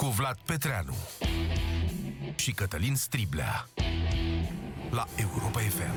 cu 0.00 0.06
Vlad 0.06 0.38
Petreanu 0.44 0.96
și 2.36 2.52
Cătălin 2.52 2.94
Striblea 2.96 3.68
la 4.90 5.06
Europa 5.16 5.60
FM. 5.60 5.94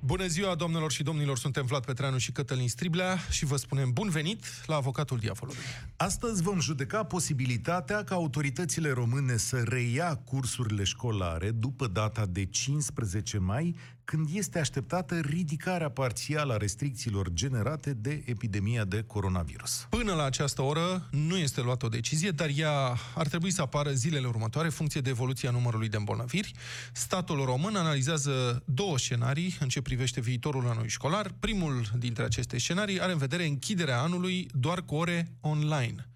Bună 0.00 0.26
ziua, 0.26 0.54
domnilor 0.54 0.92
și 0.92 1.02
domnilor, 1.02 1.38
suntem 1.38 1.66
Vlad 1.66 1.84
Petreanu 1.84 2.18
și 2.18 2.32
Cătălin 2.32 2.68
Striblea 2.68 3.16
și 3.30 3.44
vă 3.44 3.56
spunem 3.56 3.90
bun 3.92 4.08
venit 4.08 4.44
la 4.66 4.74
Avocatul 4.74 5.18
Diavolului. 5.18 5.60
Astăzi 5.96 6.42
vom 6.42 6.60
judeca 6.60 7.04
posibilitatea 7.04 8.04
ca 8.04 8.14
autoritățile 8.14 8.90
române 8.90 9.36
să 9.36 9.62
reia 9.62 10.14
cursurile 10.14 10.84
școlare 10.84 11.50
după 11.50 11.86
data 11.86 12.26
de 12.26 12.44
15 12.44 13.38
mai, 13.38 13.76
când 14.04 14.28
este 14.32 14.58
așteptată 14.58 15.20
ridicarea 15.20 15.88
parțială 15.88 16.52
a 16.52 16.56
restricțiilor 16.56 17.32
generate 17.32 17.92
de 17.92 18.22
epidemia 18.26 18.84
de 18.84 19.02
coronavirus. 19.02 19.86
Până 19.88 20.12
la 20.12 20.24
această 20.24 20.62
oră 20.62 21.08
nu 21.10 21.36
este 21.36 21.60
luată 21.60 21.86
o 21.86 21.88
decizie, 21.88 22.30
dar 22.30 22.50
ea 22.56 22.96
ar 23.14 23.28
trebui 23.28 23.50
să 23.50 23.62
apară 23.62 23.92
zilele 23.92 24.26
următoare, 24.26 24.68
funcție 24.68 25.00
de 25.00 25.10
evoluția 25.10 25.50
numărului 25.50 25.88
de 25.88 25.96
îmbolnăviri. 25.96 26.52
Statul 26.92 27.44
român 27.44 27.76
analizează 27.76 28.62
două 28.66 28.98
scenarii 28.98 29.56
în 29.60 29.68
ce 29.68 29.82
privește 29.82 30.20
viitorul 30.20 30.66
anului 30.66 30.88
școlar. 30.88 31.34
Primul 31.40 31.82
dintre 31.98 32.24
aceste 32.24 32.58
scenarii 32.58 33.00
are 33.00 33.12
în 33.12 33.18
vedere 33.18 33.46
închiderea 33.46 34.00
anului 34.00 34.48
doar 34.52 34.82
cu 34.82 34.94
ore 34.94 35.32
online. 35.40 36.08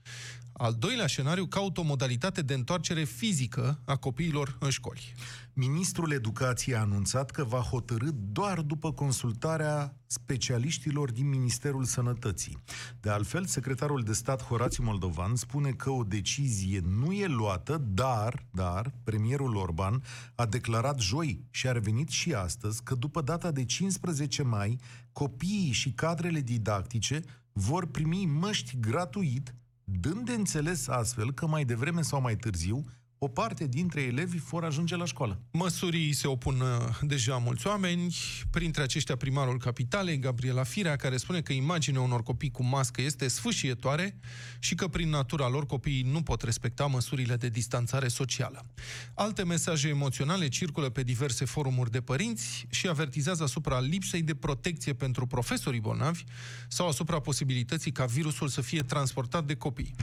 Al 0.53 0.75
doilea 0.79 1.07
scenariu 1.07 1.47
caută 1.47 1.81
o 1.81 1.83
modalitate 1.83 2.43
de 2.43 2.55
întoarcere 2.55 3.05
fizică 3.05 3.81
a 3.85 3.97
copiilor 3.97 4.57
în 4.61 4.71
școli. 4.71 5.15
Ministrul 5.61 6.13
Educației 6.13 6.77
a 6.77 6.81
anunțat 6.81 7.31
că 7.31 7.45
va 7.45 7.59
hotărâ 7.59 8.09
doar 8.33 8.61
după 8.61 8.93
consultarea 8.93 9.97
specialiștilor 10.07 11.11
din 11.11 11.29
Ministerul 11.29 11.85
Sănătății. 11.85 12.59
De 13.01 13.11
altfel, 13.11 13.45
secretarul 13.45 14.03
de 14.03 14.13
stat 14.13 14.43
Horațiu 14.43 14.85
Moldovan 14.85 15.37
spune 15.37 15.71
că 15.71 15.91
o 15.91 16.03
decizie 16.03 16.83
nu 16.87 17.13
e 17.13 17.27
luată, 17.27 17.83
dar, 17.89 18.47
dar, 18.51 18.95
premierul 19.05 19.57
Orban 19.57 20.03
a 20.35 20.47
declarat 20.47 21.01
joi 21.01 21.45
și 21.51 21.69
a 21.69 21.73
revenit 21.73 22.09
și 22.09 22.35
astăzi 22.35 22.83
că 22.83 22.95
după 22.95 23.21
data 23.21 23.51
de 23.51 23.65
15 23.65 24.43
mai, 24.43 24.79
copiii 25.13 25.73
și 25.73 25.93
cadrele 25.93 26.41
didactice 26.41 27.23
vor 27.53 27.87
primi 27.87 28.27
măști 28.27 28.77
gratuit 28.81 29.55
dând 29.85 30.27
de 30.27 30.33
înțeles 30.33 30.89
astfel 30.89 31.33
că 31.33 31.47
mai 31.47 31.65
devreme 31.65 32.03
sau 32.03 32.21
mai 32.21 32.37
târziu 32.37 32.85
o 33.19 33.29
parte 33.29 33.67
dintre 33.67 34.01
elevi 34.01 34.39
vor 34.39 34.65
ajunge 34.65 34.97
la 34.97 35.05
școală. 35.05 35.41
Măsurii 35.51 36.13
se 36.13 36.27
opun 36.27 36.61
uh, 36.61 36.99
deja 37.01 37.37
mulți 37.37 37.67
oameni, 37.67 38.17
printre 38.51 38.83
aceștia 38.83 39.17
primarul 39.17 39.59
capitalei, 39.59 40.19
Gabriela 40.19 40.63
Firea, 40.63 40.97
care 40.97 41.17
spune 41.17 41.41
că 41.41 41.53
imaginea 41.53 42.01
unor 42.01 42.23
copii 42.23 42.51
cu 42.51 42.65
mască 42.65 43.03
este 43.03 43.29
sfâșietoare 43.29 44.19
și 44.59 44.75
că 44.75 44.89
prin 44.89 45.09
natura 45.09 45.49
lor 45.49 45.67
copiii 45.67 46.03
nu 46.03 46.23
pot 46.23 46.43
respecta 46.43 46.87
măsurile 46.87 47.37
de 47.37 47.49
distanțare 47.49 48.09
socială. 48.09 48.67
Alte 49.15 49.45
mesaje 49.45 49.89
emoționale 49.89 50.49
circulă 50.49 50.89
pe 50.89 51.03
diverse 51.03 51.45
forumuri 51.45 51.91
de 51.91 52.01
părinți 52.01 52.67
și 52.71 52.89
avertizează 52.89 53.43
asupra 53.43 53.81
lipsei 53.81 54.23
de 54.23 54.35
protecție 54.35 54.93
pentru 54.93 55.27
profesorii 55.27 55.81
bolnavi 55.81 56.25
sau 56.69 56.89
asupra 56.89 57.21
posibilității 57.21 57.93
ca 57.93 58.05
virusul 58.05 58.49
să 58.49 58.61
fie 58.61 58.83
transportat 58.83 59.45
de 59.45 59.55
copii. 59.55 59.95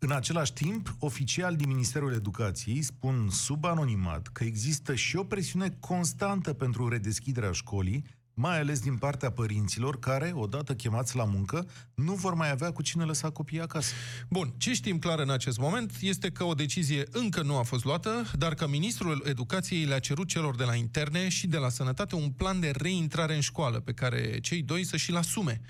În 0.00 0.10
același 0.10 0.52
timp, 0.52 0.96
oficial 0.98 1.56
din 1.56 1.68
Ministerul 1.68 2.12
Educației 2.12 2.82
spun 2.82 3.28
sub 3.30 3.64
anonimat 3.64 4.26
că 4.26 4.44
există 4.44 4.94
și 4.94 5.16
o 5.16 5.24
presiune 5.24 5.76
constantă 5.80 6.52
pentru 6.52 6.88
redeschiderea 6.88 7.52
școlii, 7.52 8.04
mai 8.38 8.60
ales 8.60 8.80
din 8.80 8.96
partea 8.96 9.30
părinților 9.30 9.98
care, 9.98 10.32
odată 10.34 10.74
chemați 10.74 11.16
la 11.16 11.24
muncă, 11.24 11.66
nu 11.94 12.14
vor 12.14 12.34
mai 12.34 12.50
avea 12.50 12.70
cu 12.70 12.82
cine 12.82 13.04
lăsa 13.04 13.30
copiii 13.30 13.60
acasă. 13.60 13.92
Bun, 14.28 14.54
ce 14.56 14.72
știm 14.72 14.98
clar 14.98 15.18
în 15.18 15.30
acest 15.30 15.58
moment 15.58 15.92
este 16.00 16.30
că 16.30 16.44
o 16.44 16.54
decizie 16.54 17.02
încă 17.10 17.42
nu 17.42 17.56
a 17.56 17.62
fost 17.62 17.84
luată, 17.84 18.30
dar 18.38 18.54
că 18.54 18.68
Ministrul 18.68 19.22
Educației 19.26 19.84
le-a 19.84 19.98
cerut 19.98 20.28
celor 20.28 20.56
de 20.56 20.64
la 20.64 20.74
interne 20.74 21.28
și 21.28 21.46
de 21.46 21.56
la 21.56 21.68
sănătate 21.68 22.14
un 22.14 22.30
plan 22.30 22.60
de 22.60 22.70
reintrare 22.76 23.34
în 23.34 23.40
școală, 23.40 23.80
pe 23.80 23.92
care 23.92 24.38
cei 24.40 24.62
doi 24.62 24.84
să 24.84 24.96
și-l 24.96 25.16
asume. 25.16 25.60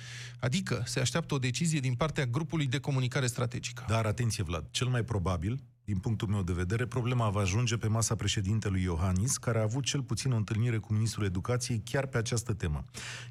Adică 0.40 0.82
se 0.86 1.00
așteaptă 1.00 1.34
o 1.34 1.38
decizie 1.38 1.80
din 1.80 1.94
partea 1.94 2.26
grupului 2.26 2.66
de 2.66 2.78
comunicare 2.78 3.26
strategică. 3.26 3.84
Dar 3.88 4.06
atenție, 4.06 4.42
Vlad, 4.42 4.66
cel 4.70 4.86
mai 4.86 5.02
probabil 5.02 5.60
din 5.88 5.98
punctul 5.98 6.28
meu 6.28 6.42
de 6.42 6.52
vedere, 6.52 6.86
problema 6.86 7.28
va 7.28 7.40
ajunge 7.40 7.76
pe 7.76 7.86
masa 7.86 8.14
președintelui 8.14 8.82
Iohannis, 8.82 9.36
care 9.36 9.58
a 9.58 9.62
avut 9.62 9.84
cel 9.84 10.02
puțin 10.02 10.32
o 10.32 10.36
întâlnire 10.36 10.78
cu 10.78 10.92
ministrul 10.92 11.24
educației 11.24 11.82
chiar 11.84 12.06
pe 12.06 12.18
această 12.18 12.52
temă. 12.52 12.84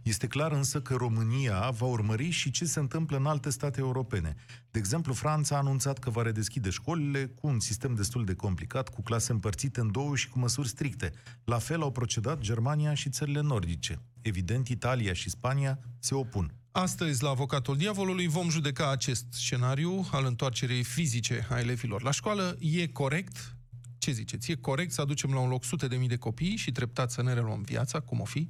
Este 0.04 0.28
clar 0.28 0.52
însă 0.52 0.82
că 0.82 0.96
România 0.96 1.70
va 1.70 1.86
urmări 1.86 2.30
și 2.30 2.52
ce 2.52 2.66
se 2.66 2.80
întâmplă 2.80 3.18
în 3.18 3.26
alte 3.26 3.50
state 3.50 3.80
europene. 3.80 4.36
De 4.72 4.80
exemplu, 4.80 5.14
Franța 5.14 5.56
a 5.56 5.58
anunțat 5.58 6.00
că 6.00 6.10
va 6.10 6.22
redeschide 6.22 6.70
școlile 6.70 7.26
cu 7.26 7.48
un 7.48 7.60
sistem 7.60 7.96
destul 7.96 8.26
de 8.26 8.34
complicat, 8.34 8.90
cu 8.90 9.02
clase 9.02 9.32
împărțite 9.32 9.80
în 9.80 9.92
două 9.92 10.16
și 10.16 10.30
cu 10.30 10.40
măsuri 10.40 10.68
stricte. 10.68 11.12
La 11.44 11.58
fel 11.58 11.82
au 11.82 11.92
procedat 11.92 12.40
Germania 12.40 12.94
și 12.94 13.10
țările 13.10 13.42
nordice. 13.42 14.02
Evident, 14.22 14.68
Italia 14.68 15.14
și 15.14 15.30
Spania 15.30 15.80
se 16.00 16.16
opun. 16.16 16.54
Astăzi, 16.78 17.24
la 17.24 17.30
Avocatul 17.30 17.78
Diavolului, 17.78 18.28
vom 18.28 18.50
judeca 18.50 18.92
acest 18.92 19.26
scenariu 19.30 20.08
al 20.12 20.26
întoarcerei 20.26 20.84
fizice 20.84 21.48
a 21.50 21.60
elevilor 21.60 22.02
la 22.02 22.12
școală. 22.12 22.58
E 22.60 22.88
corect? 22.88 23.56
Ce 23.98 24.12
ziceți? 24.12 24.52
E 24.52 24.56
corect 24.56 24.92
să 24.92 25.02
aducem 25.02 25.34
la 25.34 25.40
un 25.40 25.50
loc 25.50 25.64
sute 25.64 25.88
de 25.88 25.96
mii 25.96 26.08
de 26.08 26.16
copii 26.16 26.56
și 26.56 26.72
treptat 26.72 27.12
să 27.12 27.24
ne 27.24 27.34
reluăm 27.34 27.62
viața, 27.62 28.00
cum 28.00 28.20
o 28.20 28.26
fi? 28.26 28.50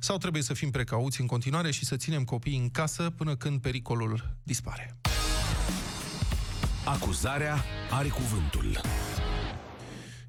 Sau 0.00 0.18
trebuie 0.18 0.42
să 0.42 0.54
fim 0.54 0.70
precauți 0.70 1.20
în 1.20 1.26
continuare 1.26 1.70
și 1.70 1.84
să 1.84 1.96
ținem 1.96 2.24
copiii 2.24 2.58
în 2.58 2.70
casă 2.70 3.10
până 3.10 3.36
când 3.36 3.60
pericolul 3.60 4.36
dispare? 4.42 4.96
Acuzarea 6.84 7.64
are 7.90 8.08
cuvântul. 8.08 8.80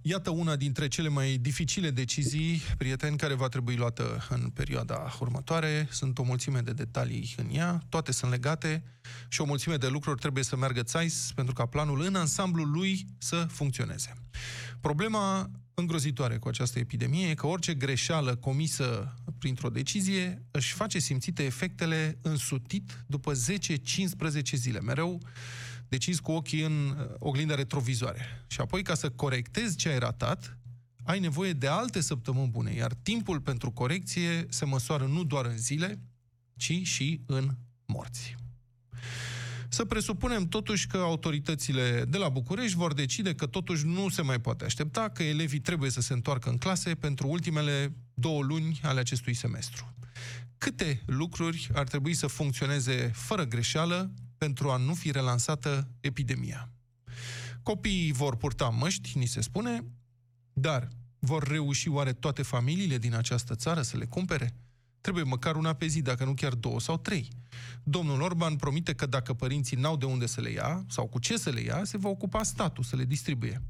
Iată 0.08 0.30
una 0.30 0.56
dintre 0.56 0.88
cele 0.88 1.08
mai 1.08 1.38
dificile 1.38 1.90
decizii, 1.90 2.62
prieteni, 2.78 3.18
care 3.18 3.34
va 3.34 3.48
trebui 3.48 3.76
luată 3.76 4.28
în 4.30 4.50
perioada 4.50 5.18
următoare. 5.20 5.88
Sunt 5.92 6.18
o 6.18 6.24
mulțime 6.24 6.60
de 6.60 6.72
detalii 6.74 7.34
în 7.38 7.50
ea, 7.52 7.84
toate 7.90 8.12
sunt 8.12 8.32
legate 8.32 8.84
și 9.28 9.42
o 9.42 9.46
mulțime 9.46 9.76
de 9.76 9.88
lucruri 9.88 10.20
trebuie 10.20 10.44
să 10.44 10.56
meargă 10.56 10.84
țais 10.84 11.32
pentru 11.36 11.54
ca 11.54 11.66
planul 11.66 12.02
în 12.02 12.16
ansamblul 12.16 12.72
lui 12.72 13.06
să 13.18 13.48
funcționeze. 13.50 14.14
Problema 14.80 15.52
îngrozitoare 15.74 16.38
cu 16.38 16.48
această 16.48 16.80
epidemie 16.80 17.30
e 17.30 17.34
că 17.34 17.48
orice 17.48 17.74
greșeală 17.74 18.36
comisă 18.36 19.16
printr-o 19.38 19.70
decizie 19.70 20.46
își 20.52 20.74
face 20.74 21.00
simțite 21.00 21.44
efectele 21.44 22.18
însutit 22.22 23.04
după 23.08 23.32
10-15 23.34 23.38
zile. 24.54 24.82
Mereu 24.82 25.22
decizi 25.88 26.22
cu 26.22 26.32
ochii 26.32 26.62
în 26.62 26.88
uh, 26.90 27.06
oglinda 27.20 27.56
retrovizoare. 27.56 28.46
Și 28.48 28.62
apoi, 28.62 28.84
ca 28.84 28.94
să 28.94 29.10
corectezi 29.10 29.76
ce 29.76 29.90
ai 29.90 30.00
ratat, 30.00 30.58
ai 31.04 31.20
nevoie 31.20 31.54
de 31.54 31.68
alte 31.68 32.02
săptămâni 32.02 32.50
bune, 32.50 32.74
iar 32.74 32.94
timpul 32.94 33.42
pentru 33.42 33.72
corecție 33.72 34.46
se 34.50 34.66
măsoară 34.66 35.06
nu 35.06 35.24
doar 35.24 35.46
în 35.46 35.58
zile, 35.58 36.00
ci 36.58 36.82
și 36.84 37.22
în 37.26 37.50
morți. 37.86 38.36
Să 39.70 39.86
presupunem 39.86 40.48
totuși 40.48 40.88
că 40.88 40.98
autoritățile 40.98 42.06
de 42.08 42.18
la 42.18 42.30
București 42.30 42.78
vor 42.78 42.94
decide 42.94 43.34
că 43.36 43.46
totuși 43.46 43.86
nu 43.86 44.10
se 44.10 44.22
mai 44.22 44.40
poate 44.40 44.66
aștepta, 44.66 45.10
că 45.10 45.24
elevii 45.24 45.60
trebuie 45.60 45.90
să 45.90 46.02
se 46.02 46.14
întoarcă 46.14 46.50
în 46.50 46.58
clase 46.58 46.96
pentru 46.96 47.28
ultimele 47.28 47.96
două 48.14 48.44
luni 48.44 48.80
ale 48.84 49.00
acestui 49.00 49.34
semestru. 49.34 49.94
Câte 50.58 51.02
lucruri 51.06 51.70
ar 51.74 51.88
trebui 51.88 52.14
să 52.14 52.28
funcționeze 52.28 53.12
fără 53.14 53.44
greșeală 53.44 54.12
pentru 54.38 54.70
a 54.70 54.78
nu 54.78 54.94
fi 54.94 55.12
relansată 55.12 55.88
epidemia. 56.00 56.70
Copiii 57.64 58.12
vor 58.12 58.36
purta 58.36 58.70
măști, 58.70 59.18
ni 59.18 59.26
se 59.26 59.42
spune, 59.42 59.84
dar 60.54 60.88
vor 61.20 61.44
reuși 61.44 61.90
oare 61.90 62.14
toate 62.14 62.42
familiile 62.42 62.98
din 62.98 63.14
această 63.14 63.56
țară 63.56 63.82
să 63.82 63.98
le 63.98 64.06
cumpere? 64.06 64.56
Trebuie 65.02 65.24
măcar 65.24 65.56
una 65.56 65.74
pe 65.74 65.86
zi, 65.86 66.02
dacă 66.02 66.24
nu 66.24 66.34
chiar 66.34 66.54
două 66.54 66.80
sau 66.80 66.98
trei. 66.98 67.28
Domnul 67.84 68.22
Orban 68.22 68.56
promite 68.56 68.94
că 68.94 69.06
dacă 69.06 69.34
părinții 69.34 69.78
n-au 69.78 69.98
de 69.98 70.06
unde 70.06 70.26
să 70.26 70.42
le 70.42 70.50
ia 70.50 70.86
sau 70.90 71.08
cu 71.08 71.20
ce 71.20 71.38
să 71.38 71.50
le 71.50 71.62
ia, 71.62 71.84
se 71.84 71.98
va 71.98 72.10
ocupa 72.10 72.44
statul 72.44 72.84
să 72.84 72.96
le 72.96 73.06
distribuie. 73.06 73.62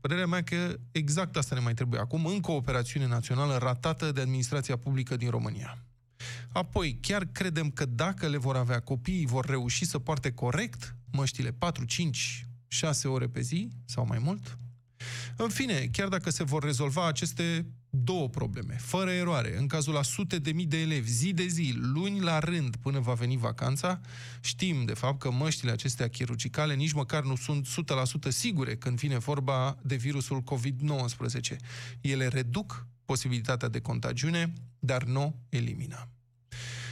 Părerea 0.00 0.26
mea 0.26 0.42
că 0.42 0.78
exact 0.92 1.36
asta 1.36 1.54
ne 1.54 1.60
mai 1.60 1.74
trebuie 1.74 2.00
acum, 2.00 2.26
încă 2.26 2.50
o 2.50 2.54
operațiune 2.54 3.06
națională 3.06 3.56
ratată 3.56 4.12
de 4.12 4.20
administrația 4.20 4.76
publică 4.76 5.16
din 5.16 5.30
România. 5.30 5.87
Apoi, 6.52 6.98
chiar 7.00 7.24
credem 7.24 7.70
că 7.70 7.84
dacă 7.84 8.28
le 8.28 8.36
vor 8.36 8.56
avea 8.56 8.80
copiii, 8.80 9.26
vor 9.26 9.44
reuși 9.44 9.84
să 9.84 9.98
poarte 9.98 10.32
corect 10.32 10.96
măștile 11.12 11.52
4, 11.52 11.84
5, 11.84 12.46
6 12.68 13.08
ore 13.08 13.28
pe 13.28 13.40
zi 13.40 13.68
sau 13.84 14.06
mai 14.06 14.18
mult? 14.18 14.58
În 15.36 15.48
fine, 15.48 15.88
chiar 15.92 16.08
dacă 16.08 16.30
se 16.30 16.44
vor 16.44 16.62
rezolva 16.62 17.06
aceste 17.06 17.66
două 17.90 18.28
probleme, 18.28 18.74
fără 18.74 19.10
eroare, 19.10 19.58
în 19.58 19.66
cazul 19.66 19.96
a 19.96 20.02
sute 20.02 20.38
de 20.38 20.52
mii 20.52 20.66
de 20.66 20.80
elevi, 20.80 21.10
zi 21.10 21.32
de 21.32 21.46
zi, 21.46 21.74
luni 21.76 22.20
la 22.20 22.38
rând, 22.38 22.76
până 22.76 22.98
va 22.98 23.12
veni 23.12 23.36
vacanța, 23.36 24.00
știm, 24.40 24.84
de 24.84 24.94
fapt, 24.94 25.18
că 25.18 25.30
măștile 25.30 25.70
acestea 25.70 26.08
chirurgicale 26.08 26.74
nici 26.74 26.92
măcar 26.92 27.24
nu 27.24 27.36
sunt 27.36 27.66
100% 27.66 28.28
sigure 28.28 28.76
când 28.76 28.98
vine 28.98 29.18
vorba 29.18 29.78
de 29.82 29.96
virusul 29.96 30.42
COVID-19. 30.42 31.56
Ele 32.00 32.28
reduc 32.28 32.86
posibilitatea 33.04 33.68
de 33.68 33.80
contagiune, 33.80 34.52
dar 34.78 35.04
nu 35.04 35.34
elimină. 35.48 36.08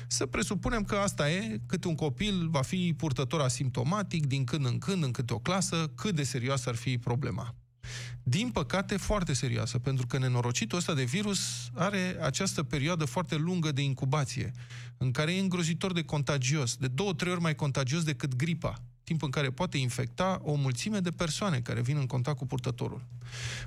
Să 0.09 0.27
presupunem 0.27 0.85
că 0.85 0.95
asta 0.95 1.31
e, 1.31 1.61
cât 1.67 1.85
un 1.85 1.95
copil 1.95 2.49
va 2.49 2.63
fi 2.63 2.95
purtător 2.97 3.41
asimptomatic 3.41 4.27
din 4.27 4.45
când 4.45 4.67
în 4.67 4.79
când, 4.79 5.03
în 5.03 5.11
câte 5.11 5.33
o 5.33 5.39
clasă, 5.39 5.93
cât 5.95 6.15
de 6.15 6.23
serioasă 6.23 6.69
ar 6.69 6.75
fi 6.75 6.99
problema. 6.99 7.55
Din 8.23 8.51
păcate, 8.51 8.97
foarte 8.97 9.33
serioasă, 9.33 9.79
pentru 9.79 10.07
că 10.07 10.19
nenorocitul 10.19 10.79
ăsta 10.79 10.95
de 10.95 11.05
virus 11.05 11.71
are 11.75 12.17
această 12.23 12.63
perioadă 12.63 13.05
foarte 13.05 13.37
lungă 13.37 13.73
de 13.73 13.83
incubație, 13.83 14.53
în 14.97 15.11
care 15.11 15.35
e 15.35 15.41
îngrozitor 15.41 15.93
de 15.93 16.03
contagios, 16.03 16.77
de 16.77 16.89
două, 16.89 17.13
trei 17.15 17.33
ori 17.33 17.41
mai 17.41 17.55
contagios 17.55 18.03
decât 18.03 18.37
gripa, 18.37 18.83
timp 19.07 19.23
în 19.23 19.31
care 19.31 19.51
poate 19.51 19.79
infecta 19.79 20.41
o 20.43 20.55
mulțime 20.55 21.01
de 21.01 21.11
persoane 21.11 21.61
care 21.61 21.81
vin 21.81 21.97
în 21.97 22.07
contact 22.07 22.39
cu 22.39 22.47
purtătorul. 22.47 23.05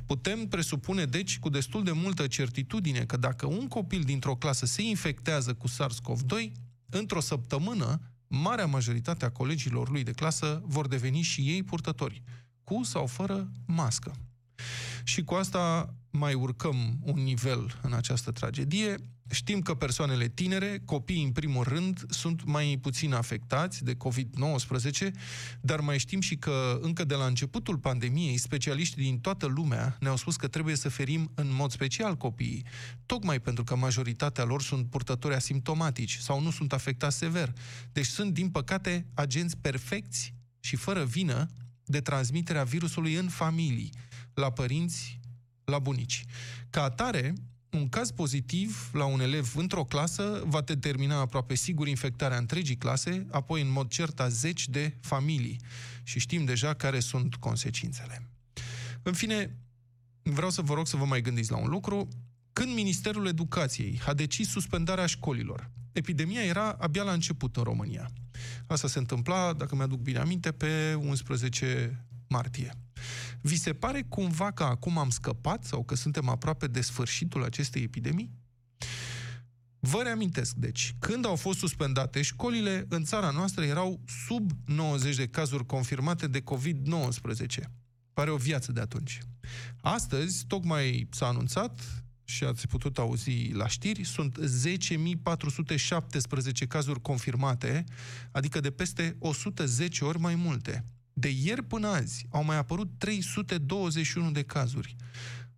Putem 0.06 0.48
presupune, 0.48 1.06
deci, 1.06 1.40
cu 1.40 1.50
destul 1.50 1.84
de 1.84 1.92
multă 1.92 2.28
certitudine 2.28 3.00
că 3.00 3.18
dacă 3.18 3.46
un 3.46 3.68
copil 3.68 4.02
dintr-o 4.02 4.36
clasă 4.36 4.66
se 4.66 4.82
infectează 4.82 5.54
cu 5.54 5.68
SARS-CoV-2, 5.68 6.52
într-o 6.90 7.20
săptămână, 7.20 8.00
marea 8.28 8.66
majoritate 8.66 9.26
a 9.26 9.32
colegilor 9.32 9.90
lui 9.90 10.04
de 10.04 10.12
clasă 10.12 10.62
vor 10.66 10.88
deveni 10.88 11.22
și 11.22 11.42
ei 11.42 11.64
purtători, 11.64 12.22
cu 12.64 12.84
sau 12.84 13.06
fără 13.06 13.52
mască. 13.66 14.16
Și 15.10 15.24
cu 15.24 15.34
asta 15.34 15.94
mai 16.10 16.34
urcăm 16.34 17.00
un 17.02 17.24
nivel 17.24 17.80
în 17.82 17.94
această 17.94 18.32
tragedie. 18.32 18.96
Știm 19.32 19.62
că 19.62 19.74
persoanele 19.74 20.28
tinere, 20.28 20.82
copiii 20.86 21.24
în 21.24 21.32
primul 21.32 21.64
rând, 21.64 22.06
sunt 22.10 22.46
mai 22.46 22.78
puțin 22.82 23.14
afectați 23.14 23.84
de 23.84 23.96
COVID-19, 23.96 25.12
dar 25.62 25.80
mai 25.80 26.00
știm 26.00 26.22
și 26.22 26.36
că 26.36 26.80
încă 26.82 27.04
de 27.04 27.16
la 27.16 27.26
începutul 27.26 27.78
pandemiei, 27.78 28.38
specialiștii 28.38 29.04
din 29.04 29.20
toată 29.20 29.46
lumea 29.46 29.98
ne-au 30.00 30.16
spus 30.16 30.36
că 30.36 30.48
trebuie 30.48 30.76
să 30.76 30.90
ferim 30.90 31.32
în 31.36 31.54
mod 31.54 31.72
special 31.72 32.16
copiii, 32.16 32.66
tocmai 33.06 33.40
pentru 33.40 33.64
că 33.64 33.76
majoritatea 33.76 34.44
lor 34.44 34.62
sunt 34.62 34.90
purtători 34.90 35.36
asimptomatici 35.36 36.18
sau 36.18 36.42
nu 36.42 36.52
sunt 36.52 36.74
afectați 36.74 37.18
sever. 37.18 37.54
Deci 37.92 38.08
sunt, 38.08 38.34
din 38.34 38.50
păcate, 38.50 39.06
agenți 39.14 39.58
perfecți 39.58 40.34
și 40.60 40.76
fără 40.76 41.04
vină 41.04 41.48
de 41.86 42.00
transmiterea 42.02 42.64
virusului 42.64 43.14
în 43.14 43.28
familii, 43.28 43.92
la 44.34 44.52
părinți, 44.52 45.20
la 45.64 45.80
bunici. 45.80 46.26
Ca 46.70 46.84
atare, 46.84 47.34
un 47.72 47.90
caz 47.90 48.12
pozitiv 48.12 48.90
la 48.94 49.06
un 49.06 49.20
elev 49.20 49.54
într-o 49.56 49.84
clasă 49.84 50.44
va 50.46 50.62
determina 50.62 51.20
aproape 51.20 51.56
sigur 51.56 51.88
infectarea 51.88 52.38
întregii 52.38 52.78
clase, 52.78 53.26
apoi 53.32 53.62
în 53.62 53.72
mod 53.72 53.90
cert 53.90 54.20
a 54.20 54.28
zeci 54.28 54.68
de 54.68 54.98
familii. 55.02 55.60
Și 56.04 56.20
știm 56.20 56.46
deja 56.46 56.74
care 56.74 57.00
sunt 57.00 57.36
consecințele. 57.36 58.30
În 59.04 59.14
fine, 59.14 59.58
vreau 60.22 60.50
să 60.50 60.62
vă 60.62 60.74
rog 60.74 60.88
să 60.88 60.98
vă 60.98 61.06
mai 61.06 61.22
gândiți 61.22 61.52
la 61.52 61.58
un 61.58 61.70
lucru. 61.70 62.08
Când 62.54 62.74
Ministerul 62.74 63.28
Educației 63.28 64.02
a 64.06 64.14
decis 64.14 64.50
suspendarea 64.50 65.06
școlilor, 65.06 65.70
epidemia 65.92 66.44
era 66.44 66.72
abia 66.72 67.04
la 67.04 67.12
început 67.12 67.56
în 67.56 67.64
România. 67.64 68.12
Asta 68.68 68.88
se 68.88 69.00
întâmpla, 69.00 69.54
dacă 69.54 69.76
mi-aduc 69.76 70.00
bine 70.00 70.20
aminte, 70.20 70.52
pe 70.52 70.94
11 70.94 72.06
martie. 72.28 72.74
Vi 73.42 73.58
se 73.58 73.74
pare 73.74 74.06
cumva 74.10 74.52
că 74.52 74.64
acum 74.64 74.98
am 74.98 75.10
scăpat 75.10 75.64
sau 75.64 75.84
că 75.84 75.96
suntem 75.96 76.30
aproape 76.30 76.68
de 76.68 76.82
sfârșitul 76.82 77.44
acestei 77.44 77.84
epidemii? 77.84 78.32
Vă 79.80 80.02
reamintesc, 80.04 80.56
deci, 80.56 80.96
când 81.00 81.26
au 81.26 81.36
fost 81.36 81.60
suspendate 81.60 82.22
școlile, 82.22 82.86
în 82.90 83.04
țara 83.04 83.30
noastră 83.30 83.66
erau 83.66 84.00
sub 84.28 84.52
90 84.66 85.16
de 85.16 85.28
cazuri 85.28 85.66
confirmate 85.66 86.28
de 86.28 86.42
COVID-19. 86.42 87.70
Pare 88.14 88.30
o 88.30 88.38
viață 88.38 88.72
de 88.72 88.80
atunci. 88.80 89.20
Astăzi, 89.82 90.46
tocmai 90.48 91.08
s-a 91.12 91.28
anunțat, 91.28 91.82
și 92.30 92.44
ați 92.44 92.68
putut 92.68 92.98
auzi 92.98 93.52
la 93.52 93.68
știri, 93.68 94.04
sunt 94.04 94.40
10.417 94.40 96.68
cazuri 96.68 97.02
confirmate, 97.02 97.84
adică 98.32 98.60
de 98.60 98.72
peste 98.72 99.16
110 99.20 100.06
ori 100.06 100.20
mai 100.20 100.36
multe. 100.36 100.86
De 101.20 101.30
ieri 101.30 101.64
până 101.64 101.88
azi 101.88 102.26
au 102.30 102.44
mai 102.44 102.58
apărut 102.58 102.90
321 102.98 104.32
de 104.32 104.44
cazuri. 104.44 104.96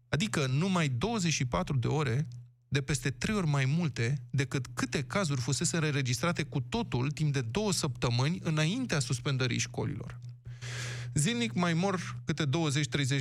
Adică 0.09 0.47
numai 0.47 0.89
24 0.89 1.77
de 1.77 1.87
ore 1.87 2.27
de 2.67 2.81
peste 2.81 3.09
trei 3.09 3.35
ori 3.35 3.47
mai 3.47 3.65
multe 3.65 4.21
decât 4.29 4.67
câte 4.73 5.03
cazuri 5.03 5.41
fusese 5.41 5.77
înregistrate 5.77 6.43
cu 6.43 6.59
totul 6.59 7.11
timp 7.11 7.33
de 7.33 7.41
două 7.41 7.71
săptămâni 7.71 8.39
înaintea 8.43 8.99
suspendării 8.99 9.57
școlilor. 9.57 10.19
Zilnic 11.13 11.53
mai 11.53 11.73
mor 11.73 12.21
câte 12.25 12.45
20-30 12.45 12.49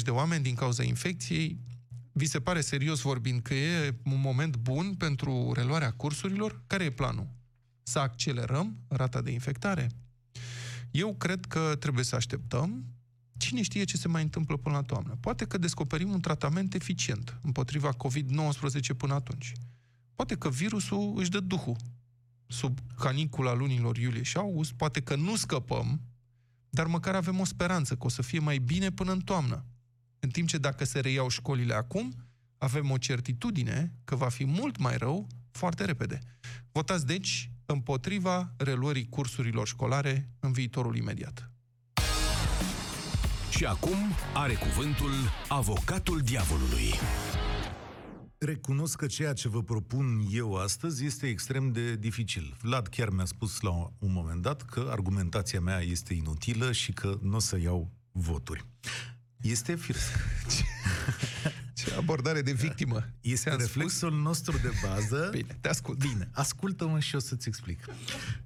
de 0.02 0.10
oameni 0.10 0.42
din 0.42 0.54
cauza 0.54 0.82
infecției. 0.82 1.58
Vi 2.12 2.26
se 2.26 2.40
pare 2.40 2.60
serios 2.60 3.00
vorbind 3.00 3.42
că 3.42 3.54
e 3.54 3.94
un 4.04 4.20
moment 4.20 4.56
bun 4.56 4.94
pentru 4.94 5.52
reluarea 5.54 5.90
cursurilor? 5.90 6.62
Care 6.66 6.84
e 6.84 6.90
planul? 6.90 7.28
Să 7.82 7.98
accelerăm 7.98 8.76
rata 8.88 9.22
de 9.22 9.31
infectare? 9.31 9.90
Eu 10.90 11.14
cred 11.14 11.44
că 11.44 11.76
trebuie 11.78 12.04
să 12.04 12.14
așteptăm. 12.14 12.84
Cine 13.37 13.62
știe 13.62 13.84
ce 13.84 13.96
se 13.96 14.08
mai 14.08 14.22
întâmplă 14.22 14.56
până 14.56 14.75
la 14.75 14.82
toamnă? 14.82 15.16
Poate 15.20 15.44
că 15.44 15.58
descoperim 15.58 16.10
un 16.10 16.20
tratament 16.20 16.75
eficient 16.75 17.38
împotriva 17.42 17.94
COVID-19 17.94 18.96
până 18.96 19.14
atunci. 19.14 19.52
Poate 20.14 20.34
că 20.34 20.48
virusul 20.48 21.14
își 21.16 21.31
dă 21.31 21.40
duhul 21.40 21.76
sub 22.46 22.78
canicula 22.96 23.52
lunilor 23.52 23.96
iulie 23.96 24.22
și 24.22 24.37
august, 24.37 24.72
poate 24.72 25.00
că 25.00 25.16
nu 25.16 25.37
scăpăm, 25.37 26.00
dar 26.70 26.87
măcar 26.87 27.14
avem 27.14 27.40
o 27.40 27.44
speranță 27.44 27.94
că 27.96 28.04
o 28.04 28.08
să 28.08 28.22
fie 28.22 28.38
mai 28.38 28.58
bine 28.58 28.90
până 28.90 29.12
în 29.12 29.20
toamnă. 29.20 29.64
În 30.19 30.28
timp 30.28 30.48
ce 30.48 30.58
dacă 30.58 30.84
se 30.84 31.00
reiau 31.00 31.28
școlile 31.28 31.75
acum, 31.75 32.14
avem 32.58 32.90
o 32.90 32.98
certitudine 32.98 33.92
că 34.04 34.16
va 34.16 34.28
fi 34.28 34.44
mult 34.44 34.78
mai 34.78 34.96
rău 34.96 35.26
foarte 35.50 35.84
repede. 35.84 36.19
Votați, 36.72 37.06
deci, 37.06 37.50
împotriva 37.72 38.52
reluării 38.56 39.08
cursurilor 39.08 39.67
școlare 39.67 40.31
în 40.40 40.52
viitorul 40.52 40.96
imediat. 40.96 41.50
Și 43.50 43.64
acum 43.64 43.96
are 44.34 44.55
cuvântul 44.55 45.12
avocatul 45.49 46.20
diavolului. 46.20 46.93
Recunosc 48.38 48.96
că 48.96 49.06
ceea 49.06 49.32
ce 49.32 49.49
vă 49.49 49.62
propun 49.62 50.26
eu 50.31 50.55
astăzi 50.55 51.05
este 51.05 51.26
extrem 51.26 51.72
de 51.72 51.96
dificil. 51.96 52.56
Vlad 52.62 52.87
chiar 52.87 53.11
mi-a 53.11 53.25
spus 53.25 53.61
la 53.61 53.70
un 53.99 54.12
moment 54.12 54.43
dat 54.43 54.62
că 54.62 54.88
argumentația 54.90 55.61
mea 55.61 55.81
este 55.81 56.14
inutilă 56.14 56.73
și 56.73 56.93
că 56.93 57.19
nu 57.23 57.37
o 57.37 57.38
să 57.38 57.58
iau 57.58 57.90
voturi. 58.12 58.64
Este 59.40 59.75
firesc. 59.75 60.19
Ce 62.00 62.06
abordare 62.06 62.43
de 62.43 62.52
victimă. 62.52 63.05
Este 63.20 63.50
reflexul 63.50 64.11
spus? 64.11 64.23
nostru 64.23 64.56
de 64.62 64.70
bază. 64.82 65.29
Bine, 65.37 65.58
te 65.61 65.69
ascult. 65.69 65.99
Bine, 65.99 66.31
ascultă-mă 66.32 66.99
și 66.99 67.14
o 67.14 67.19
să-ți 67.19 67.49
explic. 67.49 67.85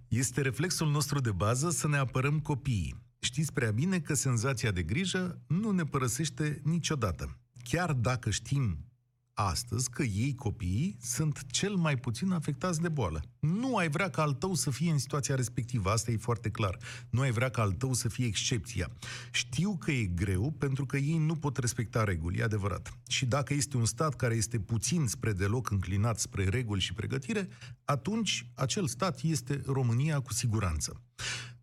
Este 0.09 0.41
reflexul 0.41 0.91
nostru 0.91 1.21
de 1.21 1.33
bază 1.33 1.71
să 1.71 1.89
ne 1.89 1.97
apărăm 1.97 2.41
copiii. 2.41 3.03
Știți 3.19 3.53
prea 3.53 3.71
bine 3.71 4.01
că 4.01 4.15
senzația 4.15 4.71
de 4.71 4.83
grijă 4.83 5.43
nu 5.47 5.71
ne 5.71 5.85
părăsește 5.85 6.61
niciodată. 6.65 7.39
Chiar 7.63 7.93
dacă 7.93 8.31
știm 8.31 8.89
astăzi 9.35 9.91
că 9.91 10.03
ei, 10.03 10.35
copiii, 10.35 10.97
sunt 11.01 11.47
cel 11.51 11.75
mai 11.75 11.97
puțin 11.97 12.31
afectați 12.31 12.81
de 12.81 12.89
boală. 12.89 13.23
Nu 13.41 13.77
ai 13.77 13.89
vrea 13.89 14.11
ca 14.11 14.23
al 14.23 14.33
tău 14.33 14.55
să 14.55 14.71
fie 14.71 14.91
în 14.91 14.99
situația 14.99 15.35
respectivă, 15.35 15.91
asta 15.91 16.11
e 16.11 16.17
foarte 16.17 16.51
clar. 16.51 16.79
Nu 17.11 17.21
ai 17.21 17.31
vrea 17.31 17.49
ca 17.49 17.63
al 17.63 17.73
tău 17.73 17.93
să 17.93 18.09
fie 18.09 18.27
excepția. 18.27 18.91
Știu 19.33 19.77
că 19.77 19.91
e 19.91 20.05
greu 20.05 20.51
pentru 20.51 20.87
că 20.87 20.97
ei 20.97 21.19
nu 21.19 21.35
pot 21.37 21.57
respecta 21.57 22.05
reguli, 22.05 22.39
e 22.39 22.43
adevărat. 22.43 22.99
Și 23.09 23.27
dacă 23.27 23.55
este 23.55 23.77
un 23.77 23.85
stat 23.85 24.15
care 24.15 24.35
este 24.35 24.59
puțin 24.59 25.07
spre 25.07 25.33
deloc 25.33 25.71
înclinat 25.71 26.19
spre 26.19 26.49
reguli 26.49 26.81
și 26.81 26.95
pregătire, 26.95 27.49
atunci 27.85 28.47
acel 28.55 28.87
stat 28.87 29.21
este 29.23 29.61
România 29.67 30.21
cu 30.21 30.33
siguranță. 30.33 31.03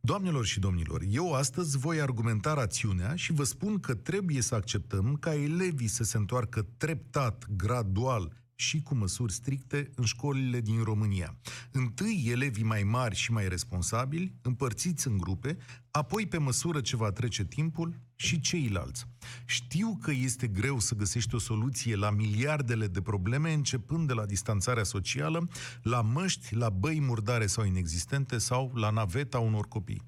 Doamnelor 0.03 0.46
și 0.46 0.60
domnilor, 0.60 1.01
eu 1.10 1.34
astăzi 1.34 1.77
voi 1.77 2.01
argumenta 2.01 2.53
rațiunea 2.53 3.15
și 3.15 3.34
vă 3.34 3.43
spun 3.43 3.79
că 3.79 3.96
trebuie 3.96 4.41
să 4.41 4.55
acceptăm 4.55 5.17
ca 5.20 5.34
elevii 5.34 5.88
să 5.88 6.03
se 6.03 6.17
întoarcă 6.17 6.67
treptat, 6.77 7.46
gradual 7.55 8.34
și 8.61 8.81
cu 8.81 8.95
măsuri 8.95 9.33
stricte 9.33 9.89
în 9.95 10.03
școlile 10.03 10.61
din 10.61 10.83
România. 10.83 11.37
Întâi 11.71 12.27
elevii 12.31 12.63
mai 12.63 12.83
mari 12.83 13.15
și 13.15 13.31
mai 13.31 13.47
responsabili, 13.47 14.35
împărțiți 14.41 15.07
în 15.07 15.17
grupe, 15.17 15.57
apoi 15.91 16.27
pe 16.27 16.37
măsură 16.37 16.81
ce 16.81 16.95
va 16.95 17.11
trece 17.11 17.45
timpul 17.45 17.95
și 18.15 18.39
ceilalți. 18.39 19.05
Știu 19.45 19.97
că 20.01 20.11
este 20.11 20.47
greu 20.47 20.79
să 20.79 20.95
găsești 20.95 21.35
o 21.35 21.39
soluție 21.39 21.95
la 21.95 22.09
miliardele 22.09 22.87
de 22.87 23.01
probleme, 23.01 23.53
începând 23.53 24.07
de 24.07 24.13
la 24.13 24.25
distanțarea 24.25 24.83
socială, 24.83 25.47
la 25.81 26.01
măști, 26.01 26.55
la 26.55 26.69
băi 26.69 26.99
murdare 26.99 27.47
sau 27.47 27.65
inexistente 27.65 28.37
sau 28.37 28.71
la 28.75 28.89
naveta 28.89 29.39
unor 29.39 29.67
copii. 29.67 30.01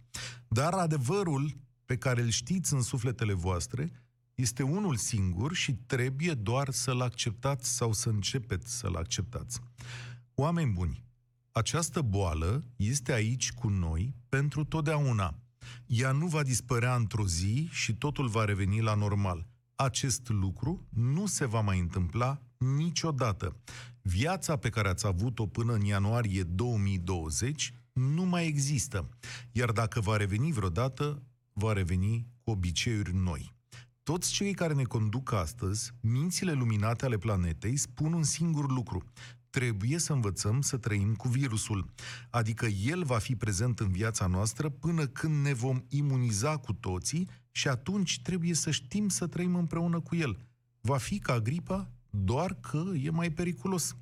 Dar 0.47 0.73
adevărul 0.73 1.57
pe 1.85 1.97
care 1.97 2.21
îl 2.21 2.29
știți 2.29 2.73
în 2.73 2.81
sufletele 2.81 3.33
voastre 3.33 4.02
este 4.35 4.63
unul 4.63 4.95
singur 4.95 5.53
și 5.53 5.73
trebuie 5.73 6.33
doar 6.33 6.69
să-l 6.69 7.01
acceptați 7.01 7.75
sau 7.75 7.93
să 7.93 8.09
începeți 8.09 8.77
să-l 8.77 8.95
acceptați. 8.95 9.59
Oameni 10.35 10.71
buni, 10.71 11.03
această 11.51 12.01
boală 12.01 12.63
este 12.75 13.13
aici 13.13 13.51
cu 13.51 13.67
noi 13.67 14.15
pentru 14.29 14.63
totdeauna. 14.63 15.37
Ea 15.85 16.11
nu 16.11 16.27
va 16.27 16.43
dispărea 16.43 16.95
într-o 16.95 17.27
zi 17.27 17.67
și 17.71 17.95
totul 17.95 18.27
va 18.27 18.45
reveni 18.45 18.81
la 18.81 18.93
normal. 18.93 19.47
Acest 19.75 20.29
lucru 20.29 20.87
nu 20.89 21.25
se 21.25 21.45
va 21.45 21.61
mai 21.61 21.79
întâmpla 21.79 22.41
niciodată. 22.57 23.55
Viața 24.01 24.55
pe 24.55 24.69
care 24.69 24.87
ați 24.87 25.05
avut-o 25.05 25.47
până 25.47 25.73
în 25.73 25.81
ianuarie 25.81 26.43
2020 26.43 27.73
nu 27.93 28.23
mai 28.23 28.47
există. 28.47 29.09
Iar 29.51 29.71
dacă 29.71 29.99
va 29.99 30.17
reveni 30.17 30.51
vreodată, 30.51 31.23
va 31.53 31.73
reveni 31.73 32.27
cu 32.43 32.49
obiceiuri 32.51 33.13
noi. 33.13 33.53
Toți 34.03 34.31
cei 34.31 34.53
care 34.53 34.73
ne 34.73 34.83
conduc 34.83 35.31
astăzi, 35.31 35.91
mințile 35.99 36.51
luminate 36.51 37.05
ale 37.05 37.17
planetei, 37.17 37.77
spun 37.77 38.13
un 38.13 38.23
singur 38.23 38.71
lucru. 38.71 39.03
Trebuie 39.49 39.97
să 39.97 40.13
învățăm 40.13 40.61
să 40.61 40.77
trăim 40.77 41.15
cu 41.15 41.27
virusul. 41.27 41.93
Adică 42.29 42.65
el 42.65 43.03
va 43.03 43.17
fi 43.17 43.35
prezent 43.35 43.79
în 43.79 43.91
viața 43.91 44.27
noastră 44.27 44.69
până 44.69 45.07
când 45.07 45.45
ne 45.45 45.53
vom 45.53 45.83
imuniza 45.89 46.57
cu 46.57 46.73
toții 46.73 47.29
și 47.51 47.67
atunci 47.67 48.21
trebuie 48.21 48.53
să 48.53 48.71
știm 48.71 49.09
să 49.09 49.27
trăim 49.27 49.55
împreună 49.55 49.99
cu 49.99 50.15
el. 50.15 50.37
Va 50.81 50.97
fi 50.97 51.19
ca 51.19 51.39
gripa, 51.39 51.91
doar 52.09 52.53
că 52.53 52.83
e 53.01 53.09
mai 53.09 53.31
periculos. 53.31 53.95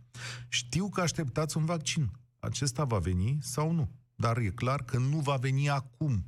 Știu 0.47 0.89
că 0.89 1.01
așteptați 1.01 1.57
un 1.57 1.65
vaccin. 1.65 2.11
Acesta 2.39 2.83
va 2.83 2.97
veni 2.97 3.37
sau 3.41 3.71
nu? 3.71 3.89
Dar 4.15 4.37
e 4.37 4.49
clar 4.49 4.83
că 4.83 4.97
nu 4.97 5.19
va 5.19 5.35
veni 5.35 5.69
acum 5.69 6.23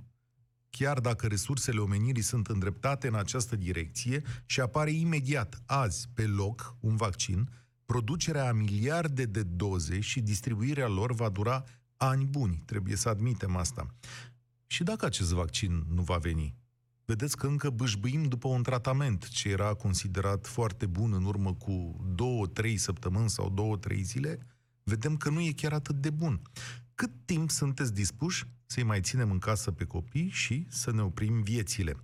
chiar 0.78 1.00
dacă 1.00 1.28
resursele 1.28 1.80
omenirii 1.80 2.22
sunt 2.22 2.48
îndreptate 2.48 3.08
în 3.08 3.16
această 3.16 3.56
direcție 3.56 4.22
și 4.46 4.60
apare 4.60 4.92
imediat, 4.92 5.62
azi, 5.66 6.10
pe 6.14 6.26
loc, 6.26 6.76
un 6.80 6.96
vaccin, 6.96 7.50
producerea 7.86 8.48
a 8.48 8.52
miliarde 8.52 9.26
de 9.26 9.44
doze 9.44 10.00
și 10.00 10.22
distribuirea 10.22 10.88
lor 10.88 11.14
va 11.14 11.30
dura 11.30 11.64
ani 11.98 12.26
buni, 12.26 12.64
trebuie 12.66 12.96
să 12.96 13.10
admitem 13.10 13.56
asta. 13.56 13.86
Și 14.68 14.84
dacă 14.84 15.06
acest 15.06 15.32
vaccin 15.32 15.86
nu 15.90 16.02
va 16.02 16.18
veni? 16.18 16.56
Vedeți 17.06 17.38
că 17.38 17.48
încă 17.48 17.70
bâșbâim 17.70 18.24
după 18.24 18.48
un 18.48 18.64
tratament 18.64 19.28
ce 19.28 19.50
era 19.50 19.74
considerat 19.74 20.48
foarte 20.48 20.86
bun 20.86 21.14
în 21.14 21.26
urmă 21.26 21.54
cu 21.54 22.06
două, 22.16 22.48
trei 22.48 22.78
săptămâni 22.78 23.30
sau 23.30 23.50
două, 23.50 23.78
trei 23.78 24.02
zile, 24.02 24.48
vedem 24.84 25.18
că 25.18 25.30
nu 25.30 25.42
e 25.42 25.52
chiar 25.52 25.74
atât 25.74 25.96
de 25.96 26.10
bun. 26.10 26.42
Cât 27.04 27.26
timp 27.26 27.50
sunteți 27.50 27.94
dispuși 27.94 28.46
să-i 28.66 28.84
mai 28.84 29.02
ținem 29.02 29.32
în 29.32 29.40
casă 29.40 29.72
pe 29.72 29.86
copii 29.86 30.30
și 30.30 30.66
să 30.70 30.92
ne 30.92 31.02
oprim 31.02 31.42
viețile? 31.42 31.96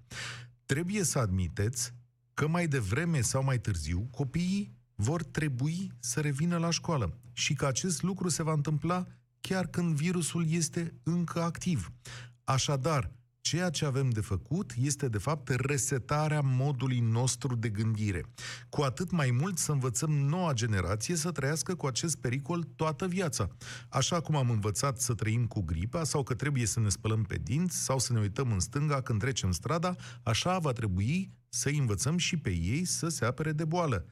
Trebuie 0.65 1.03
să 1.03 1.19
admiteți 1.19 1.93
că 2.33 2.47
mai 2.47 2.67
devreme 2.67 3.21
sau 3.21 3.43
mai 3.43 3.59
târziu 3.59 4.07
copiii 4.11 4.71
vor 4.95 5.23
trebui 5.23 5.91
să 5.99 6.19
revină 6.19 6.57
la 6.57 6.69
școală 6.69 7.17
și 7.33 7.53
că 7.53 7.65
acest 7.65 8.01
lucru 8.01 8.29
se 8.29 8.43
va 8.43 8.51
întâmpla 8.51 9.07
chiar 9.41 9.67
când 9.67 9.95
virusul 9.95 10.45
este 10.51 10.93
încă 11.03 11.41
activ. 11.41 11.91
Așadar, 12.43 13.11
Ceea 13.41 13.69
ce 13.69 13.85
avem 13.85 14.09
de 14.09 14.21
făcut 14.21 14.73
este, 14.77 15.07
de 15.07 15.17
fapt, 15.17 15.49
resetarea 15.49 16.41
modului 16.41 16.99
nostru 16.99 17.55
de 17.55 17.69
gândire. 17.69 18.23
Cu 18.69 18.81
atât 18.81 19.11
mai 19.11 19.31
mult 19.31 19.57
să 19.57 19.71
învățăm 19.71 20.11
noua 20.11 20.53
generație 20.53 21.15
să 21.15 21.31
trăiască 21.31 21.75
cu 21.75 21.85
acest 21.85 22.15
pericol 22.15 22.63
toată 22.63 23.07
viața. 23.07 23.47
Așa 23.89 24.21
cum 24.21 24.35
am 24.35 24.49
învățat 24.49 24.99
să 24.99 25.13
trăim 25.13 25.45
cu 25.45 25.61
gripa 25.61 26.03
sau 26.03 26.23
că 26.23 26.33
trebuie 26.33 26.65
să 26.65 26.79
ne 26.79 26.89
spălăm 26.89 27.23
pe 27.23 27.37
dinți 27.43 27.83
sau 27.83 27.99
să 27.99 28.13
ne 28.13 28.19
uităm 28.19 28.51
în 28.51 28.59
stânga 28.59 29.01
când 29.01 29.19
trecem 29.19 29.51
strada, 29.51 29.95
așa 30.23 30.57
va 30.57 30.71
trebui 30.71 31.31
să 31.49 31.69
învățăm 31.69 32.17
și 32.17 32.37
pe 32.37 32.49
ei 32.49 32.85
să 32.85 33.07
se 33.07 33.25
apere 33.25 33.51
de 33.51 33.65
boală 33.65 34.05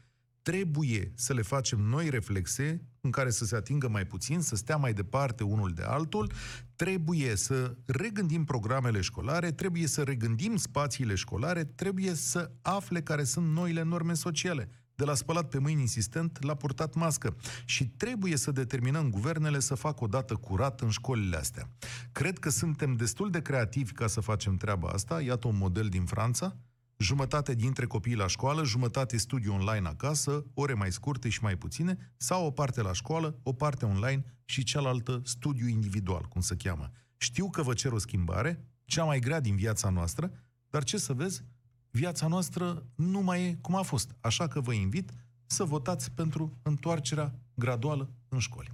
trebuie 0.51 1.11
să 1.15 1.33
le 1.33 1.41
facem 1.41 1.79
noi 1.79 2.09
reflexe 2.09 2.81
în 3.07 3.13
care 3.13 3.29
să 3.29 3.45
se 3.45 3.55
atingă 3.55 3.89
mai 3.89 4.05
puțin, 4.05 4.41
să 4.41 4.55
stea 4.55 4.77
mai 4.77 4.93
departe 4.93 5.43
unul 5.43 5.73
de 5.73 5.83
altul, 5.83 6.31
trebuie 6.75 7.35
să 7.35 7.75
regândim 7.85 8.43
programele 8.43 9.01
școlare, 9.01 9.51
trebuie 9.51 9.87
să 9.87 10.03
regândim 10.03 10.55
spațiile 10.55 11.15
școlare, 11.15 11.63
trebuie 11.63 12.13
să 12.13 12.51
afle 12.61 13.01
care 13.01 13.23
sunt 13.23 13.53
noile 13.53 13.83
norme 13.83 14.13
sociale 14.13 14.69
de 14.95 15.03
la 15.03 15.13
spălat 15.13 15.49
pe 15.49 15.57
mâini 15.59 15.81
insistent 15.81 16.43
la 16.43 16.55
purtat 16.55 16.93
mască. 16.93 17.35
Și 17.65 17.85
trebuie 17.87 18.37
să 18.37 18.51
determinăm 18.51 19.09
guvernele 19.09 19.59
să 19.59 19.75
facă 19.75 20.03
o 20.03 20.07
dată 20.07 20.35
curat 20.35 20.81
în 20.81 20.89
școlile 20.89 21.37
astea. 21.37 21.69
Cred 22.11 22.39
că 22.39 22.49
suntem 22.49 22.95
destul 22.95 23.29
de 23.29 23.41
creativi 23.41 23.91
ca 23.91 24.07
să 24.07 24.21
facem 24.21 24.55
treaba 24.55 24.87
asta. 24.87 25.21
Iată 25.21 25.47
un 25.47 25.57
model 25.57 25.87
din 25.87 26.05
Franța 26.05 26.55
jumătate 26.97 27.53
dintre 27.53 27.85
copii 27.85 28.15
la 28.15 28.27
școală, 28.27 28.63
jumătate 28.63 29.17
studiu 29.17 29.53
online 29.53 29.87
acasă, 29.87 30.45
ore 30.53 30.73
mai 30.73 30.91
scurte 30.91 31.29
și 31.29 31.43
mai 31.43 31.55
puține, 31.55 32.13
sau 32.17 32.45
o 32.45 32.51
parte 32.51 32.81
la 32.81 32.93
școală, 32.93 33.39
o 33.43 33.53
parte 33.53 33.85
online 33.85 34.23
și 34.45 34.63
cealaltă 34.63 35.21
studiu 35.23 35.67
individual, 35.67 36.25
cum 36.29 36.41
se 36.41 36.55
cheamă. 36.55 36.91
Știu 37.17 37.49
că 37.49 37.61
vă 37.61 37.73
cer 37.73 37.91
o 37.91 37.97
schimbare, 37.97 38.67
cea 38.85 39.03
mai 39.03 39.19
grea 39.19 39.39
din 39.39 39.55
viața 39.55 39.89
noastră, 39.89 40.31
dar 40.69 40.83
ce 40.83 40.97
să 40.97 41.13
vezi, 41.13 41.43
viața 41.91 42.27
noastră 42.27 42.85
nu 42.95 43.19
mai 43.19 43.43
e 43.43 43.57
cum 43.61 43.75
a 43.75 43.81
fost. 43.81 44.15
Așa 44.19 44.47
că 44.47 44.59
vă 44.59 44.73
invit 44.73 45.11
să 45.45 45.63
votați 45.63 46.11
pentru 46.11 46.57
întoarcerea 46.61 47.39
graduală 47.53 48.09
în 48.29 48.39
școli. 48.39 48.71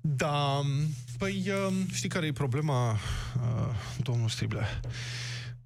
Da, 0.00 0.60
păi 1.20 1.52
um, 1.66 1.88
știi 1.92 2.08
care 2.08 2.26
e 2.26 2.32
problema, 2.32 2.92
uh, 2.92 2.98
domnul 4.02 4.28
Striblea? 4.28 4.80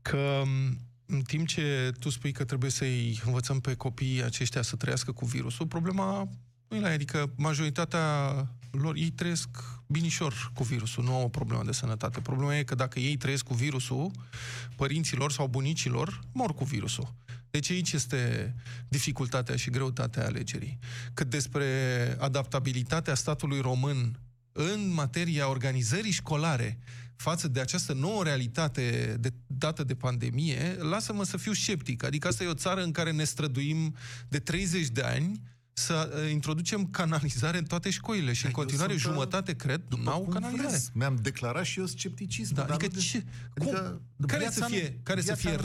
Că 0.02 0.42
um, 0.42 0.78
în 1.06 1.22
timp 1.22 1.46
ce 1.46 1.92
tu 1.98 2.08
spui 2.08 2.32
că 2.32 2.44
trebuie 2.44 2.70
să-i 2.70 3.20
învățăm 3.24 3.60
pe 3.60 3.74
copiii 3.74 4.24
aceștia 4.24 4.62
să 4.62 4.76
trăiască 4.76 5.12
cu 5.12 5.24
virusul, 5.24 5.66
problema 5.66 6.28
nu 6.68 6.76
e 6.76 6.80
la 6.80 6.88
adică 6.88 7.32
majoritatea 7.36 8.06
lor, 8.70 8.96
ei 8.96 9.10
trăiesc 9.10 9.48
binișor 9.86 10.50
cu 10.54 10.62
virusul, 10.62 11.04
nu 11.04 11.14
au 11.14 11.22
o 11.22 11.28
problemă 11.28 11.62
de 11.64 11.72
sănătate. 11.72 12.20
Problema 12.20 12.56
e 12.56 12.62
că 12.62 12.74
dacă 12.74 12.98
ei 12.98 13.16
trăiesc 13.16 13.44
cu 13.44 13.54
virusul, 13.54 14.10
părinților 14.76 15.32
sau 15.32 15.46
bunicilor 15.46 16.20
mor 16.32 16.54
cu 16.54 16.64
virusul. 16.64 17.14
Deci 17.50 17.70
aici 17.70 17.92
este 17.92 18.54
dificultatea 18.88 19.56
și 19.56 19.70
greutatea 19.70 20.26
alegerii. 20.26 20.78
Cât 21.14 21.30
despre 21.30 21.66
adaptabilitatea 22.18 23.14
statului 23.14 23.60
român 23.60 24.18
în 24.56 24.92
materia 24.92 25.48
organizării 25.48 26.10
școlare 26.10 26.78
față 27.16 27.48
de 27.48 27.60
această 27.60 27.92
nouă 27.92 28.22
realitate 28.22 29.16
de, 29.20 29.32
dată 29.46 29.84
de 29.84 29.94
pandemie, 29.94 30.76
lasă-mă 30.78 31.24
să 31.24 31.36
fiu 31.36 31.52
sceptic. 31.52 32.04
Adică 32.04 32.28
asta 32.28 32.44
e 32.44 32.46
o 32.46 32.54
țară 32.54 32.82
în 32.82 32.92
care 32.92 33.12
ne 33.12 33.24
străduim 33.24 33.96
de 34.28 34.38
30 34.38 34.86
de 34.88 35.02
ani 35.02 35.40
să 35.72 36.20
uh, 36.24 36.30
introducem 36.30 36.86
canalizare 36.86 37.58
în 37.58 37.64
toate 37.64 37.90
școlile 37.90 38.32
și 38.32 38.46
în 38.46 38.50
continuare 38.50 38.92
uh, 38.92 38.98
jumătate, 38.98 39.54
cred, 39.54 39.82
n-au 40.02 40.26
canalizare. 40.26 40.68
Vreți. 40.68 40.90
Mi-am 40.92 41.18
declarat 41.22 41.64
și 41.64 41.78
eu 41.78 41.86
scepticism. 41.86 42.54
Da, 42.54 42.64
adică 42.64 43.00
ce, 43.00 43.24
adică 43.56 44.00
cum, 44.16 44.26
care 44.26 44.48
să 44.50 44.64
fie, 44.64 45.00
care 45.02 45.20
să 45.20 45.34
fie 45.34 45.56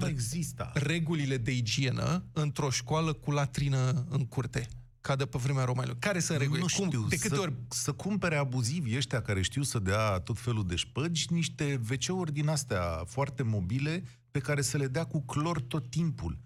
regulile 0.74 1.38
de 1.38 1.52
igienă 1.52 2.26
într-o 2.34 2.70
școală 2.70 3.14
cu 3.14 3.32
latrină 3.32 4.06
în 4.10 4.26
curte? 4.26 4.68
Ca 5.10 5.16
de 5.16 5.26
pe 5.26 5.38
vremea 5.38 5.64
romanilor. 5.64 5.98
Care 6.00 6.20
sunt 6.20 6.38
regulile? 6.38 6.62
Nu 6.62 6.68
știu, 6.68 6.90
Cum, 6.90 7.08
de 7.10 7.16
câte 7.16 7.36
să, 7.36 7.42
ori? 7.42 7.54
să 7.70 7.92
cumpere 7.92 8.36
abuzivi 8.36 8.96
ăștia 8.96 9.22
care 9.22 9.42
știu 9.42 9.62
să 9.62 9.80
dea 9.80 10.20
tot 10.20 10.40
felul 10.40 10.68
de 10.68 10.76
șpăgi, 10.76 11.26
niște 11.30 11.82
wc 11.90 12.30
din 12.30 12.48
astea 12.48 13.04
foarte 13.06 13.44
mobile 13.44 14.04
pe 14.32 14.40
care 14.40 14.62
să 14.62 14.78
le 14.78 14.88
dea 14.88 15.04
cu 15.04 15.22
clor 15.22 15.62
tot 15.62 15.90
timpul. 15.90 16.38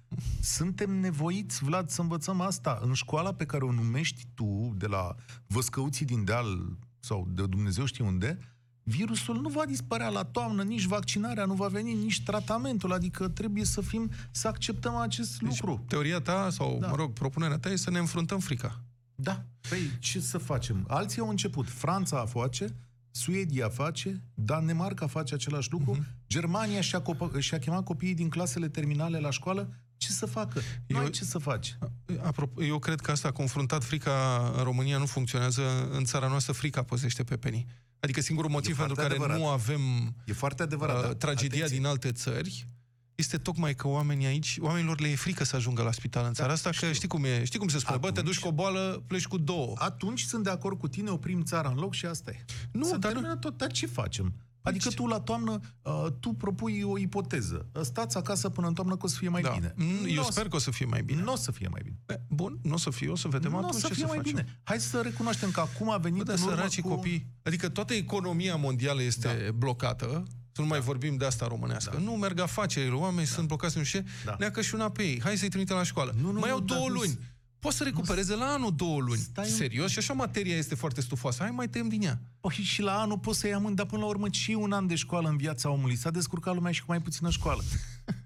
Suntem 0.42 0.92
nevoiți, 0.92 1.64
Vlad, 1.64 1.90
să 1.90 2.02
învățăm 2.02 2.42
asta. 2.42 2.80
În 2.84 2.94
școala 2.94 3.34
pe 3.34 3.46
care 3.46 3.64
o 3.64 3.72
numești 3.72 4.28
tu, 4.34 4.74
de 4.78 4.88
la 4.88 5.16
văscăuții 5.48 6.06
din 6.06 6.24
deal 6.24 6.78
sau 7.00 7.28
de 7.30 7.46
Dumnezeu 7.46 7.86
știe 7.86 8.06
unde, 8.06 8.38
virusul 8.84 9.42
nu 9.42 9.50
va 9.50 9.66
dispărea 9.66 10.10
la 10.10 10.24
toamnă, 10.24 10.64
nici 10.64 10.84
vaccinarea 10.84 11.46
nu 11.46 11.54
va 11.54 11.68
veni, 11.68 11.94
nici 11.94 12.24
tratamentul, 12.24 12.94
adică 12.94 13.28
trebuie 13.28 13.66
să 13.66 13.82
fim, 13.82 14.12
să 14.32 14.48
acceptăm 14.48 14.96
acest 14.96 15.40
deci, 15.40 15.60
lucru. 15.62 15.84
Teoria 15.88 16.20
ta, 16.20 16.50
sau, 16.52 16.78
da. 16.80 16.88
mă 16.88 16.96
rog, 16.96 17.14
propunerea 17.14 17.58
ta 17.58 17.70
e 17.70 17.76
să 17.76 17.90
ne 17.90 18.00
înfruntăm 18.00 18.40
frica. 18.40 18.80
Da. 19.16 19.46
Păi, 19.70 19.80
ce 20.00 20.20
să 20.20 20.38
facem? 20.38 20.86
Alții 20.88 21.22
au 21.22 21.30
început. 21.30 21.70
Franța 21.70 22.20
a 22.20 22.26
face, 22.26 22.76
Suedia 23.12 23.70
face, 23.70 24.22
Danemarca 24.34 25.08
face 25.08 25.34
același 25.34 25.72
lucru, 25.72 25.98
uh-huh. 25.98 26.28
Germania 26.28 26.82
și-a, 26.82 27.02
cop- 27.02 27.40
și-a 27.40 27.60
chemat 27.60 27.84
copiii 27.84 28.14
din 28.14 28.30
clasele 28.30 28.68
terminale 28.68 29.20
la 29.20 29.30
școală, 29.30 29.74
ce 29.98 30.12
să 30.12 30.26
facă? 30.26 30.60
Nu 30.88 30.98
eu, 30.98 31.04
ai 31.04 31.10
ce 31.10 31.24
să 31.24 31.38
faci. 31.38 31.78
Apropo, 32.22 32.64
eu 32.64 32.80
cred 32.80 33.00
că 33.00 33.12
asta, 33.12 33.32
confruntat 33.32 33.84
frica 33.84 34.52
în 34.58 34.64
România, 34.64 34.98
nu 34.98 35.06
funcționează. 35.06 35.90
În 35.92 36.04
țara 36.04 36.28
noastră 36.28 36.54
frica 36.54 36.84
păzește 36.84 37.24
pe 37.24 37.38
penii. 37.38 37.68
Adică 38.04 38.22
singurul 38.22 38.50
motiv 38.50 38.78
pentru 38.78 38.96
care 38.96 39.08
adevărat. 39.08 39.38
nu 39.38 39.48
avem 39.48 39.82
e 40.26 40.34
foarte 40.34 40.64
adevărat, 40.64 40.96
uh, 40.98 41.02
da. 41.02 41.16
tragedia 41.16 41.58
Atenție. 41.58 41.78
din 41.78 41.86
alte 41.86 42.12
țări 42.12 42.68
este 43.16 43.38
tocmai 43.38 43.76
că 43.76 43.88
oamenii 43.88 44.26
aici, 44.26 44.58
oamenilor 44.62 45.00
le 45.00 45.08
e 45.08 45.16
frică 45.16 45.44
să 45.44 45.56
ajungă 45.56 45.82
la 45.82 45.92
spital 45.92 46.26
în 46.26 46.34
țara 46.34 46.48
da, 46.48 46.54
asta, 46.54 46.72
știu. 46.72 46.88
că 46.88 46.94
știi 46.94 47.08
cum 47.08 47.24
e, 47.24 47.44
știi 47.44 47.60
cum 47.60 47.68
se 47.68 47.80
spune, 47.80 47.96
atunci, 47.96 48.14
bă, 48.14 48.20
te 48.20 48.26
duci 48.26 48.40
cu 48.40 48.48
o 48.48 48.52
boală, 48.52 49.04
pleci 49.08 49.28
cu 49.28 49.38
două. 49.38 49.74
Atunci 49.78 50.22
sunt 50.22 50.44
de 50.44 50.50
acord 50.50 50.80
cu 50.80 50.88
tine, 50.88 51.10
oprim 51.10 51.44
țara 51.44 51.70
în 51.70 51.76
loc 51.76 51.94
și 51.94 52.06
asta 52.06 52.32
e. 52.32 52.46
Nu, 52.72 52.86
Să 52.86 52.98
dar 52.98 53.14
nu... 53.14 53.36
tot, 53.36 53.58
dar 53.58 53.72
ce 53.72 53.88
facem? 53.88 54.34
Adică 54.64 54.90
tu 54.90 55.06
la 55.06 55.20
toamnă, 55.20 55.60
uh, 55.82 56.06
tu 56.20 56.30
propui 56.30 56.82
o 56.82 56.98
ipoteză. 56.98 57.70
Stați 57.82 58.18
acasă 58.18 58.50
până 58.50 58.68
în 58.68 58.74
toamnă 58.74 58.96
că 58.96 59.06
o 59.06 59.08
să 59.08 59.16
fie 59.18 59.30
mai 59.30 59.42
da. 59.42 59.50
bine. 59.50 59.74
Mm, 59.76 60.06
eu 60.08 60.16
n-o 60.16 60.32
sper 60.32 60.48
că 60.48 60.56
o 60.56 60.60
să 60.60 60.72
fie 60.72 60.86
mai 60.86 61.04
bine. 61.04 61.22
Nu 61.22 61.32
o 61.32 61.36
să 61.36 61.52
fie 61.52 61.68
mai 61.72 61.82
bine. 61.84 61.98
Be, 62.06 62.22
bun, 62.30 62.60
nu 62.64 62.74
o 62.74 62.78
să 62.78 62.90
fie, 62.90 63.10
o 63.10 63.16
să 63.16 63.28
vedem 63.28 63.56
atunci 63.56 63.82
să 63.82 63.88
ce 63.88 63.94
fie 63.94 64.04
să 64.04 64.08
mai 64.08 64.18
facem. 64.18 64.34
bine. 64.34 64.60
Hai 64.64 64.80
să 64.80 65.02
recunoaștem 65.02 65.52
că 65.52 65.60
acum 65.60 65.90
a 65.90 65.98
venit 65.98 66.24
Bă, 66.24 66.32
în 66.32 66.42
urmă 66.42 66.66
cu... 66.82 66.88
copii. 66.88 67.28
Adică 67.44 67.70
toată 67.70 67.94
economia 67.94 68.56
mondială 68.56 69.02
este 69.02 69.28
da. 69.28 69.52
blocată. 69.52 70.24
Să 70.56 70.62
nu 70.62 70.68
mai 70.68 70.80
da. 70.80 70.86
vorbim 70.86 71.18
de 71.18 71.26
asta 71.26 71.48
românească. 71.48 71.92
Da. 71.94 72.02
Nu 72.02 72.12
merg 72.12 72.40
afacerile, 72.40 72.94
oamenii 72.94 73.26
da. 73.26 73.32
sunt 73.32 73.48
blocați, 73.48 73.78
nu 73.78 73.84
știu 73.84 74.00
ce, 74.00 74.06
da. 74.26 74.36
neacă 74.40 74.62
și 74.62 74.76
una 74.76 74.90
pe 74.90 75.04
ei. 75.04 75.22
Hai 75.24 75.38
să-i 75.38 75.50
trimitem 75.50 75.76
la 75.76 75.84
școală. 75.84 76.14
Nu, 76.22 76.32
nu, 76.32 76.40
mai 76.40 76.50
au 76.50 76.60
două 76.60 76.90
luni. 76.90 77.20
Poate 77.64 77.78
să 77.78 77.84
recupereze 77.84 78.36
la 78.36 78.46
anul 78.46 78.74
două 78.76 79.00
luni. 79.00 79.20
Stai 79.20 79.46
un- 79.48 79.52
Serios? 79.56 79.92
Și 79.92 79.98
așa 79.98 80.14
materia 80.14 80.56
este 80.56 80.76
foarte 80.76 81.02
stufoasă. 81.02 81.42
Hai 81.44 81.52
mai 81.52 81.68
tăiem 81.70 81.88
din 81.90 82.02
ea. 82.04 82.22
Păi 82.42 82.52
și 82.64 82.82
la 82.82 83.00
anul 83.00 83.18
poți 83.18 83.40
să-i 83.40 83.54
amând, 83.54 83.76
dar 83.76 83.86
până 83.86 84.02
la 84.02 84.08
urmă 84.08 84.30
ce 84.30 84.52
e 84.52 84.56
un 84.56 84.72
an 84.72 84.88
de 84.88 84.96
școală 84.96 85.28
în 85.30 85.38
viața 85.38 85.70
omului? 85.70 85.96
S-a 85.96 86.10
descurcat 86.12 86.54
lumea 86.56 86.72
și 86.72 86.80
cu 86.80 86.86
mai 86.88 87.02
puțină 87.02 87.30
școală. 87.30 87.64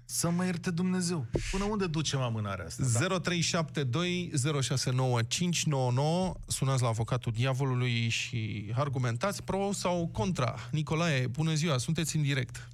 Să 0.04 0.30
mă 0.30 0.44
ierte 0.44 0.70
Dumnezeu. 0.70 1.26
Până 1.50 1.64
unde 1.64 1.86
ducem 1.86 2.20
amânarea 2.20 2.64
asta? 2.64 2.82
Da. 3.06 3.18
0372 3.18 4.32
069 4.62 5.22
599 5.22 6.34
Sunați 6.46 6.82
la 6.82 6.88
avocatul 6.88 7.32
diavolului 7.32 8.08
și 8.08 8.70
argumentați 8.74 9.42
pro 9.42 9.70
sau 9.72 10.08
contra. 10.12 10.54
Nicolae, 10.70 11.26
bună 11.26 11.54
ziua, 11.54 11.78
sunteți 11.78 12.16
în 12.16 12.22
direct. 12.22 12.68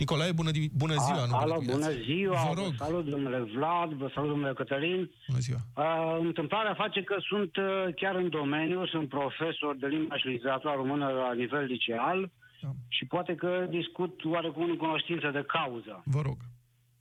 Nicolae, 0.00 0.32
bună, 0.32 0.50
di- 0.50 0.70
bună 0.82 0.94
ziua. 1.06 1.26
nu 1.28 1.36
Alo, 1.36 1.54
bună 1.54 1.72
bună 1.72 1.88
dimineața. 1.88 2.04
ziua, 2.12 2.40
Vă 2.48 2.52
vă 2.54 2.60
rog, 2.62 2.72
salut 2.76 3.04
domnule 3.04 3.38
Vlad, 3.54 3.90
vă 3.92 4.10
salut 4.14 4.30
domnule 4.30 4.52
Cătălin. 4.52 5.10
bună 5.28 5.38
ziua. 5.46 5.58
Uh, 5.76 6.18
întâmplarea 6.20 6.74
face 6.74 7.00
că 7.02 7.16
sunt 7.18 7.56
uh, 7.56 7.64
chiar 7.96 8.14
în 8.14 8.28
domeniu, 8.30 8.86
sunt 8.86 9.08
profesor 9.08 9.76
de 9.76 9.86
limba 9.86 10.16
și 10.16 10.26
literatura 10.26 10.74
română 10.74 11.06
la 11.08 11.32
nivel 11.32 11.64
liceal 11.64 12.30
Da. 12.62 12.68
și 12.88 13.06
poate 13.06 13.34
că 13.34 13.66
discut 13.70 14.24
oarecum 14.24 14.62
în 14.70 14.76
cunoștință 14.76 15.28
de 15.30 15.44
cauză. 15.46 16.02
Vă 16.04 16.20
rog. 16.24 16.36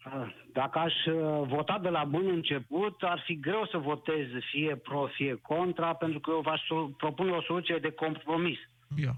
Uh, 0.05 0.33
Dacă 0.53 0.79
aș 0.79 0.93
uh, 1.05 1.47
vota 1.47 1.79
de 1.81 1.89
la 1.89 2.03
bun 2.03 2.25
început, 2.27 2.95
ar 3.03 3.21
fi 3.25 3.39
greu 3.39 3.67
să 3.71 3.77
votez 3.77 4.25
fie 4.51 4.75
pro, 4.75 5.07
fie 5.13 5.39
contra, 5.41 5.93
pentru 5.93 6.19
că 6.19 6.31
eu 6.33 6.41
v-aș 6.41 6.61
so- 6.61 6.95
propune 6.97 7.31
o 7.31 7.41
soluție 7.41 7.77
de 7.81 7.91
compromis. 7.91 8.57
Ia. 9.03 9.13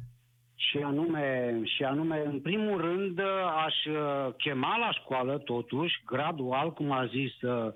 Și 0.70 0.78
anume, 0.78 1.60
și 1.64 1.84
anume, 1.84 2.22
în 2.26 2.40
primul 2.40 2.82
rând, 2.82 3.20
aș 3.66 3.86
uh, 3.86 4.34
chema 4.38 4.78
la 4.78 4.92
școală, 4.92 5.38
totuși, 5.38 6.02
gradual, 6.06 6.74
cum 6.74 6.92
a 6.92 7.06
zis 7.06 7.42
uh, 7.42 7.74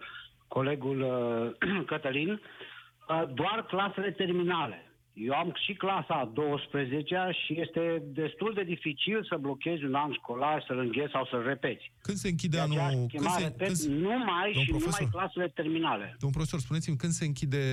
colegul 0.47 1.01
uh, 1.01 1.85
Cătălin, 1.91 2.29
uh, 2.31 3.23
doar 3.33 3.65
clasele 3.67 4.11
terminale. 4.11 4.85
Eu 5.15 5.33
am 5.33 5.53
și 5.65 5.73
clasa 5.73 6.13
a 6.13 6.25
12 6.33 7.15
și 7.45 7.59
este 7.61 8.03
destul 8.21 8.51
de 8.55 8.63
dificil 8.63 9.25
să 9.29 9.35
blochezi 9.39 9.83
un 9.83 9.93
an 9.95 10.11
școlar, 10.13 10.63
să-l 10.67 10.79
înghezi 10.79 11.11
sau 11.11 11.25
să-l 11.31 11.43
repeți. 11.43 11.91
Când 12.01 12.17
se 12.17 12.27
închide 12.27 12.57
De 12.57 12.63
aceea 12.63 12.85
aș 12.85 12.91
anul... 12.93 13.05
Când 13.07 13.21
chema, 13.23 13.35
se, 13.37 13.43
repet, 13.43 13.65
când 13.65 13.75
se, 13.77 13.89
numai 13.89 14.49
Domn 14.53 14.65
și 14.65 14.69
profesor. 14.69 14.99
numai 14.99 15.13
clasele 15.15 15.47
terminale. 15.47 16.15
domn 16.19 16.31
profesor, 16.33 16.59
spuneți-mi, 16.59 16.97
când 16.97 17.11
se 17.11 17.25
închide 17.25 17.63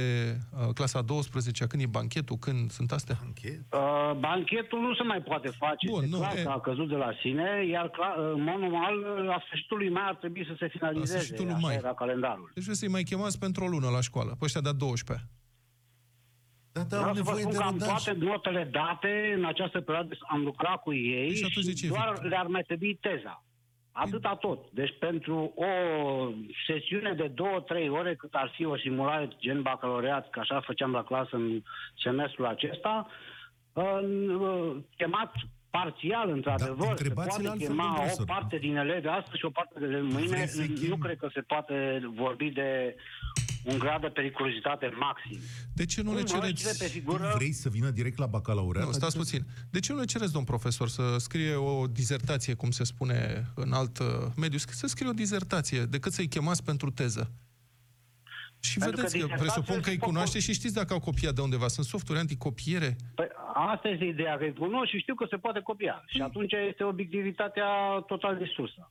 uh, 0.52 0.72
clasa 0.74 0.98
a 0.98 1.02
12 1.02 1.66
când 1.66 1.82
e 1.82 1.86
banchetul, 1.86 2.36
când 2.36 2.70
sunt 2.70 2.90
astea? 2.92 3.16
Închet. 3.24 3.60
Uh, 3.72 4.12
banchetul 4.18 4.80
nu 4.80 4.94
se 4.94 5.02
mai 5.02 5.20
poate 5.22 5.48
face, 5.48 5.86
Bun, 5.90 6.00
Bun, 6.00 6.08
nu, 6.10 6.16
nu, 6.16 6.22
clar 6.22 6.36
e- 6.36 6.42
că 6.42 6.48
a 6.48 6.60
căzut 6.60 6.88
de 6.88 6.94
la 6.94 7.10
sine, 7.22 7.66
iar 7.74 7.86
cla- 7.96 8.16
uh, 8.18 8.32
în 8.34 8.42
mod 8.42 8.58
normal, 8.60 8.94
la 9.32 9.42
sfârșitul 9.46 9.76
lui 9.78 9.90
mai 9.90 10.02
ar 10.06 10.14
trebui 10.14 10.44
să 10.46 10.54
se 10.58 10.68
finalizeze, 10.68 11.12
sfârșitul 11.12 11.44
lui 11.44 11.54
așa 11.54 11.66
mai. 11.66 11.74
era 11.74 11.94
calendarul. 11.94 12.50
Deci 12.54 12.64
vreți 12.64 12.78
să-i 12.78 12.88
mai 12.96 13.02
chemați 13.02 13.38
pentru 13.38 13.64
o 13.64 13.68
lună 13.68 13.88
la 13.88 14.00
școală, 14.00 14.30
pe 14.38 14.44
ăștia 14.44 14.60
de 14.60 14.72
12 14.72 15.26
Da, 16.72 16.80
da, 16.80 16.96
Vreau 16.96 17.08
au 17.08 17.14
să 17.14 17.22
vă 17.22 17.30
nevoie 17.30 17.40
spun 17.42 17.52
de 17.52 17.58
că 17.58 17.62
am 17.64 17.72
rodaj. 17.78 17.88
toate 18.04 18.18
notele 18.24 18.68
date 18.70 19.32
în 19.36 19.44
această 19.44 19.80
perioadă, 19.80 20.14
am 20.28 20.42
lucrat 20.42 20.82
cu 20.82 20.92
ei 20.94 21.28
Deci 21.28 21.44
atunci 21.44 21.64
de 21.66 21.72
ce 21.72 21.84
și 21.84 21.92
doar 21.92 22.08
victim? 22.12 22.28
le-ar 22.28 22.46
mai 22.46 22.62
trebui 22.62 22.98
teza. 23.00 23.44
Atâta 23.92 24.34
tot. 24.36 24.70
Deci 24.70 24.94
pentru 24.98 25.52
o 25.56 25.66
sesiune 26.66 27.12
de 27.12 27.26
două, 27.34 27.60
trei 27.60 27.88
ore, 27.88 28.14
cât 28.14 28.34
ar 28.34 28.52
fi 28.54 28.64
o 28.64 28.76
simulare 28.76 29.28
gen 29.38 29.62
bacalaureat, 29.62 30.30
că 30.30 30.40
așa 30.40 30.60
făceam 30.60 30.90
la 30.92 31.04
clasă 31.04 31.36
în 31.36 31.62
semestrul 32.02 32.46
acesta, 32.46 33.06
uh, 33.72 34.76
chemat 34.96 35.32
parțial, 35.70 36.30
într-adevăr, 36.30 36.84
se 36.84 36.90
întrebați-l 36.90 37.30
poate 37.42 37.48
altfel, 37.48 37.68
chema 37.68 37.82
domnul 37.82 37.92
o 37.98 38.00
profesor. 38.00 38.26
parte 38.26 38.56
din 38.56 38.76
elevi 38.76 39.06
astăzi 39.06 39.38
și 39.38 39.44
o 39.44 39.50
parte 39.50 39.78
de 39.86 40.00
mâine. 40.00 40.26
Vreți 40.36 40.52
să 40.54 40.62
Nu 40.88 40.96
chem- 40.96 40.98
cred 41.00 41.16
că 41.18 41.28
se 41.32 41.40
poate 41.40 42.02
vorbi 42.14 42.50
de 42.50 42.96
un 43.64 43.78
grad 43.78 44.00
de 44.00 44.06
periculozitate 44.08 44.90
maxim. 44.98 45.38
De 45.74 45.84
ce 45.84 46.02
nu 46.02 46.06
Cum 46.08 46.16
le 46.16 46.22
vă 46.22 46.28
cereți... 46.28 46.54
cine 46.60 46.72
pe 46.78 46.84
Tu 46.84 46.90
figură, 46.90 47.32
vrei 47.34 47.52
să 47.52 47.68
vină 47.68 47.90
direct 47.90 48.18
la 48.18 48.26
bacalaureat? 48.26 48.86
Nu, 48.86 48.92
stați 48.92 49.16
Adică- 49.18 49.22
puțin. 49.22 49.46
De 49.70 49.80
ce 49.80 49.92
nu 49.92 49.98
le 49.98 50.04
cereți, 50.04 50.32
domn 50.32 50.44
profesor, 50.44 50.88
să 50.88 51.16
scrie 51.18 51.54
o 51.54 51.86
dizertație, 51.86 52.54
cum 52.54 52.70
se 52.70 52.84
spune 52.84 53.46
în 53.54 53.72
alt 53.72 53.98
uh, 53.98 54.06
mediu, 54.36 54.58
să 54.58 54.86
scrie 54.86 55.08
o 55.08 55.12
dizertație, 55.12 55.82
decât 55.84 56.12
să-i 56.12 56.28
chemați 56.28 56.64
pentru 56.64 56.90
teză? 56.90 57.30
Și 58.60 58.78
Pentru 58.78 58.96
vedeți 58.96 59.12
că 59.14 59.18
că, 59.20 59.24
dizertația 59.24 59.52
presupun 59.52 59.80
că 59.80 59.84
se 59.88 59.90
îi 59.90 59.98
pot- 59.98 60.08
cunoaște 60.08 60.38
și 60.40 60.52
știți 60.52 60.74
dacă 60.74 60.92
au 60.92 61.00
copiat 61.00 61.34
de 61.34 61.40
undeva. 61.40 61.68
Sunt 61.68 61.86
softuri 61.86 62.18
anticopiere. 62.18 62.96
Păi, 63.14 63.26
asta 63.74 63.88
este 63.88 64.04
ideea, 64.04 64.36
că 64.36 64.44
îi 64.44 64.52
cunosc 64.54 64.90
și 64.90 64.98
știu 64.98 65.14
că 65.14 65.26
se 65.30 65.36
poate 65.36 65.60
copia. 65.60 66.04
Și 66.06 66.20
atunci 66.20 66.52
este 66.70 66.84
obiectivitatea 66.84 67.66
total 68.06 68.36
distrusă. 68.36 68.90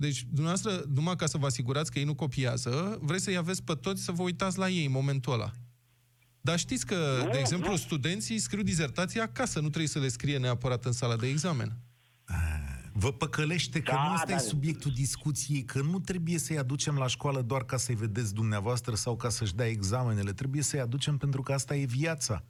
Deci, 0.00 0.24
dumneavoastră, 0.30 0.84
numai 0.94 1.16
ca 1.16 1.26
să 1.26 1.38
vă 1.38 1.46
asigurați 1.46 1.90
că 1.92 1.98
ei 1.98 2.04
nu 2.04 2.14
copiază, 2.14 2.98
vreți 3.02 3.24
să-i 3.24 3.36
aveți 3.36 3.62
pe 3.62 3.74
toți 3.74 4.02
să 4.02 4.12
vă 4.12 4.22
uitați 4.22 4.58
la 4.58 4.68
ei 4.68 4.84
în 4.84 4.92
momentul 4.92 5.32
ăla. 5.32 5.50
Dar 6.40 6.58
știți 6.58 6.86
că, 6.86 7.20
Nu, 7.24 7.30
de 7.30 7.38
exemplu, 7.38 7.70
nu. 7.70 7.76
studenții 7.76 8.38
scriu 8.38 8.62
dizertația 8.62 9.22
acasă, 9.22 9.58
nu 9.60 9.66
trebuie 9.68 9.88
să 9.88 9.98
le 9.98 10.08
scrie 10.08 10.38
neapărat 10.38 10.84
în 10.84 10.92
sala 10.92 11.16
de 11.16 11.26
examen. 11.28 11.76
Vă 12.92 13.12
păcălește 13.12 13.80
că 13.82 13.92
Da, 13.94 14.06
nu 14.08 14.14
ăsta 14.14 14.30
e 14.30 14.34
dar- 14.34 14.44
subiectul 14.44 14.90
discuției, 14.92 15.64
că 15.64 15.80
nu 15.82 15.98
trebuie 15.98 16.38
să-i 16.38 16.58
aducem 16.58 16.96
la 16.96 17.06
școală 17.06 17.42
doar 17.42 17.64
ca 17.64 17.76
să-i 17.76 17.94
vedeți 17.94 18.34
dumneavoastră 18.34 18.94
sau 18.94 19.16
ca 19.16 19.28
să-și 19.28 19.54
dea 19.54 19.66
examenele. 19.66 20.32
Trebuie 20.32 20.62
să-i 20.62 20.80
aducem 20.80 21.16
pentru 21.16 21.42
că 21.42 21.52
asta 21.52 21.76
e 21.76 21.84
viața. 21.84 22.44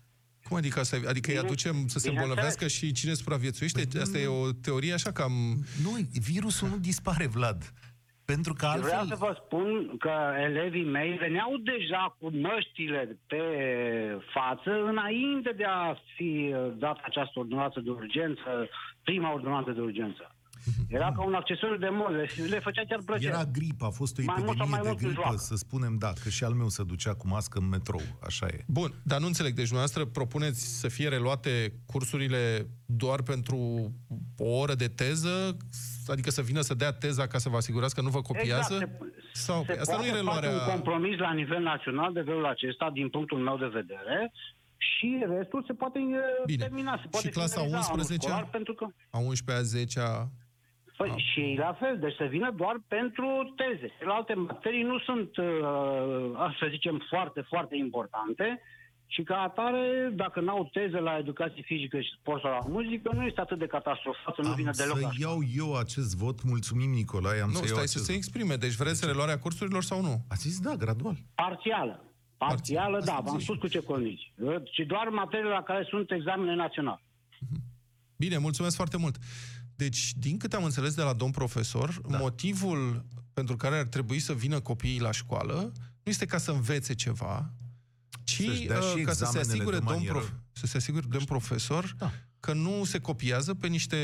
Cum 0.49 0.57
adică 0.57 0.81
asta? 0.81 0.97
e- 0.97 1.09
Adică 1.09 1.31
îi 1.31 1.37
Bine- 1.37 1.47
aducem 1.47 1.73
să 1.73 1.79
se 1.79 1.85
bineînțeles. 1.85 2.09
îmbolnăvească 2.13 2.67
și 2.69 2.93
cine 2.93 3.13
supraviețuiește? 3.15 3.83
Păi, 3.93 4.01
Asta 4.01 4.19
e 4.19 4.27
o 4.27 4.53
teorie 4.53 4.93
așa 4.93 5.13
cam... 5.13 5.33
Nu, 5.83 5.91
virusul 6.33 6.69
nu 6.69 6.77
dispare, 6.79 7.27
Vlad. 7.27 7.73
Pentru 8.25 8.53
că 8.53 8.67
Eu 8.75 8.81
vreau 8.81 8.99
altfel... 8.99 9.17
să 9.17 9.25
vă 9.25 9.41
spun 9.45 9.97
că 9.99 10.15
elevii 10.49 10.85
mei 10.85 11.17
veneau 11.17 11.57
deja 11.57 12.17
cu 12.19 12.31
măștile 12.31 13.19
pe 13.27 13.43
față 14.35 14.71
înainte 14.91 15.53
de 15.57 15.65
a 15.65 15.95
fi 16.17 16.55
dat 16.79 16.99
această 17.05 17.39
ordonanță 17.39 17.81
de 17.81 17.91
urgență, 17.91 18.69
prima 19.03 19.33
ordonanță 19.33 19.71
de 19.71 19.81
urgență. 19.81 20.35
Era 20.89 21.13
ca 21.13 21.23
un 21.25 21.35
accesoriu 21.35 21.77
de 21.77 21.89
mod, 21.93 22.11
le, 22.11 22.29
le 22.49 22.59
făcea 22.61 22.83
chiar 22.89 23.01
plăcere. 23.05 23.29
Era 23.35 23.45
gripă, 23.45 23.85
a 23.85 23.91
fost 23.91 24.19
o 24.19 24.23
Mai 24.25 24.35
mult 24.39 24.57
sau 24.57 24.67
epidemie 24.67 24.71
mai 24.71 24.81
de 24.83 24.89
mult 24.89 25.01
în 25.01 25.07
gripă, 25.07 25.21
joacă. 25.23 25.37
să 25.37 25.55
spunem, 25.57 25.97
da, 25.99 26.13
că 26.23 26.29
și 26.29 26.45
al 26.45 26.53
meu 26.53 26.69
se 26.69 26.83
ducea 26.83 27.15
cu 27.15 27.27
mască 27.29 27.59
în 27.59 27.69
metrou, 27.69 28.01
așa 28.23 28.47
e. 28.47 28.65
Bun, 28.67 28.93
dar 29.03 29.21
nu 29.21 29.27
înțeleg. 29.27 29.53
Deci 29.55 29.69
dumneavoastră 29.69 30.05
propuneți 30.05 30.79
să 30.81 30.89
fie 30.89 31.09
reluate 31.09 31.73
cursurile 31.87 32.67
doar 32.87 33.23
pentru 33.23 33.59
o 34.39 34.49
oră 34.59 34.75
de 34.75 34.89
teză? 34.89 35.57
Adică 36.07 36.31
să 36.31 36.43
vină 36.43 36.61
să 36.61 36.75
dea 36.75 36.93
teza 36.93 37.27
ca 37.27 37.39
să 37.39 37.49
vă 37.49 37.57
asigurați 37.57 37.95
că 37.95 38.01
nu 38.01 38.09
vă 38.09 38.21
copiază? 38.21 38.75
Exact, 38.75 38.93
se, 39.33 39.41
Sau, 39.41 39.61
se 39.61 39.67
păi, 39.67 39.77
asta 39.81 39.97
nu 39.97 40.03
e 40.05 40.07
poate 40.07 40.17
reluarea... 40.21 40.51
face 40.51 40.65
un 40.71 40.75
compromis 40.75 41.19
la 41.19 41.33
nivel 41.33 41.63
național 41.63 42.13
de 42.13 42.21
felul 42.21 42.47
acesta, 42.47 42.91
din 42.93 43.09
punctul 43.09 43.39
meu 43.39 43.57
de 43.59 43.67
vedere, 43.67 44.33
și 44.79 45.25
restul 45.37 45.65
se 45.67 45.73
poate 45.73 45.99
uh, 45.99 46.45
Bine. 46.47 46.63
termina. 46.65 46.99
Se 47.03 47.09
poate 47.11 47.27
Și 47.27 47.33
clasa 47.33 47.61
finaliza 47.61 47.89
anul 47.93 48.05
11-a? 48.05 48.15
școlar, 48.21 48.49
pentru 48.51 48.75
că 48.75 48.87
A 49.11 49.19
11-a, 49.21 49.61
10-a... 49.79 50.31
Păi 51.01 51.25
și 51.33 51.41
ei 51.41 51.57
la 51.57 51.73
fel, 51.81 51.99
deci 51.99 52.15
să 52.17 52.25
vină 52.25 52.51
doar 52.57 52.77
pentru 52.89 53.29
teze. 53.57 53.93
Celelalte 53.99 54.35
materii 54.35 54.83
nu 54.83 54.99
sunt, 54.99 55.37
uh, 55.37 56.57
să 56.61 56.67
zicem, 56.71 56.97
foarte, 57.09 57.41
foarte 57.41 57.77
importante 57.77 58.61
și 59.07 59.23
ca 59.23 59.37
atare, 59.49 60.13
dacă 60.23 60.41
n-au 60.41 60.69
teze 60.73 60.99
la 60.99 61.19
educație 61.19 61.63
fizică 61.63 62.01
și 62.01 62.17
sport 62.21 62.43
sau 62.43 62.51
la 62.51 62.69
muzică, 62.69 63.11
nu 63.15 63.23
este 63.25 63.41
atât 63.41 63.59
de 63.59 63.67
catastrofat 63.67 64.35
să 64.35 64.43
nu 64.43 64.53
vină 64.53 64.69
Am 64.69 64.75
deloc 64.77 65.01
la 65.01 65.09
să 65.09 65.15
iau 65.21 65.39
eu 65.57 65.77
acest 65.77 66.17
vot, 66.17 66.43
mulțumim 66.43 66.91
Nicolae, 66.91 67.41
am 67.41 67.49
Nu, 67.49 67.55
să 67.55 67.65
iau 67.67 67.75
stai 67.75 67.87
să 67.87 67.95
acest 67.95 68.05
se 68.05 68.13
vot. 68.13 68.21
exprime. 68.21 68.55
Deci 68.55 68.75
vreți 68.83 69.07
reluarea 69.07 69.39
cursurilor 69.39 69.83
sau 69.83 70.01
nu? 70.01 70.15
A 70.29 70.35
zis 70.35 70.61
da, 70.61 70.75
gradual. 70.75 71.17
Parțială. 71.35 72.03
Parțială, 72.37 73.01
da, 73.05 73.21
v-am 73.25 73.39
spus 73.39 73.57
cu 73.57 73.69
ce 73.69 73.81
condiții. 73.83 74.33
Și 74.71 74.85
doar 74.85 75.09
materiile 75.09 75.53
la 75.53 75.63
care 75.63 75.87
sunt 75.89 76.11
examene 76.11 76.55
naționale. 76.55 77.03
Bine, 78.17 78.39
mulțumesc 78.39 78.77
foarte 78.77 78.97
mult. 78.97 79.17
Deci, 79.79 80.13
din 80.17 80.37
câte 80.39 80.57
am 80.57 80.65
înțeles 80.65 80.95
de 80.95 81.03
la 81.03 81.13
domn 81.13 81.31
profesor, 81.31 82.01
da. 82.09 82.19
motivul 82.19 83.05
pentru 83.33 83.57
care 83.57 83.79
ar 83.79 83.87
trebui 83.87 84.19
să 84.19 84.33
vină 84.33 84.61
copiii 84.61 85.01
la 85.01 85.11
școală 85.13 85.73
nu 86.03 86.11
este 86.11 86.25
ca 86.27 86.39
să 86.39 86.51
învețe 86.51 86.95
ceva, 86.95 87.53
ci 88.25 88.43
Să-și 88.47 88.67
dea 88.67 88.81
și 88.81 88.97
uh, 88.99 89.03
ca 89.05 89.13
să 89.13 89.25
se 89.25 89.25
examenele 89.25 89.41
asigure 89.53 89.79
de 89.79 89.83
domn, 89.85 89.95
manieră. 89.97 90.13
prof, 90.19 90.31
să 90.53 90.67
se 90.67 90.77
asigure 90.77 91.07
domn 91.09 91.25
profesor 91.25 91.95
Da. 91.99 92.13
că 92.41 92.53
nu 92.53 92.85
se 92.85 92.99
copiază 92.99 93.55
pe 93.55 93.67
niște 93.67 93.97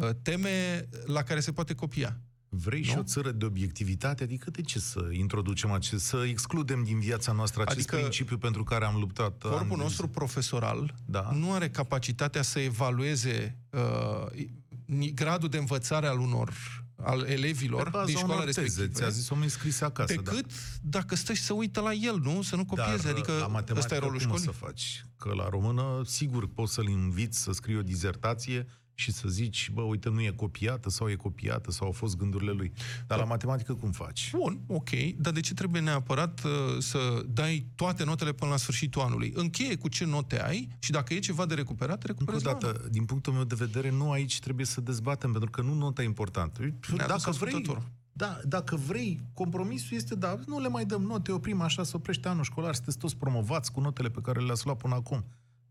uh, 0.00 0.08
teme 0.22 0.88
la 1.04 1.22
care 1.22 1.40
se 1.40 1.52
poate 1.52 1.74
copia. 1.74 2.18
Vrei 2.48 2.82
și 2.82 2.94
Nu? 2.94 3.00
o 3.00 3.02
țară 3.02 3.30
de 3.30 3.44
obiectivitate? 3.44 4.22
Adică 4.22 4.50
de 4.50 4.60
ce 4.62 4.78
să 4.78 5.08
introducem 5.12 5.70
acest, 5.70 6.04
să 6.04 6.24
excludem 6.28 6.82
din 6.84 6.98
viața 7.00 7.32
noastră 7.32 7.62
acest 7.62 7.78
Adică 7.78 7.96
principiu 7.96 8.38
pentru 8.38 8.64
care 8.64 8.84
am 8.84 8.96
luptat 8.98 9.42
ani 9.44 9.52
Corpul 9.54 9.76
de 9.76 9.82
nostru 9.82 10.08
profesoral 10.08 10.94
Da. 11.06 11.30
nu 11.32 11.52
are 11.52 11.70
capacitatea 11.70 12.42
să 12.42 12.58
evalueze 12.58 13.58
uh, 13.70 13.80
ni- 14.34 14.50
gradul 15.14 15.48
de 15.48 15.58
învățare 15.58 16.06
al 16.06 16.18
unor 16.18 16.82
al 16.96 17.24
elevilor 17.26 17.82
Pe 17.82 17.88
baza 17.90 18.04
din 18.04 18.16
școala 18.16 18.34
unor 18.34 18.44
teze, 18.44 18.60
respectivă. 18.60 18.98
ți-a 18.98 19.08
zis 19.08 19.28
omul 19.28 19.48
scrise 19.48 19.84
acasă. 19.84 20.14
Pe 20.14 20.22
da. 20.22 20.30
cât 20.30 20.50
dacă 20.82 21.14
stai 21.16 21.34
și 21.34 21.42
să 21.42 21.52
uită 21.52 21.80
la 21.80 21.92
el, 21.92 22.18
nu? 22.22 22.42
Să 22.42 22.56
nu 22.56 22.64
copieze. 22.64 23.02
Dar 23.02 23.12
adică 23.12 23.32
la 23.32 23.36
ăsta 23.38 23.48
e 23.48 23.52
matematică 23.52 23.98
rolul 23.98 24.18
cum 24.18 24.30
o 24.30 24.36
școlii. 24.36 24.44
să 24.44 24.50
faci? 24.50 25.04
Că 25.16 25.34
la 25.34 25.48
română, 25.48 26.02
sigur, 26.04 26.48
poți 26.48 26.72
să-l 26.72 26.88
inviți 26.88 27.42
să 27.42 27.52
scrie 27.52 27.76
o 27.76 27.82
dizertație, 27.82 28.66
și 28.94 29.12
să 29.12 29.28
zici, 29.28 29.70
bă, 29.72 29.82
uite, 29.82 30.08
nu 30.08 30.20
e 30.20 30.30
copiată 30.30 30.90
sau 30.90 31.10
e 31.10 31.14
copiată 31.14 31.70
sau 31.70 31.86
au 31.86 31.92
fost 31.92 32.16
gândurile 32.16 32.50
lui. 32.50 32.72
Dar 33.06 33.18
la 33.18 33.24
matematică 33.24 33.74
cum 33.74 33.90
faci? 33.90 34.30
Bun, 34.36 34.60
ok, 34.66 34.90
dar 35.16 35.32
de 35.32 35.40
ce 35.40 35.54
trebuie 35.54 35.80
neapărat 35.80 36.44
uh, 36.44 36.50
să 36.78 37.24
dai 37.28 37.66
toate 37.74 38.04
notele 38.04 38.32
până 38.32 38.50
la 38.50 38.56
sfârșitul 38.56 39.02
anului? 39.02 39.32
Încheie 39.36 39.76
cu 39.76 39.88
ce 39.88 40.04
note 40.04 40.42
ai 40.42 40.68
și 40.78 40.90
dacă 40.90 41.14
e 41.14 41.18
ceva 41.18 41.46
de 41.46 41.54
recuperat, 41.54 41.92
Încă 41.94 42.06
o 42.06 42.12
recuperezi 42.12 42.44
la 42.44 42.52
dată, 42.52 42.66
anul. 42.66 42.88
din 42.90 43.04
punctul 43.04 43.32
meu 43.32 43.44
de 43.44 43.54
vedere, 43.58 43.90
nu 43.90 44.10
aici 44.10 44.38
trebuie 44.40 44.66
să 44.66 44.80
dezbatem, 44.80 45.32
pentru 45.32 45.50
că 45.50 45.62
nu 45.62 45.74
nota 45.74 46.02
e 46.02 46.04
importantă. 46.04 46.60
Ne-a 46.62 47.06
Dacă 47.06 47.22
dus 47.24 47.36
vrei, 47.36 47.52
ascultătorul. 47.52 47.82
da, 48.12 48.38
dacă 48.44 48.76
vrei, 48.76 49.20
compromisul 49.32 49.96
este, 49.96 50.14
da, 50.14 50.38
nu 50.46 50.60
le 50.60 50.68
mai 50.68 50.84
dăm 50.84 51.02
note, 51.02 51.32
oprim 51.32 51.60
așa, 51.60 51.82
să 51.82 51.96
oprește 51.96 52.28
anul 52.28 52.44
școlar, 52.44 52.74
sunteți 52.74 52.98
toți 52.98 53.16
promovați 53.16 53.72
cu 53.72 53.80
notele 53.80 54.08
pe 54.08 54.20
care 54.20 54.40
le-ați 54.40 54.64
luat 54.64 54.76
până 54.78 54.94
acum. 54.94 55.24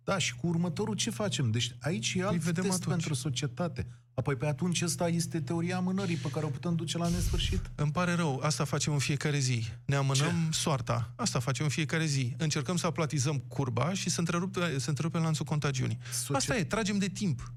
Da, 0.04 0.18
și 0.18 0.36
cu 0.36 0.48
următorul 0.48 0.96
ce 0.96 1.10
facem? 1.10 1.52
Deci 1.52 1.76
aici 1.80 2.14
e 2.18 2.24
alt 2.24 2.38
vedem 2.38 2.64
test 2.64 2.76
atunci. 2.76 2.90
pentru 2.96 3.14
societate. 3.14 3.88
Apoi 4.16 4.36
pe 4.36 4.46
atunci 4.46 4.82
ăsta 4.82 5.08
este 5.08 5.42
teoria 5.42 5.76
amânării 5.78 6.16
pe 6.16 6.30
care 6.30 6.46
o 6.46 6.50
putem 6.50 6.76
duce 6.76 6.98
la 6.98 7.08
nesfârșit. 7.08 7.72
Îmi 7.76 7.92
pare 7.92 8.14
rău, 8.14 8.40
asta 8.44 8.64
facem 8.64 8.94
în 8.94 9.00
fiecare 9.00 9.40
zi. 9.40 9.66
Ne 9.86 9.96
amânăm 9.96 10.48
ce? 10.50 10.58
soarta. 10.58 11.14
Asta 11.16 11.40
facem 11.40 11.66
în 11.66 11.72
fiecare 11.72 12.06
zi. 12.06 12.36
Încercăm 12.38 12.76
să 12.76 12.86
aplatizăm 12.86 13.38
curba 13.38 13.94
și 13.94 14.10
să 14.10 14.20
întrerupem, 14.20 14.80
să 14.80 14.90
întrerupem 14.90 15.22
lanțul 15.22 15.46
contagiunii. 15.46 15.98
Socie- 16.12 16.36
Asta 16.36 16.58
e, 16.58 16.64
tragem 16.64 16.98
de 16.98 17.08
timp. 17.08 17.52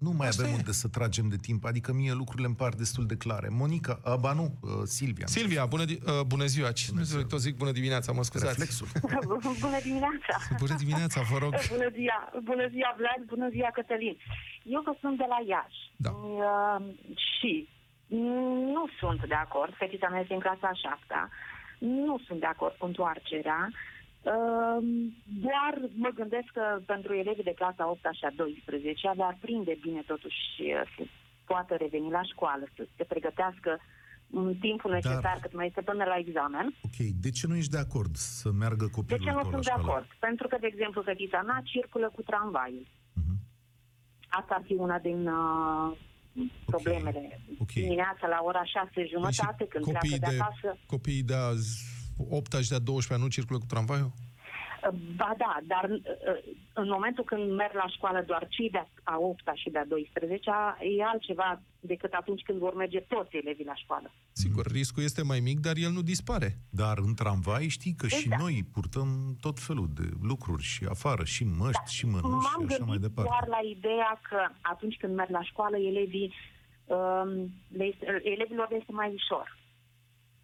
Nu 0.00 0.10
mai 0.10 0.28
Asta 0.28 0.42
avem 0.42 0.54
e. 0.54 0.58
unde 0.58 0.72
să 0.72 0.88
tragem 0.88 1.28
de 1.28 1.36
timp, 1.36 1.64
adică 1.64 1.92
mie 1.92 2.12
lucrurile 2.12 2.46
îmi 2.46 2.56
par 2.56 2.72
destul 2.74 3.06
de 3.06 3.16
clare. 3.16 3.48
Monica, 3.50 4.00
a, 4.04 4.16
ba 4.16 4.32
nu, 4.32 4.44
uh, 4.60 4.70
Silvia. 4.84 5.26
Silvia, 5.26 5.66
bună, 5.66 5.84
di- 5.84 5.98
uh, 6.06 6.20
bună 6.26 6.44
ziua. 6.44 6.72
Ce 6.72 6.86
bună 6.90 7.02
ziua. 7.02 7.24
Tot 7.24 7.40
zic 7.40 7.56
bună 7.56 7.70
dimineața, 7.72 8.12
mă 8.12 8.22
scuzați. 8.22 8.50
Reflexul. 8.52 8.86
Bună 9.66 9.78
dimineața! 9.82 10.34
Bună 10.58 10.74
dimineața, 10.78 11.20
vă 11.30 11.38
rog. 11.38 11.52
Bună 11.68 11.88
ziua, 11.98 12.18
bună 12.44 12.66
ziua 12.74 12.94
Vlad, 13.00 13.20
bună 13.26 13.48
ziua 13.50 13.70
Cătălin. 13.72 14.16
Eu 14.62 14.80
că 14.80 14.92
sunt 15.00 15.16
de 15.16 15.24
la 15.28 15.38
Iași 15.52 15.80
Da. 15.96 16.10
uh, 16.10 16.84
și 17.38 17.68
nu 18.74 18.84
sunt 19.00 19.20
de 19.28 19.34
acord, 19.34 19.72
fetița 19.76 20.08
mea 20.08 20.20
este 20.20 20.34
în 20.34 20.40
clasa 20.40 20.66
a 20.72 20.80
șaptea, 20.84 21.30
nu 21.78 22.20
sunt 22.26 22.40
de 22.40 22.46
acord 22.46 22.74
cu 22.78 22.86
întoarcerea, 22.86 23.60
uh, 23.70 23.74
doar 25.46 25.74
mă 25.94 26.10
gândesc 26.14 26.48
că 26.52 26.64
pentru 26.86 27.14
elevii 27.14 27.42
de 27.50 27.54
clasa 27.60 27.90
8 27.90 28.00
și 28.18 28.24
a 28.24 28.30
12 28.36 29.10
le-ar 29.16 29.36
prinde 29.40 29.78
bine 29.80 30.00
totuși 30.06 30.36
uh, 30.60 30.82
să 30.96 31.02
poată 31.44 31.74
reveni 31.74 32.10
la 32.10 32.22
școală, 32.22 32.64
să 32.76 32.86
se 32.96 33.04
pregătească 33.04 33.78
în 34.32 34.54
timpul 34.60 34.90
necesar 34.90 35.20
Dar- 35.22 35.38
cât 35.42 35.54
mai 35.54 35.66
este 35.66 35.82
până 35.82 36.04
la 36.04 36.16
examen. 36.24 36.66
Ok, 36.82 36.96
de 37.24 37.30
ce 37.30 37.46
nu 37.46 37.56
ești 37.56 37.70
de 37.70 37.78
acord 37.78 38.14
să 38.16 38.50
meargă 38.50 38.84
De 38.84 38.90
copilul 38.90 39.20
ce 39.24 39.30
nu 39.30 39.40
tău 39.40 39.44
la 39.44 39.50
sunt 39.50 39.64
de 39.64 39.70
școală? 39.70 39.90
acord? 39.90 40.06
Pentru 40.18 40.48
că, 40.48 40.56
de 40.60 40.66
exemplu, 40.66 41.02
fetița 41.02 41.40
mea 41.42 41.60
circulă 41.64 42.10
cu 42.14 42.22
tramvaiul. 42.22 42.86
Mhm. 43.12 43.34
Asta 44.28 44.54
ar 44.54 44.62
fi 44.64 44.72
una 44.74 44.98
din 44.98 45.26
uh, 45.26 45.96
problemele. 46.64 47.40
ok. 47.58 47.72
Dimineața 47.72 48.26
la 48.26 48.40
ora 48.42 48.64
șase 48.64 48.90
Păi 48.94 49.04
și 49.04 49.10
jumătate, 49.14 49.66
când 49.66 49.84
pleacă 49.84 49.98
copiii 49.98 50.18
de 50.18 50.26
de, 50.30 50.36
acasă. 50.40 50.78
copiii 50.86 51.22
de 51.22 51.34
a 51.34 51.50
8 52.30 52.54
și 52.62 52.68
de 52.68 52.74
a 52.74 52.78
12 52.78 53.26
nu 53.26 53.32
circulă 53.32 53.58
cu 53.58 53.66
tramvaiul? 53.66 54.12
Uh, 54.12 54.98
Ba 55.16 55.34
da, 55.38 55.56
dar 55.66 55.90
uh, 55.90 55.98
în 56.72 56.88
momentul 56.88 57.24
când 57.24 57.52
merg 57.52 57.74
la 57.74 57.88
școală 57.88 58.22
doar 58.26 58.46
cei 58.48 58.70
de 58.70 58.82
a 59.02 59.16
8 59.18 59.42
și 59.54 59.70
de 59.70 59.78
a 59.78 59.84
12 59.84 60.50
e 60.98 61.04
altceva 61.04 61.60
decât 61.80 62.12
atunci 62.12 62.42
când 62.42 62.58
vor 62.58 62.74
merge 62.74 63.00
toți 63.00 63.36
elevii 63.36 63.64
la 63.64 63.74
școală. 63.74 64.10
Sigur, 64.32 64.66
riscul 64.66 65.02
este 65.02 65.22
mai 65.22 65.40
mic, 65.40 65.58
dar 65.60 65.76
el 65.76 65.90
nu 65.90 66.02
dispare. 66.02 66.58
Dar 66.70 66.98
în 66.98 67.14
tramvai 67.14 67.68
știi 67.68 67.94
că 67.94 68.06
și 68.06 68.14
Exact. 68.24 68.40
noi 68.42 68.64
purtăm 68.72 69.36
tot 69.40 69.58
felul 69.58 69.88
de 69.94 70.08
lucruri 70.22 70.62
și 70.62 70.86
afară, 70.88 71.24
și 71.24 71.44
măști, 71.44 71.94
și 71.96 72.06
mănuși 72.06 72.30
M-am 72.30 72.40
și 72.40 72.46
așa 72.46 72.56
gândit 72.58 72.86
mai 72.86 72.98
departe. 72.98 73.30
doar 73.30 73.46
la 73.48 73.68
ideea 73.68 74.20
că 74.28 74.40
atunci 74.60 74.96
când 74.96 75.14
merg 75.14 75.30
la 75.30 75.42
școală, 75.42 75.76
elevii, 75.76 76.34
um, 76.84 77.30
le 77.68 77.84
este, 77.84 78.20
elevilor 78.24 78.66
le 78.70 78.76
este 78.76 78.92
mai 78.92 79.12
ușor 79.14 79.58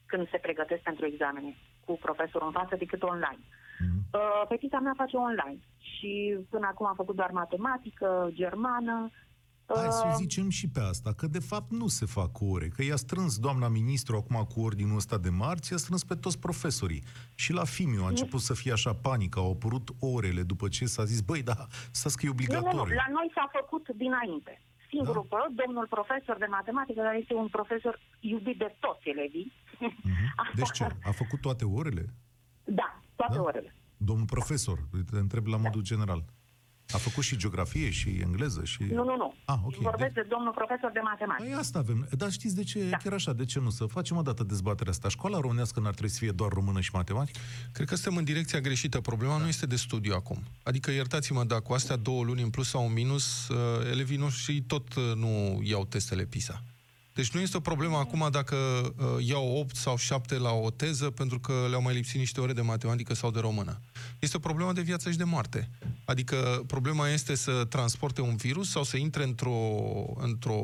când 0.07 0.29
se 0.31 0.39
pregătesc 0.39 0.83
pentru 0.83 1.07
examene 1.07 1.57
cu 1.87 1.99
profesorul 2.07 2.47
în 2.47 2.59
față 2.61 2.75
decât 2.77 3.03
online. 3.03 3.45
Mhm. 3.79 3.99
Uh, 4.13 4.43
fetița 4.49 4.79
mea 4.79 4.95
face 4.97 5.17
online 5.17 5.61
și 5.79 6.39
până 6.51 6.67
acum 6.71 6.87
a 6.87 6.93
făcut 6.97 7.17
doar 7.17 7.31
matematică, 7.31 8.09
germană. 8.33 9.11
Hai 9.75 9.91
să 9.91 10.03
Uh, 10.07 10.13
o 10.13 10.17
zicem 10.17 10.49
și 10.49 10.69
pe 10.69 10.81
asta, 10.81 11.13
că 11.13 11.27
de 11.27 11.39
fapt 11.39 11.71
nu 11.71 11.87
se 11.87 12.07
fac 12.07 12.31
ore, 12.41 12.69
că 12.69 12.83
i-a 12.83 12.97
strâns 12.97 13.39
doamna 13.39 13.69
ministru 13.69 14.17
acum 14.17 14.47
cu 14.55 14.61
ordinul 14.61 14.97
ăsta 14.97 15.19
de 15.19 15.29
marți, 15.29 15.73
i-a 15.73 15.79
strâns 15.79 16.05
pe 16.05 16.15
toți 16.15 16.39
profesorii. 16.39 17.03
Și 17.35 17.53
la 17.53 17.65
Fimiu 17.65 18.05
a 18.05 18.09
început 18.09 18.41
să 18.41 18.55
fie 18.55 18.73
așa 18.73 18.95
panică, 18.95 19.39
au 19.39 19.51
apărut 19.51 19.89
orele 20.01 20.43
după 20.43 20.69
ce 20.69 20.85
s-a 20.85 21.05
zis, 21.05 21.21
băi, 21.21 21.43
da, 21.43 21.67
stați 21.91 22.17
că 22.17 22.27
e 22.27 22.29
nu, 22.29 22.35
nu, 22.35 22.45
nu, 22.45 22.59
obligatoriu. 22.59 22.95
la 22.95 23.07
noi 23.09 23.31
s-a 23.35 23.51
făcut 23.53 23.89
dinainte. 23.97 24.61
Singurul 24.97 25.27
da? 25.31 25.47
domnul 25.65 25.87
profesor 25.97 26.37
de 26.39 26.47
matematică, 26.59 27.01
care 27.03 27.19
este 27.19 27.35
un 27.35 27.49
profesor 27.49 27.95
iubit 28.21 28.59
de 28.59 28.77
toți 28.81 29.09
elevii. 29.09 29.53
Mhm. 29.79 30.35
Deci 30.59 30.71
ce? 30.71 30.85
A 30.85 31.11
făcut 31.11 31.41
toate 31.41 31.65
orele? 31.65 32.05
Da, 32.65 33.01
toate 33.17 33.35
Da? 33.37 33.43
orele. 33.43 33.75
Domnul 33.97 34.27
profesor, 34.27 34.79
te 35.11 35.17
întreb 35.19 35.47
la 35.47 35.57
modul 35.57 35.83
general. 35.83 36.25
A 36.91 36.99
făcut 36.99 37.25
și 37.25 37.37
geografie 37.37 37.91
și 37.91 38.09
engleză 38.09 38.65
și... 38.65 38.83
Nu, 38.83 39.05
nu, 39.05 39.17
nu. 39.17 39.35
Ah, 39.45 39.59
ok. 39.65 39.75
Vorbesc 39.75 40.13
de 40.13 40.27
domnul 40.29 40.53
profesor 40.53 40.91
de 40.93 41.01
matematică. 41.03 41.49
Păi 41.49 41.59
asta 41.59 41.79
avem. 41.79 42.09
Dar 42.11 42.31
știți 42.31 42.55
de 42.55 42.63
ce? 42.63 42.89
Da. 42.89 42.97
Chiar 42.97 43.13
așa, 43.13 43.33
de 43.33 43.45
ce 43.45 43.59
nu? 43.61 43.71
Să 43.71 43.85
facem 43.85 44.17
o 44.17 44.23
dată 44.23 44.43
dezbaterea 44.43 44.93
asta. 44.93 45.09
Școala 45.09 45.41
românească 45.41 45.81
n-ar 45.81 45.93
trebui 45.93 46.11
să 46.11 46.19
fie 46.19 46.31
doar 46.31 46.53
română 46.53 46.81
și 46.81 46.91
matematică? 46.93 47.39
Cred 47.73 47.89
că 47.89 47.95
suntem 47.95 48.17
în 48.17 48.25
direcția 48.25 48.61
greșită. 48.61 49.01
Problema 49.01 49.37
nu 49.37 49.47
este 49.49 49.67
de 49.67 49.77
studiu 49.77 50.15
acum. 50.15 50.43
Adică, 50.63 50.91
iertați-mă, 50.91 51.45
dacă 51.45 51.63
cu 51.63 51.73
astea 51.73 51.97
două 51.97 52.25
luni 52.25 52.43
în 52.43 52.51
plus 52.51 52.69
sau 52.69 52.87
în 52.87 52.93
minus, 52.93 53.49
uh, 53.49 53.57
elevii 53.91 54.17
noștri 54.17 54.61
tot 54.61 54.95
uh, 54.95 55.13
nu 55.15 55.61
iau 55.63 55.85
testele 55.85 56.25
PISA. 56.25 56.63
Deci 57.17 57.31
nu 57.31 57.41
este 57.41 57.57
o 57.57 57.61
problemă 57.61 57.97
acum 57.97 58.29
dacă 58.31 58.57
uh, 58.57 59.27
iau 59.27 59.57
8 59.57 59.77
sau 59.77 59.97
7 59.97 60.39
la 60.39 60.53
o 60.53 60.71
teză 60.71 61.11
pentru 61.11 61.41
că 61.41 61.53
le-au 61.69 61.83
mai 61.83 61.95
lipsit 61.95 62.19
niște 62.19 62.41
ore 62.41 62.53
de 62.53 62.61
matematică 62.61 63.15
sau 63.15 63.31
de 63.31 63.41
română. 63.41 63.81
Este 64.19 64.37
o 64.37 64.41
problemă 64.41 64.73
de 64.73 64.81
viață 64.81 65.11
și 65.11 65.17
de 65.17 65.25
moarte. 65.25 65.71
Adică 66.05 66.63
problema 66.67 67.09
este 67.09 67.35
să 67.35 67.65
transporte 67.69 68.21
un 68.21 68.37
virus 68.37 68.71
sau 68.71 68.83
să 68.83 68.97
intre 68.97 69.23
într-o, 69.23 69.59
într-o 70.17 70.61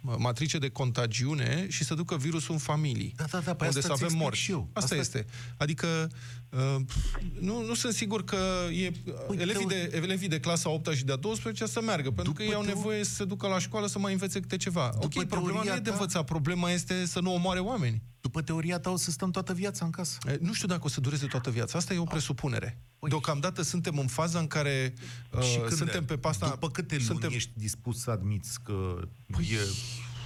matrice 0.00 0.58
de 0.58 0.68
contagiune 0.68 1.66
și 1.68 1.84
să 1.84 1.94
ducă 1.94 2.16
virusul 2.16 2.52
în 2.52 2.58
familii. 2.60 3.12
Da, 3.16 3.24
da, 3.30 3.38
da, 3.38 3.54
pe 3.54 3.64
unde 3.64 3.78
asta 3.78 3.80
să 3.80 3.86
îți 3.86 3.90
avem 3.92 4.04
explic 4.04 4.22
morți. 4.22 4.40
și 4.40 4.50
eu. 4.50 4.68
Asta, 4.72 4.80
Asta- 4.80 4.96
este. 4.96 5.26
Adică 5.56 6.10
uh, 6.50 6.76
nu, 7.40 7.64
nu 7.64 7.74
sunt 7.74 7.92
sigur 7.94 8.24
că 8.24 8.36
e, 8.72 8.90
Păi, 9.26 9.36
elevii, 9.38 9.64
teo- 9.66 9.68
de, 9.68 9.90
elevii 9.96 10.28
de 10.28 10.40
clasa 10.40 10.70
8 10.70 10.94
și 10.94 11.04
de 11.04 11.12
a 11.12 11.16
12 11.16 11.66
să 11.66 11.80
meargă, 11.80 12.10
pentru 12.10 12.32
că 12.32 12.42
După 12.42 12.42
ei 12.42 12.54
au 12.54 12.62
teo- 12.62 12.66
nevoie 12.74 13.04
să 13.04 13.14
se 13.14 13.24
ducă 13.24 13.46
la 13.48 13.58
școală 13.58 13.86
să 13.86 13.98
mai 13.98 14.12
învețe 14.12 14.40
câte 14.40 14.56
ceva. 14.56 14.90
ok, 14.94 15.24
problema 15.24 15.58
nu 15.58 15.62
teoria 15.62 15.74
e 15.74 15.78
de 15.80 15.90
ta- 15.90 15.92
învățat, 15.92 16.24
problema 16.24 16.70
este 16.70 17.06
să 17.06 17.20
nu 17.20 17.34
omoare 17.34 17.60
oameni. 17.60 18.02
După 18.20 18.42
teoria 18.42 18.78
ta 18.78 18.90
o 18.90 18.96
să 18.96 19.10
stăm 19.10 19.30
toată 19.30 19.52
viața 19.52 19.84
în 19.84 19.90
casă. 19.90 20.18
E, 20.26 20.38
Nu 20.40 20.52
știu 20.52 20.68
dacă 20.68 20.80
o 20.84 20.88
să 20.88 21.00
dureze 21.00 21.26
toată 21.26 21.50
viața. 21.50 21.78
Asta 21.78 21.94
e 21.94 21.98
o 21.98 22.04
presupunere. 22.04 22.82
Deocamdată 23.08 23.62
suntem 23.62 23.98
în 23.98 24.06
faza 24.06 24.38
în 24.38 24.46
care 24.46 24.94
uh, 25.32 25.42
și 25.42 25.56
când 25.58 25.72
suntem 25.72 26.00
de- 26.00 26.06
pe 26.06 26.16
pasta... 26.16 26.48
După 26.48 26.70
câte 26.70 26.94
luni 26.94 27.06
suntem, 27.06 27.30
ești 27.32 27.50
dispus 27.54 28.00
să 28.00 28.10
admiți 28.10 28.62
că 28.64 29.00
Păi, 29.26 29.48
e... 29.52 29.58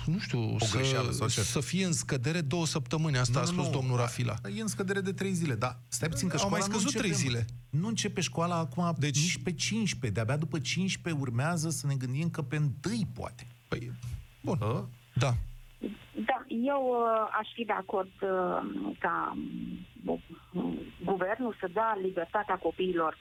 nu 0.06 0.18
știu, 0.18 0.54
o 0.54 0.66
greșeală 0.72 1.10
sau 1.10 1.28
să, 1.28 1.40
ce? 1.40 1.46
să 1.46 1.60
fie 1.60 1.84
în 1.84 1.92
scădere 1.92 2.40
două 2.40 2.66
săptămâni. 2.66 3.18
Asta 3.18 3.40
a 3.40 3.44
spus 3.44 3.70
domnul 3.70 3.96
Rafila. 3.96 4.34
E 4.56 4.60
în 4.60 4.66
scădere 4.66 5.00
de 5.00 5.12
trei 5.12 5.32
zile, 5.32 5.54
da. 5.54 5.76
Stai 5.88 6.08
puțin 6.08 6.28
că 6.28 6.36
Au 6.36 6.38
școala 6.38 6.58
mai 6.58 6.66
nu 6.68 6.72
scăzut 6.72 6.94
începe, 6.94 7.02
trei 7.02 7.28
zile. 7.28 7.44
Nu 7.70 7.88
începe 7.88 8.20
școala 8.20 8.56
acum 8.56 8.94
Deci- 8.98 9.12
deci... 9.12 9.22
nici 9.22 9.42
pe 9.42 9.52
15. 9.52 10.20
De-abia 10.20 10.36
după 10.36 10.58
15 10.58 11.22
urmează 11.22 11.70
să 11.70 11.86
ne 11.86 11.94
gândim 11.94 12.30
că 12.30 12.42
pe 12.42 12.56
întâi 12.56 13.06
poate. 13.14 13.46
Păi, 13.68 13.92
bun. 14.40 14.58
A? 14.60 14.88
Da. 15.14 15.34
Da, 16.14 16.44
eu 16.48 16.82
uh, 16.88 17.28
aș 17.40 17.48
fi 17.54 17.64
de 17.64 17.72
acord 17.72 18.12
uh, 18.20 18.94
ca 18.98 19.36
um, 20.06 20.78
guvernul 21.04 21.56
să 21.60 21.68
dea 21.72 21.98
libertatea 22.02 22.56
copiilor 22.56 23.16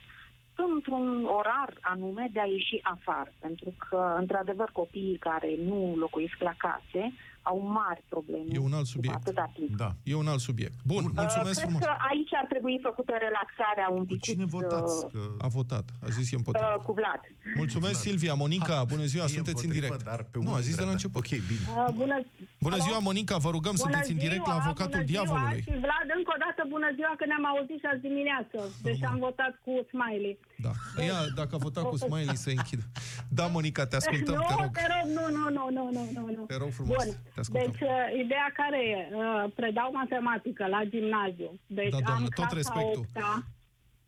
într-un 0.54 1.24
orar 1.24 1.74
anume 1.80 2.28
de 2.32 2.40
a 2.40 2.44
ieși 2.44 2.80
afară. 2.82 3.32
Pentru 3.40 3.74
că, 3.88 4.16
într-adevăr, 4.18 4.70
copiii 4.72 5.16
care 5.16 5.54
nu 5.64 5.94
locuiesc 5.96 6.36
la 6.38 6.54
case 6.56 7.12
au 7.50 7.58
mari 7.78 8.02
probleme. 8.14 8.48
E 8.58 8.58
un 8.68 8.72
alt 8.78 8.86
după 8.88 8.94
subiect. 8.94 9.16
Atâta 9.16 9.46
timp. 9.54 9.76
Da. 9.82 9.90
E 10.10 10.14
un 10.24 10.28
alt 10.32 10.40
subiect. 10.48 10.76
Bun, 10.92 11.02
mulțumesc 11.22 11.58
Uh, 11.60 11.64
frumos. 11.66 11.80
Cred 11.82 11.94
că 11.96 12.02
aici 12.10 12.32
ar 12.42 12.46
trebui 12.52 12.74
făcută 12.88 13.12
relaxarea 13.26 13.86
un 13.98 14.02
Cu 14.06 14.10
pic 14.12 14.20
cine 14.28 14.44
votați? 14.56 14.96
Că... 15.12 15.20
A 15.46 15.48
votat. 15.58 15.86
A 16.06 16.08
zis 16.16 16.26
e 16.32 16.36
împotrivă. 16.40 16.72
uh, 16.78 16.82
cu 16.86 16.92
Vlad. 17.00 17.20
Mulțumesc, 17.62 17.96
Silvia. 18.08 18.34
Monica, 18.44 18.76
bună 18.92 19.04
ziua, 19.12 19.24
E 19.24 19.34
sunteți 19.38 19.62
în 19.64 19.70
împotrivă, 19.70 19.86
direct. 19.94 20.04
Dar 20.10 20.20
pe 20.32 20.38
Nu, 20.38 20.48
a 20.48 20.50
unul 20.50 20.66
zis 20.68 20.74
de 20.80 20.84
la 20.84 20.90
dreapta. 20.90 20.96
început. 20.96 21.20
Ok, 21.22 21.30
bine. 21.50 21.64
Uh, 21.70 21.88
bună, 22.00 22.16
Bună 22.66 22.76
Alo? 22.78 22.84
ziua, 22.86 22.98
Monica, 23.08 23.36
vă 23.46 23.50
rugăm, 23.56 23.74
bună 23.76 23.82
sunteți 23.84 24.10
în 24.12 24.18
ziua, 24.18 24.24
direct 24.28 24.46
la 24.52 24.56
avocatul 24.62 25.00
bună 25.02 25.10
diavolului. 25.12 25.60
Ziua. 25.64 25.74
Și 25.76 25.80
Vlad, 25.86 26.06
încă 26.18 26.30
o 26.36 26.38
dată 26.46 26.60
bună 26.74 26.88
ziua 26.98 27.12
că 27.20 27.24
ne-am 27.30 27.44
auzit 27.52 27.78
și 27.82 27.86
azi 27.92 28.02
dimineață. 28.10 28.58
Deci 28.88 29.02
am 29.12 29.16
votat 29.26 29.52
cu 29.64 29.72
Smiley. 29.92 30.34
Da. 30.66 30.72
Ea, 31.08 31.18
dacă 31.40 31.52
a 31.58 31.60
votat 31.68 31.84
cu 31.92 31.96
Smiley, 32.04 32.36
să 32.44 32.50
închidă. 32.56 32.84
Da, 33.38 33.44
Monica, 33.56 33.82
te 33.90 33.96
ascultăm, 34.02 34.34
nu, 34.40 34.44
te 34.50 34.54
rog. 34.62 34.70
te 34.80 34.86
rog, 34.92 35.04
nu, 35.16 35.24
nu, 35.36 35.44
nu, 35.56 35.64
nu, 35.76 35.84
nu, 35.96 36.02
nu, 36.16 36.24
nu. 36.36 36.42
Te 36.52 36.56
rog 36.62 36.70
frumos, 36.78 36.96
Bun. 37.04 37.08
Te 37.34 37.40
ascultăm. 37.40 37.70
Deci, 37.70 37.80
uh, 37.88 38.24
ideea 38.24 38.48
care 38.54 38.80
e? 38.88 39.08
Uh, 39.14 39.44
Predau 39.54 39.92
matematică 39.92 40.66
la 40.66 40.84
gimnaziu. 40.84 41.60
Deci 41.66 41.90
Da, 41.90 41.98
doamnă, 42.06 42.24
am 42.24 42.28
tot 42.34 42.44
clasa 42.44 42.54
respectul. 42.56 43.04
8-a. 43.14 43.42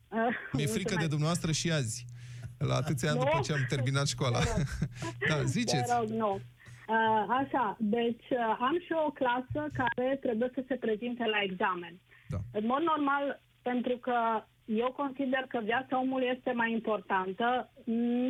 Uh, 0.08 0.18
Mi-e 0.52 0.66
frică 0.66 0.94
de 0.94 1.06
mulțumesc. 1.06 1.08
dumneavoastră 1.08 1.52
și 1.52 1.70
azi. 1.72 2.04
La 2.58 2.74
atâția 2.74 3.10
ani 3.10 3.18
Nu. 3.18 3.24
după 3.24 3.40
ce 3.46 3.52
am 3.52 3.64
terminat 3.68 4.06
școala. 4.06 4.38
da, 5.30 5.42
ziceți. 5.42 5.88
Te 5.88 5.94
rog, 5.98 6.08
nu. 6.08 6.32
Uh, 6.34 7.24
așa, 7.40 7.76
deci 7.78 8.26
uh, 8.30 8.56
am 8.68 8.76
și 8.84 8.92
o 9.06 9.10
clasă 9.10 9.60
care 9.80 10.18
trebuie 10.20 10.50
să 10.54 10.62
se 10.68 10.74
prezinte 10.74 11.24
la 11.34 11.40
examen. 11.42 11.94
Da. 12.28 12.38
În 12.58 12.66
mod 12.66 12.82
normal, 12.92 13.42
pentru 13.62 13.96
că 13.96 14.16
eu 14.64 14.90
consider 14.96 15.44
că 15.48 15.60
viața 15.64 16.00
omului 16.00 16.30
este 16.36 16.52
mai 16.52 16.72
importantă, 16.72 17.70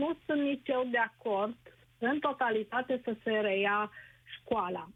nu 0.00 0.18
sunt 0.26 0.40
nici 0.40 0.68
eu 0.68 0.88
de 0.90 0.98
acord 0.98 1.56
în 1.98 2.18
totalitate 2.18 3.00
să 3.04 3.16
se 3.24 3.30
reia 3.30 3.90
școala. 4.40 4.88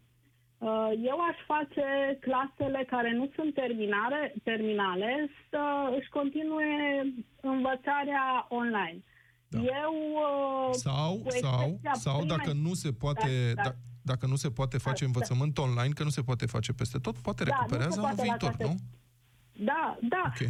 Uh, 0.57 0.91
Eu 1.11 1.17
aș 1.29 1.37
face 1.45 2.17
clasele 2.19 2.85
care 2.89 3.11
nu 3.13 3.29
sunt 3.35 3.53
terminare, 3.53 4.33
terminale 4.43 5.29
să 5.49 5.61
își 5.99 6.09
continue 6.09 7.03
învățarea 7.41 8.45
online. 8.49 9.03
Da. 9.47 9.59
Eu 9.59 9.93
uh, 10.25 10.69
Sau, 10.71 11.11
cu 11.23 11.29
sau, 11.29 11.59
excepția 11.61 11.93
sau 11.93 12.17
primei- 12.17 12.37
dacă 12.37 12.51
nu 12.53 12.73
se 12.73 12.91
poate, 12.91 13.29
Da, 13.55 13.61
da. 13.63 13.69
da, 13.69 13.75
dacă 14.03 14.25
nu 14.25 14.35
se 14.35 14.49
poate 14.51 14.77
face 14.77 15.03
Da, 15.03 15.05
învățământ 15.11 15.57
online, 15.57 15.93
că 15.93 16.03
nu 16.03 16.09
se 16.09 16.21
poate 16.21 16.45
face 16.45 16.73
peste 16.73 16.97
tot, 16.97 17.17
poate 17.17 17.43
Da, 17.43 17.49
nu 17.49 17.55
se 17.55 17.59
recuperează 17.59 17.99
anul 17.99 18.07
poate 18.15 18.21
la 18.25 18.27
viitor, 18.35 18.55
toate. 18.55 18.63
nu? 18.63 18.75
Da, 19.71 19.97
da, 20.13 20.23
Ok. 20.31 20.41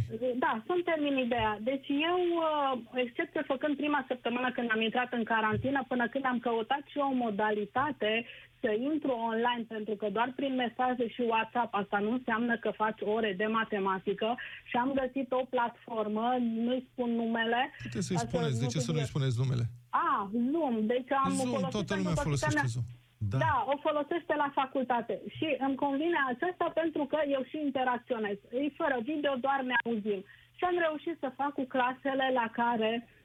da, 0.44 0.62
sunt 0.66 0.84
termin 0.84 1.16
ideea. 1.18 1.58
Deci 1.60 1.88
eu, 2.10 2.18
uh, 2.46 3.00
excepție 3.04 3.42
făcând 3.46 3.76
prima 3.76 4.04
săptămână 4.08 4.52
când 4.52 4.68
am 4.72 4.80
intrat 4.80 5.12
în 5.12 5.24
carantină, 5.24 5.84
până 5.88 6.08
când 6.08 6.24
am 6.26 6.38
căutat 6.38 6.82
și 6.90 6.98
o 6.98 7.10
modalitate 7.12 8.24
să 8.60 8.70
intru 8.92 9.12
online, 9.30 9.64
pentru 9.68 9.94
că 10.00 10.06
doar 10.16 10.32
prin 10.36 10.54
mesaje 10.54 11.08
și 11.08 11.20
WhatsApp 11.32 11.74
asta 11.74 11.98
nu 11.98 12.10
înseamnă 12.12 12.54
că 12.58 12.70
faci 12.82 13.00
ore 13.16 13.32
de 13.42 13.46
matematică 13.46 14.28
și 14.64 14.76
am 14.76 14.90
găsit 15.00 15.32
o 15.32 15.44
platformă, 15.54 16.26
nu-i 16.40 16.88
spun 16.92 17.10
numele. 17.10 17.70
Puteți 17.82 18.06
să-i 18.06 18.16
ca 18.16 18.22
să 18.22 18.28
spuneți, 18.28 18.58
de 18.58 18.64
nu 18.64 18.70
ce 18.74 18.78
să 18.78 18.90
fie- 18.90 18.94
nu-i 19.00 19.12
spuneți 19.12 19.38
numele? 19.42 19.64
A, 19.90 20.30
Zoom, 20.52 20.86
deci 20.92 21.10
am 21.24 21.32
Zoom, 21.34 21.48
folosit 21.54 21.70
toată 21.76 21.92
pentru 21.92 21.96
lumea 21.96 22.14
că 22.14 22.26
folosește 22.28 22.60
mea- 22.60 22.72
Zoom. 22.74 22.86
Da. 23.32 23.38
da, 23.46 23.56
o 23.72 23.74
folosește 23.86 24.34
la 24.42 24.48
facultate 24.60 25.14
și 25.36 25.46
îmi 25.66 25.80
convine 25.84 26.18
acesta 26.32 26.66
pentru 26.80 27.02
că 27.12 27.18
eu 27.36 27.42
și 27.50 27.56
interacționez. 27.68 28.36
Ei 28.62 28.70
fără 28.80 28.96
video, 29.10 29.32
doar 29.46 29.60
ne 29.70 29.76
auzim. 29.84 30.20
Și 30.56 30.64
am 30.70 30.76
reușit 30.86 31.16
să 31.22 31.36
fac 31.40 31.52
cu 31.58 31.64
clasele 31.74 32.26
la 32.40 32.46
care, 32.60 32.92
uh, 33.02 33.19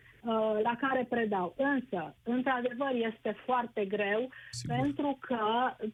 la 0.64 0.76
care 0.80 1.06
predau. 1.10 1.56
Însă, 1.58 2.16
într-adevăr, 2.24 2.92
este 3.12 3.36
foarte 3.46 3.86
greu 3.86 4.30
Sigur. 4.52 4.76
pentru 4.76 5.18
că, 5.28 5.44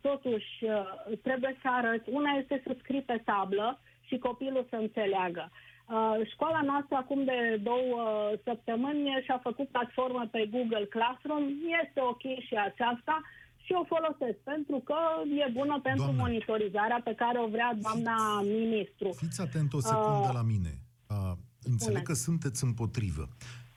totuși, 0.02 0.52
uh, 0.64 1.18
trebuie 1.22 1.58
să 1.62 1.68
arăți. 1.72 2.10
Una 2.10 2.32
este 2.42 2.62
să 2.66 2.76
scrii 2.80 3.02
pe 3.02 3.22
tablă 3.26 3.80
și 4.08 4.18
copilul 4.18 4.66
să 4.70 4.76
înțeleagă. 4.76 5.52
Uh, 5.52 6.28
școala 6.34 6.62
noastră 6.62 6.96
acum 6.96 7.24
de 7.24 7.60
două 7.64 8.02
săptămâni 8.44 9.22
și-a 9.26 9.40
făcut 9.44 9.68
platformă 9.70 10.28
pe 10.32 10.50
Google 10.52 10.86
Classroom. 10.96 11.44
Este 11.84 12.00
ok 12.12 12.24
și 12.48 12.56
aceasta 12.70 13.22
și 13.66 13.72
o 13.82 13.84
folosesc 13.94 14.38
pentru 14.44 14.78
că 14.90 14.98
e 15.46 15.52
bună 15.60 15.80
pentru 15.84 16.04
Doamnă. 16.04 16.22
monitorizarea 16.22 17.02
pe 17.04 17.14
care 17.16 17.38
o 17.40 17.48
vrea 17.48 17.78
doamna 17.82 18.42
ministru. 18.42 19.10
Fiți 19.24 19.42
atent 19.42 19.74
o 19.74 19.80
secundă 19.80 20.28
Uh, 20.28 20.34
la 20.34 20.42
mine. 20.42 20.72
Uh, 21.10 21.32
înțeleg 21.64 21.80
spune. 21.80 22.02
că 22.02 22.14
sunteți 22.14 22.64
împotrivă. 22.64 23.30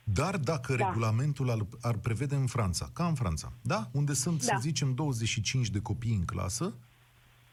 Dar 0.07 0.37
dacă 0.37 0.75
Da. 0.75 0.85
regulamentul 0.87 1.49
ar, 1.49 1.65
ar 1.81 1.95
prevede 1.95 2.35
în 2.35 2.45
Franța, 2.45 2.89
ca 2.93 3.07
în 3.07 3.13
Franța, 3.13 3.53
da? 3.61 3.89
Unde 3.91 4.13
sunt, 4.13 4.41
să 4.41 4.49
Da. 4.51 4.59
zicem, 4.59 4.93
25 4.93 5.69
de 5.69 5.79
copii 5.79 6.15
în 6.15 6.25
clasă, 6.25 6.73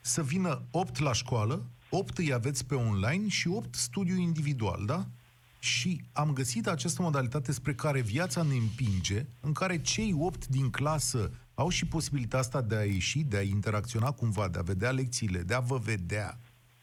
să 0.00 0.22
vină 0.22 0.62
8 0.70 0.98
la 0.98 1.12
școală, 1.12 1.62
8 1.90 2.18
îi 2.18 2.32
aveți 2.32 2.64
pe 2.64 2.74
online 2.74 3.28
și 3.28 3.48
8 3.48 3.74
studiu 3.74 4.16
individual, 4.18 4.84
da? 4.86 5.06
Și 5.58 6.04
am 6.12 6.32
găsit 6.32 6.66
această 6.66 7.02
modalitate 7.02 7.52
spre 7.52 7.74
care 7.74 8.00
viața 8.00 8.42
ne 8.42 8.54
împinge, 8.54 9.26
în 9.40 9.52
care 9.52 9.80
cei 9.80 10.14
8 10.18 10.46
din 10.46 10.70
clasă 10.70 11.30
au 11.54 11.68
și 11.68 11.86
posibilitatea 11.86 12.38
asta 12.38 12.60
de 12.60 12.76
a 12.76 12.82
ieși, 12.84 13.18
de 13.18 13.36
a 13.36 13.42
interacționa 13.42 14.10
cumva, 14.10 14.48
de 14.48 14.58
a 14.58 14.62
vedea 14.62 14.90
lecțiile, 14.90 15.42
de 15.42 15.54
a 15.54 15.60
vă 15.60 15.78
vedea. 15.78 16.38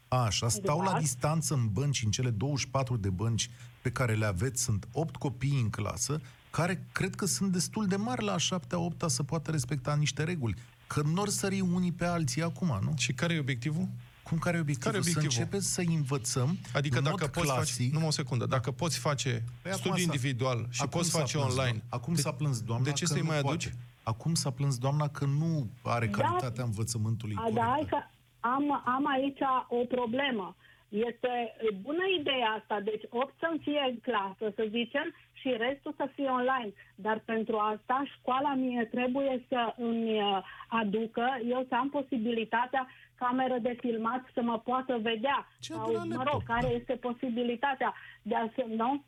Așa, 0.07 0.49
stau 0.49 0.77
la 0.77 0.83
Exact. 0.83 1.01
distanță 1.01 1.53
în 1.53 1.67
bănci, 1.71 2.03
în 2.03 2.11
cele 2.11 2.29
24 2.29 2.97
de 2.97 3.09
bănci 3.09 3.49
pe 3.81 3.91
care 3.91 4.13
le 4.15 4.25
aveți, 4.25 4.63
sunt 4.63 4.87
8 4.91 5.15
copii 5.15 5.59
în 5.61 5.69
clasă, 5.69 6.21
care 6.49 6.83
cred 6.91 7.15
că 7.15 7.25
sunt 7.25 7.51
destul 7.51 7.85
de 7.87 7.95
mari 7.95 8.23
la 8.23 8.33
a 8.33 8.37
7 8.37 8.75
8 8.75 9.03
să 9.09 9.23
poată 9.23 9.51
respecta 9.51 9.95
niște 9.95 10.23
reguli. 10.23 10.55
Că 10.87 11.01
nu 11.01 11.21
or 11.21 11.29
sări 11.29 11.61
unii 11.61 11.91
pe 11.91 12.05
alții 12.05 12.43
acum, 12.43 12.79
nu? 12.83 12.93
Și 12.97 13.13
care 13.13 13.33
e 13.33 13.39
obiectivul? 13.39 13.87
Cum 14.23 14.37
care 14.37 14.57
e 14.57 14.59
obiectivul? 14.59 14.91
Care 14.91 14.97
e 14.97 15.09
obiectivul? 15.09 15.31
Să 15.31 15.39
începeți 15.41 15.73
să 15.73 15.81
învățăm 15.95 16.57
Adică 16.73 16.97
în 16.97 17.03
dacă 17.03 17.15
mod 17.21 17.29
poți 17.29 17.45
clasic, 17.45 17.75
face, 17.77 17.89
numai 17.91 18.07
o 18.07 18.11
secundă, 18.11 18.45
dacă 18.45 18.71
poți 18.71 18.97
face 18.97 19.43
Păi 19.61 19.71
acum 19.71 19.81
studiu 19.83 19.95
s-a- 19.97 20.01
individual 20.13 20.67
și 20.69 20.81
acum 20.81 20.99
poți 20.99 21.09
s-a 21.09 21.19
face 21.19 21.37
plâns, 21.37 21.49
online, 21.51 21.65
doamna. 21.77 21.83
Acum 21.89 22.13
de, 22.13 22.21
s-a 22.21 22.31
plâns 22.31 22.61
doamna 22.61 22.83
de 22.85 22.91
ce 22.91 23.03
că 23.05 23.09
să-i 23.11 23.21
nu 23.21 23.27
mai 23.27 23.41
poate. 23.41 23.55
aduci? 23.67 23.73
Acum 24.03 24.33
s-a 24.33 24.49
plâns 24.49 24.77
doamna 24.77 25.07
că 25.07 25.25
nu 25.25 25.69
are 25.83 26.05
Da. 26.07 26.17
calitatea 26.21 26.63
învățământului 26.63 27.35
A, 27.35 27.39
corectă. 27.39 27.59
da, 27.61 27.67
hai 27.71 27.85
că 27.89 27.97
am, 28.39 28.63
am 28.85 29.03
aici 29.15 29.39
o 29.67 29.85
problemă. 29.95 30.55
Este 30.89 31.55
bună 31.81 32.03
ideea 32.19 32.49
asta, 32.59 32.79
deci 32.79 33.03
8 33.09 33.33
să 33.39 33.55
fie 33.61 33.85
în 33.89 33.99
clasă, 33.99 34.53
să 34.55 34.65
zicem, 34.69 35.15
și 35.33 35.55
restul 35.57 35.93
să 35.97 36.09
fie 36.15 36.27
online. 36.27 36.73
Dar 36.95 37.21
pentru 37.25 37.57
asta 37.57 38.03
școala 38.17 38.53
mie 38.53 38.85
trebuie 38.85 39.45
să 39.47 39.73
îmi 39.77 40.21
uh, 40.21 40.43
aducă, 40.67 41.39
eu 41.49 41.65
să 41.69 41.75
am 41.75 41.89
posibilitatea 41.89 42.87
cameră 43.15 43.57
de 43.61 43.75
filmat 43.79 44.23
să 44.33 44.41
mă 44.41 44.59
poată 44.59 44.97
vedea. 45.01 45.47
Ce 45.59 45.73
Sau, 45.73 45.87
de 45.87 45.93
la 45.93 46.03
mă 46.03 46.13
laptop, 46.13 46.31
rog, 46.31 46.43
care 46.43 46.67
da. 46.67 46.73
este 46.73 46.93
posibilitatea 46.93 47.93
de 48.21 48.35
a 48.35 48.49
se, 48.55 48.65
nu? 48.75 49.03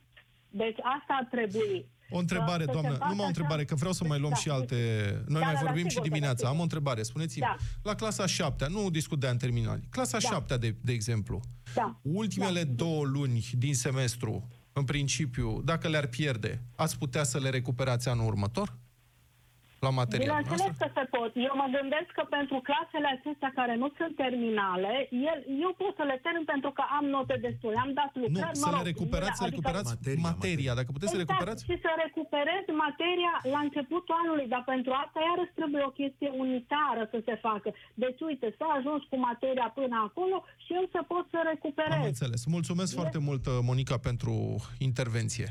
Deci 0.50 0.78
asta 0.78 1.14
ar 1.20 1.28
trebui. 1.32 1.86
O 2.12 2.18
întrebare, 2.18 2.64
Să- 2.64 2.70
să 2.72 2.76
se 2.76 2.82
doamnă, 2.82 2.92
facă 2.98 3.04
numai 3.10 3.18
o 3.18 3.20
așa- 3.20 3.28
întrebare, 3.28 3.66
că 3.66 3.76
vreau 3.76 3.94
să 3.94 4.04
mai 4.04 4.20
luăm 4.20 4.32
Da, 4.32 4.38
și 4.38 4.50
alte... 4.50 4.76
Noi 5.28 5.40
Da, 5.40 5.46
mai 5.46 5.54
da, 5.54 5.60
da, 5.60 5.66
vorbim 5.66 5.84
și 5.84 5.90
sigur, 5.90 6.08
dimineața. 6.08 6.44
da, 6.44 6.48
Am 6.48 6.50
o 6.50 6.58
sigur. 6.58 6.64
întrebare, 6.64 7.04
spuneți-mi. 7.04 7.44
Da. 7.46 7.56
La 7.84 7.96
clasa 7.96 8.26
7 8.26 8.68
nu 8.70 8.90
discut 8.90 9.20
de 9.20 9.28
ani 9.28 9.38
terminali. 9.40 9.88
Clasa 9.90 10.18
Da. 10.18 10.28
7 10.30 10.58
de, 10.58 10.76
de 10.82 10.92
exemplu. 10.92 11.40
Da. 11.76 12.00
Ultimele 12.02 12.64
două 12.64 13.04
luni 13.06 13.50
din 13.58 13.76
semestru, 13.76 14.48
în 14.74 14.84
principiu, 14.84 15.62
dacă 15.66 15.88
le-ar 15.88 16.06
pierde, 16.08 16.64
ați 16.76 16.98
putea 16.98 17.24
să 17.24 17.40
le 17.40 17.50
recuperați 17.50 18.10
anul 18.10 18.26
următor? 18.26 18.78
La 19.88 19.92
material 20.02 20.28
Bineînțeles 20.28 20.62
noastră? 20.64 20.86
că 20.86 20.88
se 20.98 21.04
pot. 21.16 21.32
Eu 21.48 21.54
mă 21.62 21.68
gândesc 21.78 22.10
că 22.18 22.24
pentru 22.38 22.58
clasele 22.70 23.08
acestea 23.18 23.52
care 23.60 23.74
nu 23.84 23.88
sunt 23.98 24.14
terminale, 24.24 24.94
el, 25.32 25.40
eu 25.66 25.72
pot 25.82 25.94
să 26.00 26.04
le 26.12 26.18
termin 26.26 26.46
pentru 26.54 26.72
că 26.78 26.84
am 26.98 27.06
note 27.16 27.36
destule, 27.46 27.78
am 27.86 27.92
dat 28.00 28.12
Nu, 28.16 28.22
lucrări, 28.26 28.58
să 28.62 28.66
mă 28.66 28.72
le 28.74 28.78
rog, 28.80 28.88
recuperați, 28.92 29.38
să 29.40 29.44
adică- 29.44 29.56
recuperați 29.58 29.90
Materia, 29.94 30.22
materia, 30.30 30.38
materia. 30.38 30.72
Dacă 30.80 30.90
puteți 30.96 31.12
să 31.14 31.18
Exact, 31.18 31.30
recuperați, 31.30 31.62
și 31.70 31.76
să 31.86 31.90
recuperez 32.06 32.64
materia 32.86 33.34
la 33.54 33.60
începutul 33.68 34.16
anului, 34.22 34.48
dar 34.54 34.64
pentru 34.74 34.92
asta 35.04 35.18
iarăși 35.30 35.54
trebuie 35.60 35.84
o 35.90 35.94
chestie 36.02 36.30
unitară 36.44 37.02
să 37.14 37.18
se 37.28 37.36
facă. 37.48 37.70
Deci, 38.04 38.20
uite, 38.30 38.48
s-a 38.58 38.68
ajuns 38.80 39.02
cu 39.12 39.18
materia 39.30 39.68
până 39.80 39.96
acolo 40.08 40.38
și 40.64 40.72
eu 40.80 40.86
să 40.96 41.00
pot 41.12 41.26
să 41.34 41.40
Am 41.44 41.48
recuperez. 41.54 42.04
înțeles. 42.14 42.42
Mulțumesc 42.58 42.92
foarte 43.00 43.20
mult, 43.28 43.44
uh, 43.52 43.54
Monica, 43.70 43.96
pentru 44.10 44.34
intervenție. 44.90 45.48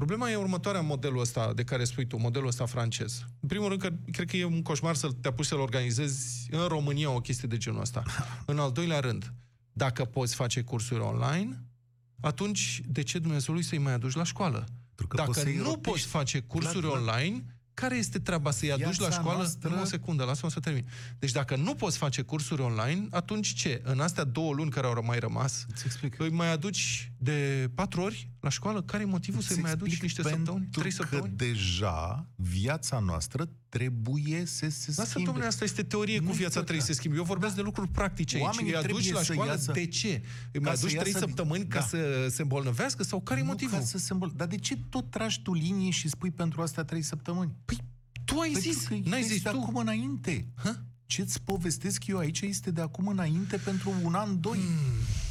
Problema 0.00 0.30
e 0.30 0.36
următoarea 0.36 0.80
în 0.80 0.86
modelul 0.86 1.20
ăsta 1.20 1.52
de 1.52 1.64
care 1.64 1.84
spui 1.84 2.06
tu, 2.06 2.16
modelul 2.18 2.48
ăsta 2.48 2.66
francez. 2.66 3.24
În 3.40 3.48
primul 3.48 3.68
rând, 3.68 3.80
că 3.80 3.90
cred 4.12 4.28
că 4.28 4.36
e 4.36 4.44
un 4.44 4.62
coșmar 4.62 4.94
să 4.94 5.08
te 5.20 5.28
apuci 5.28 5.44
să-l 5.46 5.58
organizezi 5.60 6.46
în 6.50 6.66
România 6.66 7.10
o 7.10 7.20
chestie 7.20 7.48
de 7.48 7.56
genul 7.56 7.80
ăsta. 7.80 8.02
În 8.46 8.58
al 8.58 8.72
doilea 8.72 9.00
rând, 9.00 9.32
dacă 9.72 10.04
poți 10.04 10.34
face 10.34 10.62
cursuri 10.62 11.00
online, 11.00 11.64
atunci 12.20 12.80
de 12.86 13.02
ce 13.02 13.18
Dumnezeului 13.18 13.62
să-i 13.64 13.78
mai 13.78 13.92
aduci 13.92 14.14
la 14.14 14.24
școală? 14.24 14.58
Pentru 14.86 15.06
că 15.06 15.16
Dacă 15.16 15.28
poți 15.30 15.40
să-i 15.40 15.56
nu 15.56 15.62
rotești. 15.62 15.88
poți 15.90 16.04
face 16.06 16.40
cursuri 16.40 16.86
Vlad, 16.86 17.02
Vlad. 17.02 17.16
online, 17.16 17.44
care 17.74 17.96
este 17.96 18.18
treaba 18.18 18.50
să-i 18.50 18.72
aduci 18.72 18.84
la 18.98 19.06
Viața 19.06 19.18
școală? 19.20 19.38
noastră- 19.38 19.68
Numai 19.68 19.84
o 19.84 19.86
secundă, 19.86 20.24
lasă-mă 20.24 20.50
să 20.50 20.60
termin. 20.60 20.86
Deci 21.18 21.32
dacă 21.32 21.56
nu 21.56 21.74
poți 21.74 21.98
face 21.98 22.22
cursuri 22.22 22.62
online, 22.62 23.06
atunci 23.10 23.52
ce? 23.54 23.80
În 23.84 24.00
astea 24.00 24.24
două 24.24 24.52
luni 24.54 24.70
care 24.70 24.86
au 24.86 25.02
mai 25.04 25.18
rămas, 25.18 25.66
Îți 25.68 25.82
explic. 25.86 26.18
îi 26.18 26.30
mai 26.30 26.52
aduci 26.52 27.09
de 27.22 27.70
patru 27.74 28.00
ori 28.00 28.30
la 28.40 28.48
școală? 28.48 28.82
Care 28.82 29.02
e 29.02 29.06
motivul 29.06 29.40
să-i 29.40 29.52
Îți 29.54 29.62
mai 29.62 29.70
aduci 29.70 29.86
explic 29.88 30.02
niște 30.16 30.22
pentru 30.22 30.38
săptămâni? 30.44 30.68
Trei 30.72 30.90
că 30.90 30.96
săptămâni? 30.96 31.36
deja 31.36 32.26
viața 32.36 32.98
noastră 32.98 33.48
trebuie 33.68 34.42
să 34.46 34.68
se 34.70 34.92
Lasă, 34.96 35.04
schimbe. 35.04 35.24
domnule, 35.24 35.46
asta 35.46 35.64
este 35.64 35.82
teorie 35.82 36.18
cu 36.18 36.24
Nu-i 36.24 36.32
viața 36.32 36.48
păcat. 36.52 36.64
trebuie 36.64 36.86
să 36.86 36.92
se 36.92 36.98
schimbe. 36.98 37.16
Eu 37.16 37.24
vorbesc 37.24 37.54
de 37.54 37.60
lucruri 37.60 37.88
practice 37.90 38.36
aici. 38.36 38.44
Oamenii 38.44 38.70
Îi 38.70 38.76
aduci 38.76 38.90
trebuie 38.90 39.12
la 39.12 39.22
să 39.22 39.32
școală, 39.32 39.50
iasă- 39.50 39.72
de 39.72 39.86
ce? 39.86 40.22
Îi 40.52 40.60
mai 40.60 40.70
ca 40.70 40.76
să 40.78 40.84
aduci 40.86 40.98
trei 40.98 41.12
iasă 41.12 41.24
din- 41.24 41.34
săptămâni 41.34 41.66
ca 41.66 41.78
Da. 41.78 41.84
să 41.84 42.26
se 42.30 42.42
îmbolnăvească? 42.42 43.02
Sau 43.02 43.20
care 43.20 43.38
e 43.40 43.42
Nu 43.42 43.48
motivul? 43.48 43.78
ca 43.78 43.84
să 43.84 43.98
se 43.98 44.12
îmbol... 44.12 44.32
Dar 44.36 44.46
de 44.46 44.56
ce 44.56 44.76
tot 44.88 45.10
tragi 45.10 45.42
tu 45.42 45.52
linie 45.54 45.90
și 45.90 46.08
spui 46.08 46.30
pentru 46.30 46.62
astea 46.62 46.82
trei 46.84 47.02
săptămâni? 47.02 47.52
Păi, 47.64 47.76
tu 48.24 48.38
ai 48.38 48.50
Păi 48.50 48.60
zis, 48.60 48.76
pentru 48.76 49.02
că 49.02 49.08
n-ai 49.08 49.20
este 49.20 49.32
zis 49.32 49.42
de 49.42 49.50
tu. 49.50 49.56
acum 49.60 49.76
înainte. 49.76 50.46
Ce-ți 51.06 51.42
povestesc 51.42 52.06
eu 52.06 52.18
aici 52.18 52.40
este 52.40 52.70
de 52.70 52.80
acum 52.80 53.06
înainte 53.06 53.56
pentru 53.56 53.92
un 54.02 54.14
an, 54.14 54.40
doi. 54.40 54.58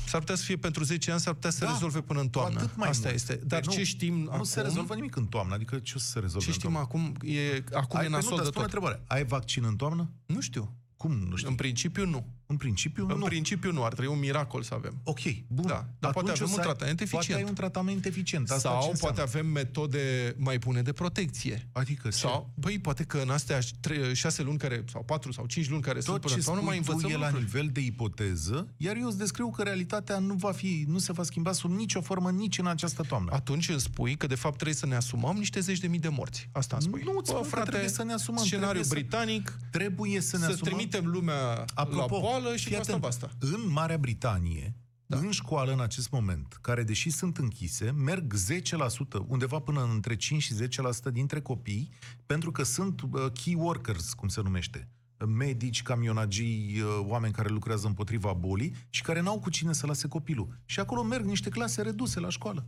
S-ar 0.10 0.20
putea 0.20 0.36
să 0.36 0.44
fie 0.44 0.58
pentru 0.58 0.84
10 0.84 1.12
ani, 1.12 1.20
s-ar 1.20 1.34
putea 1.34 1.50
să 1.50 1.58
se 1.58 1.66
Da, 1.66 1.72
rezolve 1.72 2.02
până 2.02 2.20
în 2.20 2.26
cu 2.26 2.32
toamnă. 2.32 2.60
atât 2.60 2.76
mai 2.76 2.90
Asta 2.90 3.02
mult. 3.08 3.16
este. 3.16 3.34
Păi 3.36 3.48
Dar 3.48 3.66
nu, 3.66 3.72
ce 3.72 3.84
știm 3.84 4.16
Nu 4.20 4.32
acum... 4.32 4.44
se 4.44 4.62
rezolvă 4.62 4.96
nimic 4.96 5.16
în 5.16 5.26
toamnă, 5.26 5.54
adică 5.54 5.80
ce 5.80 5.94
o 5.96 6.00
să 6.00 6.08
se 6.08 6.20
rezolve 6.20 6.46
Ce 6.46 6.52
în 6.52 6.58
știm 6.58 6.70
toamnă? 6.72 6.80
acum? 6.80 7.16
E, 7.30 7.64
acum 7.74 7.98
Ai, 8.00 8.06
e 8.06 8.10
păi 8.10 8.10
nu, 8.10 8.16
nasol 8.16 8.36
dar 8.36 8.40
de 8.46 8.50
spune 8.52 8.66
tot. 8.66 8.74
întrebare. 8.74 9.02
Ai 9.08 9.26
vaccin 9.26 9.64
în 9.64 9.76
toamnă? 9.76 10.10
Nu 10.26 10.40
știu. 10.42 10.74
Cum 10.98 11.12
nu 11.12 11.36
știu? 11.36 11.50
În 11.50 11.56
principiu 11.56 12.06
nu. 12.06 12.26
În 12.52 12.58
principiu, 12.58 13.06
În 13.10 13.18
nu. 13.18 13.26
principiu 13.26 13.72
nu, 13.72 13.84
ar 13.84 13.94
trebui 13.94 14.14
un 14.14 14.20
miracol 14.20 14.62
să 14.64 14.74
avem. 14.74 14.94
Ok, 15.04 15.20
bun. 15.48 15.66
Da, 15.68 15.86
dar 16.00 16.12
poate 16.12 16.30
Atunci 16.30 16.30
avem 16.30 16.44
o 16.46 16.48
să 16.48 16.54
un 16.54 16.60
ai- 16.60 16.66
tratament 16.66 17.02
eficient. 17.02 17.26
Poate 17.26 17.42
ai 17.42 17.50
un 17.50 17.56
tratament 17.56 18.06
eficient. 18.06 18.50
Asta 18.52 18.70
Sau 18.70 18.80
ce 18.82 18.86
poate 19.00 19.22
înseamnă? 19.22 19.22
avem 19.22 19.46
metode 19.52 20.36
mai 20.38 20.58
bune 20.58 20.82
de 20.82 20.92
protecție. 20.94 21.68
Adică 21.72 22.08
ce? 22.10 22.18
Sau, 22.18 22.50
băi, 22.56 22.80
poate 22.80 23.04
că 23.04 23.18
în 23.18 23.30
astea 23.30 23.60
tre- 23.80 24.14
șase 24.14 24.44
luni 24.44 24.58
care, 24.58 24.84
sau 24.92 25.04
patru 25.04 25.32
sau 25.32 25.46
cinci 25.46 25.70
luni 25.70 25.82
care 25.82 26.00
sunt 26.00 26.16
Tot 26.16 26.22
până 26.26 26.36
ce 26.36 26.42
sau 26.42 26.54
nu 26.54 26.60
spui 26.60 26.70
mai 26.76 26.80
tu 26.86 26.92
învățăm 26.92 27.12
e 27.12 27.18
la 27.22 27.26
lucruri. 27.30 27.44
nivel 27.44 27.70
de 27.74 27.80
ipoteză, 27.80 28.68
iar 28.78 28.96
eu 28.96 29.08
îți 29.08 29.18
descriu 29.18 29.50
că 29.50 29.64
realitatea 29.64 30.20
nu 30.20 30.34
va 30.34 30.52
fi, 30.52 30.86
nu 30.88 30.98
se 30.98 31.12
va 31.14 31.24
schimba 31.24 31.52
sub 31.52 31.72
nicio 31.72 32.02
formă 32.02 32.32
nici 32.32 32.58
în 32.58 32.68
această 32.68 33.04
toamnă. 33.08 33.32
Atunci 33.34 33.70
îmi 33.70 33.80
spui 33.80 34.16
că 34.18 34.28
de 34.28 34.36
fapt 34.36 34.56
trebuie 34.56 34.76
să 34.76 34.86
ne 34.86 34.96
asumăm 34.96 35.36
niște 35.38 35.60
zeci 35.60 35.80
de 35.80 35.88
mii 35.88 36.00
de 36.00 36.10
morți. 36.10 36.50
Asta 36.52 36.76
îmi 36.76 36.86
spui. 36.88 37.02
Nu 37.06 37.18
îți 37.20 37.30
spun 37.30 37.50
că 37.50 37.62
trebuie 37.62 37.90
să 37.90 38.04
ne 38.04 38.14
asumăm, 38.14 38.44
Scenariu 38.44 38.82
trebuie 38.82 39.02
să- 39.02 39.08
britanic, 39.18 39.58
Trebuie 39.72 40.22
să 40.22 40.38
ne 40.38 40.44
să 40.46 40.52
asumăm... 40.52 40.74
trimitem 40.74 41.06
lumea 41.06 41.66
Apropo, 41.74 42.16
la 42.16 42.22
boală 42.42 42.56
și 42.56 42.64
fii 42.64 42.74
cu 42.74 42.80
asta 42.80 42.96
atent, 42.96 43.06
basta. 43.06 43.30
În 43.40 43.72
Marea 43.72 43.98
Britanie, 43.98 44.76
da. 45.06 45.18
în 45.18 45.32
școală 45.32 45.72
în 45.72 45.80
acest 45.80 46.12
moment, 46.12 46.58
care 46.62 46.84
deși 46.84 47.10
sunt 47.10 47.38
închise, 47.38 47.92
merg 47.92 48.34
10%, 48.34 49.28
undeva 49.28 49.60
până 49.60 49.90
între 49.94 50.16
5 50.16 50.42
și 50.42 50.54
10% 50.54 51.12
dintre 51.12 51.42
copii, 51.42 51.90
pentru 52.26 52.52
că 52.52 52.64
sunt 52.64 53.02
uh, 53.02 53.10
key 53.44 53.54
workers, 53.54 54.14
cum 54.14 54.28
se 54.28 54.42
numește 54.42 54.90
medici, 55.26 55.82
camionagii, 55.82 56.82
uh, 56.82 57.06
oameni 57.08 57.34
care 57.34 57.50
lucrează 57.50 57.88
împotriva 57.88 58.34
bolii 58.34 58.76
și 58.90 59.02
care 59.02 59.22
n-au 59.22 59.40
cu 59.40 59.50
cine 59.50 59.74
să 59.74 59.86
lase 59.86 60.08
copilul. 60.08 60.60
Și 60.66 60.80
acolo 60.80 61.04
merg 61.04 61.26
niște 61.26 61.50
clase 61.50 61.82
reduse 61.82 62.20
la 62.20 62.30
școală. 62.30 62.68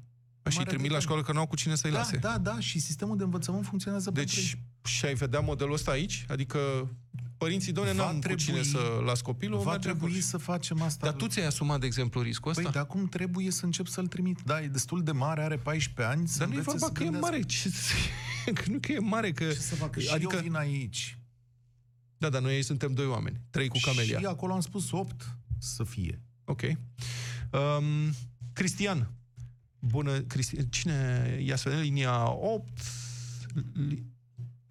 Și 0.49 0.57
îi 0.59 0.65
trimit 0.65 0.91
la 0.91 0.99
școală 0.99 1.21
că 1.21 1.31
nu 1.31 1.39
au 1.39 1.47
cu 1.47 1.55
cine 1.55 1.75
să-i 1.75 1.91
Da, 1.91 1.97
lase. 1.97 2.17
da, 2.17 2.37
da, 2.37 2.59
și 2.59 2.79
sistemul 2.79 3.17
de 3.17 3.23
învățământ 3.23 3.65
funcționează 3.65 4.11
pentru 4.11 4.35
Deci, 4.35 4.51
ei. 4.51 4.61
și 4.83 5.05
ai 5.05 5.13
vedea 5.13 5.39
modelul 5.39 5.73
ăsta 5.73 5.91
aici? 5.91 6.25
Adică 6.29 6.59
părinții, 7.43 7.71
doamne, 7.71 7.93
Va 7.93 8.03
n-am 8.03 8.13
cu 8.13 8.19
trebui- 8.19 8.43
cine 8.43 8.61
să 8.63 9.01
las 9.05 9.21
copilul, 9.21 9.59
Va 9.59 9.71
mergem 9.71 9.91
trebui 9.97 10.15
cu- 10.15 10.21
să 10.21 10.37
facem 10.37 10.81
asta. 10.81 11.05
Dar 11.05 11.15
tu 11.15 11.27
ți-ai 11.27 11.45
asumat, 11.45 11.79
de 11.79 11.85
exemplu, 11.85 12.21
riscul 12.21 12.49
ăsta? 12.51 12.63
Păi, 12.63 12.71
de 12.71 12.79
acum 12.79 13.07
trebuie 13.07 13.51
să 13.51 13.65
încep 13.65 13.87
să-l 13.87 14.07
trimit. 14.07 14.41
Da, 14.45 14.61
e 14.61 14.67
destul 14.67 15.03
de 15.03 15.11
mare, 15.11 15.41
are 15.43 15.57
14 15.57 16.15
ani. 16.15 16.27
să 16.27 16.37
Dar 16.37 16.47
nu 16.47 16.53
e 16.53 16.57
învețe 16.57 16.77
vorba 16.77 16.85
să 16.87 16.91
că 16.91 17.03
e 17.03 17.05
gândească. 17.05 17.29
mare. 17.31 17.43
Ce, 17.45 17.71
că 18.63 18.63
nu 18.71 18.77
că 18.79 18.91
e 18.91 18.99
mare, 18.99 19.31
că... 19.31 19.43
Ce 19.45 19.53
să 19.59 19.75
facă? 19.75 19.99
Și 19.99 20.09
adică, 20.09 20.35
eu 20.35 20.41
vin 20.41 20.55
aici. 20.55 21.17
Da, 22.17 22.29
dar 22.29 22.41
noi 22.41 22.53
aici 22.53 22.63
suntem 22.65 22.93
doi 22.93 23.05
oameni. 23.05 23.39
Trei 23.49 23.67
cu 23.67 23.77
camelia. 23.81 24.19
Și 24.19 24.25
acolo 24.25 24.53
am 24.53 24.59
spus 24.61 24.91
8 24.91 25.35
să 25.57 25.83
fie. 25.83 26.21
Ok. 26.45 26.61
Um, 26.61 28.13
Cristian. 28.53 29.11
Bună, 29.79 30.19
Cristian. 30.19 30.65
Cine 30.65 31.37
ia 31.45 31.55
să 31.55 31.69
vedem? 31.69 31.83
Linia 31.83 32.29
8. 32.31 32.67
Li... 33.73 34.03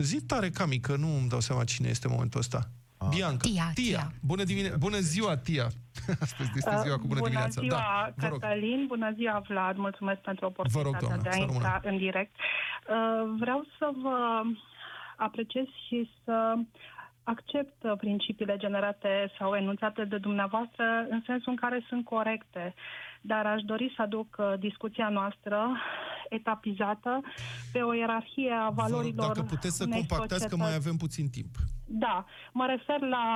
Zi 0.02 0.20
tare, 0.26 0.48
Cami, 0.50 0.78
că 0.78 0.96
nu 0.96 1.16
îmi 1.16 1.28
dau 1.28 1.40
seama 1.40 1.64
cine 1.64 1.88
este 1.88 2.06
în 2.06 2.12
momentul 2.12 2.40
ăsta. 2.40 2.60
Ah. 2.98 3.08
Bianca. 3.14 3.48
Tia, 3.48 3.70
Tia. 3.74 4.12
Bună, 4.20 4.44
dimine- 4.44 4.74
bună 4.78 4.98
ziua, 4.98 5.36
Tia. 5.36 5.66
Astăzi 6.24 6.50
este 6.54 6.76
ziua 6.82 6.98
cu 6.98 7.06
bună, 7.06 7.20
dimineața. 7.20 7.60
ziua, 7.60 7.70
da, 7.70 8.12
vă 8.16 8.26
rog. 8.28 8.40
Cătălin, 8.40 8.84
bună 8.86 9.12
ziua, 9.16 9.42
Vlad, 9.48 9.76
mulțumesc 9.76 10.20
pentru 10.20 10.52
Vă 10.56 10.82
rog, 10.82 10.94
oportunitatea 10.94 11.16
doamna, 11.16 11.22
de 11.22 11.28
a 11.28 11.32
să 11.32 11.52
intra 11.52 11.80
în 11.90 11.96
direct. 11.96 12.34
Uh, 12.36 13.34
Vreau 13.38 13.66
să 13.78 13.90
vă 14.02 14.18
apreciez 15.16 15.66
și 15.86 16.10
să 16.24 16.54
accept 17.22 17.82
uh, 17.82 17.92
principiile 17.96 18.56
generate 18.56 19.32
sau 19.38 19.54
enunțate 19.54 20.04
de 20.04 20.18
dumneavoastră 20.18 20.84
în 21.10 21.22
sensul 21.26 21.50
în 21.52 21.56
care 21.56 21.84
sunt 21.88 22.04
corecte, 22.04 22.74
dar 23.20 23.46
aș 23.46 23.62
dori 23.62 23.92
să 23.96 24.02
aduc 24.02 24.36
uh, 24.38 24.52
discuția 24.58 25.08
noastră 25.08 25.70
etapizată 26.28 27.20
pe 27.72 27.80
o 27.80 27.92
ierarhie 27.92 28.52
a 28.52 28.68
Vă 28.70 28.82
rog, 28.82 28.90
valorilor 28.90 29.26
dacă 29.26 29.42
puteți 29.42 29.76
să 29.76 29.84
unei 29.84 29.98
compactați, 29.98 30.28
că 30.28 30.34
societăți. 30.34 30.60
mai 30.60 30.74
avem 30.74 30.96
puțin 30.96 31.30
timp. 31.30 31.54
Da, 31.86 32.24
mă 32.52 32.66
refer 32.66 33.00
la 33.00 33.26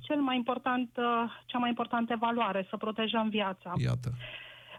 cel 0.00 0.20
mai 0.20 0.36
important, 0.36 0.90
uh, 0.96 1.04
cea 1.44 1.58
mai 1.58 1.68
importantă 1.68 2.16
valoare, 2.18 2.66
să 2.70 2.76
protejăm 2.76 3.28
viața. 3.28 3.72
Iată. 3.76 4.10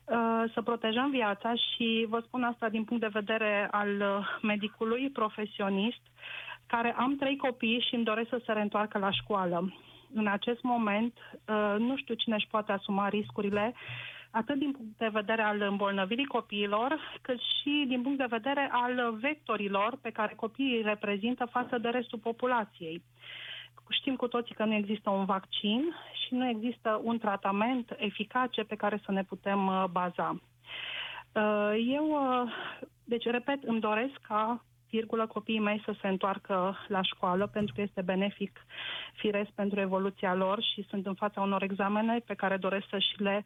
Uh, 0.06 0.52
Să 0.54 0.62
protejăm 0.62 1.10
viața 1.10 1.54
și 1.56 2.06
vă 2.10 2.20
spun 2.26 2.44
asta 2.44 2.70
din 2.70 2.84
punct 2.84 3.02
de 3.02 3.20
vedere 3.20 3.68
al 3.72 3.90
uh, 3.90 4.28
medicului 4.42 5.10
profesionist, 5.10 6.02
care 6.66 6.96
am 6.98 7.16
trei 7.16 7.38
copii 7.38 7.86
și 7.88 7.96
îmi 7.96 8.04
doresc 8.04 8.30
să 8.30 8.42
se 8.46 8.52
reîntoarcă 8.52 8.98
la 8.98 9.12
școală. 9.12 9.74
În 10.14 10.28
acest 10.28 10.62
moment, 10.62 11.14
uh, 11.46 11.76
nu 11.78 11.98
știu 11.98 12.14
cine 12.14 12.36
își 12.36 12.48
poate 12.48 12.72
asuma 12.72 13.10
riscurile, 13.10 13.74
atât 14.32 14.60
din 14.60 14.72
punct 14.72 14.98
de 14.98 15.08
vedere 15.12 15.42
al 15.42 15.62
îmbolnăvirii 15.62 16.26
copiilor, 16.26 17.00
cât 17.22 17.40
și 17.40 17.86
din 17.88 18.02
punct 18.02 18.18
de 18.18 18.26
vedere 18.30 18.70
al 18.72 19.18
vectorilor 19.20 19.98
pe 20.02 20.10
care 20.10 20.34
copiii 20.36 20.76
îi 20.76 20.82
reprezintă 20.82 21.46
față 21.46 21.78
de 21.78 21.90
restul 21.90 22.20
populației. 22.20 23.04
Știm 23.90 24.16
cu 24.16 24.28
toții 24.28 24.56
că 24.56 24.66
nu 24.66 24.74
există 24.74 25.10
un 25.10 25.26
vaccin 25.26 25.84
și 26.26 26.34
nu 26.34 26.48
există 26.50 27.02
un 27.04 27.18
tratament 27.18 27.96
eficace 27.98 28.64
pe 28.64 28.76
care 28.76 29.02
să 29.06 29.12
ne 29.12 29.24
putem 29.24 29.68
uh, 29.68 29.84
baza. 29.92 30.42
Uh, 31.32 31.72
Eu, 31.88 32.06
uh, 32.10 32.52
deci, 33.04 33.24
repet, 33.26 33.64
îmi 33.64 33.80
doresc 33.80 34.14
ca 34.28 34.64
virgulă, 34.98 35.28
copiii 35.28 35.60
mei 35.60 35.82
să 35.86 35.96
se 36.02 36.08
întoarcă 36.08 36.78
la 36.88 37.02
școală 37.02 37.48
pentru 37.48 37.74
că 37.76 37.82
este 37.82 38.02
benefic 38.02 38.66
firesc 39.14 39.50
pentru 39.52 39.80
evoluția 39.80 40.34
lor 40.34 40.58
și 40.74 40.86
sunt 40.90 41.06
în 41.06 41.14
fața 41.14 41.42
unor 41.42 41.64
examene 41.64 42.20
pe 42.26 42.34
care 42.34 42.58
doresc 42.58 42.86
să 42.90 42.98
și 43.00 43.22
le 43.22 43.44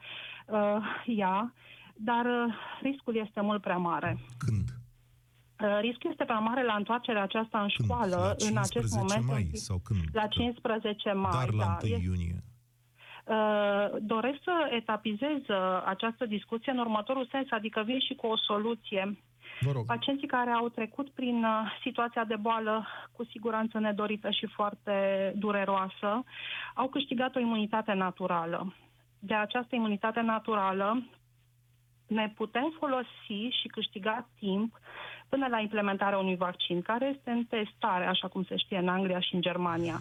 uh, 0.47 0.77
ia, 1.05 1.53
dar 1.95 2.25
uh, 2.25 2.53
riscul 2.81 3.15
este 3.15 3.41
mult 3.41 3.61
prea 3.61 3.77
mare. 3.77 4.17
Când? 4.37 4.67
Uh, 5.63 5.77
riscul 5.81 6.09
este 6.11 6.23
prea 6.25 6.39
mare 6.39 6.63
la 6.63 6.73
întoarcerea 6.73 7.23
aceasta 7.23 7.61
în 7.61 7.69
Când? 7.75 7.89
școală 7.89 8.15
la 8.15 8.47
în 8.49 8.57
acest 8.57 8.71
15 8.71 8.97
moment. 8.99 9.25
mai 9.31 9.41
în- 9.51 9.59
sau 9.67 9.77
când? 9.83 10.03
la 10.13 10.27
15 10.27 11.11
mai, 11.11 11.31
Dar 11.31 11.51
la 11.53 11.63
da. 11.65 11.77
1 11.83 11.91
Este- 11.93 12.03
iunie. 12.09 12.39
Uh, 13.25 13.87
doresc 14.01 14.39
să 14.43 14.55
etapizez 14.71 15.41
uh, 15.47 15.81
această 15.85 16.25
discuție 16.25 16.71
în 16.71 16.77
următorul 16.77 17.27
sens, 17.31 17.47
adică 17.49 17.81
vin 17.85 17.99
și 17.99 18.13
cu 18.15 18.27
o 18.27 18.37
soluție. 18.37 19.17
Vă 19.59 19.71
rog. 19.71 19.85
Pacienții 19.85 20.27
care 20.27 20.51
au 20.51 20.69
trecut 20.69 21.09
prin 21.09 21.43
uh, 21.43 21.77
situația 21.81 22.23
de 22.23 22.35
boală 22.35 22.87
cu 23.11 23.25
siguranță 23.25 23.79
nedorită 23.79 24.29
și 24.29 24.45
foarte 24.45 24.93
dureroasă 25.35 26.23
au 26.73 26.87
câștigat 26.87 27.35
o 27.35 27.39
imunitate 27.39 27.93
naturală. 27.93 28.73
De 29.19 29.33
această 29.33 29.75
imunitate 29.75 30.21
naturală 30.21 31.03
ne 32.07 32.29
putem 32.35 32.73
folosi 32.79 33.57
și 33.61 33.67
câștiga 33.67 34.27
timp 34.39 34.79
până 35.29 35.47
la 35.47 35.59
implementarea 35.59 36.17
unui 36.17 36.35
vaccin, 36.35 36.81
care 36.81 37.13
este 37.15 37.29
în 37.29 37.43
testare, 37.43 38.05
așa 38.05 38.27
cum 38.27 38.43
se 38.43 38.55
știe 38.55 38.77
în 38.77 38.87
Anglia 38.87 39.19
și 39.19 39.35
în 39.35 39.41
Germania. 39.41 39.99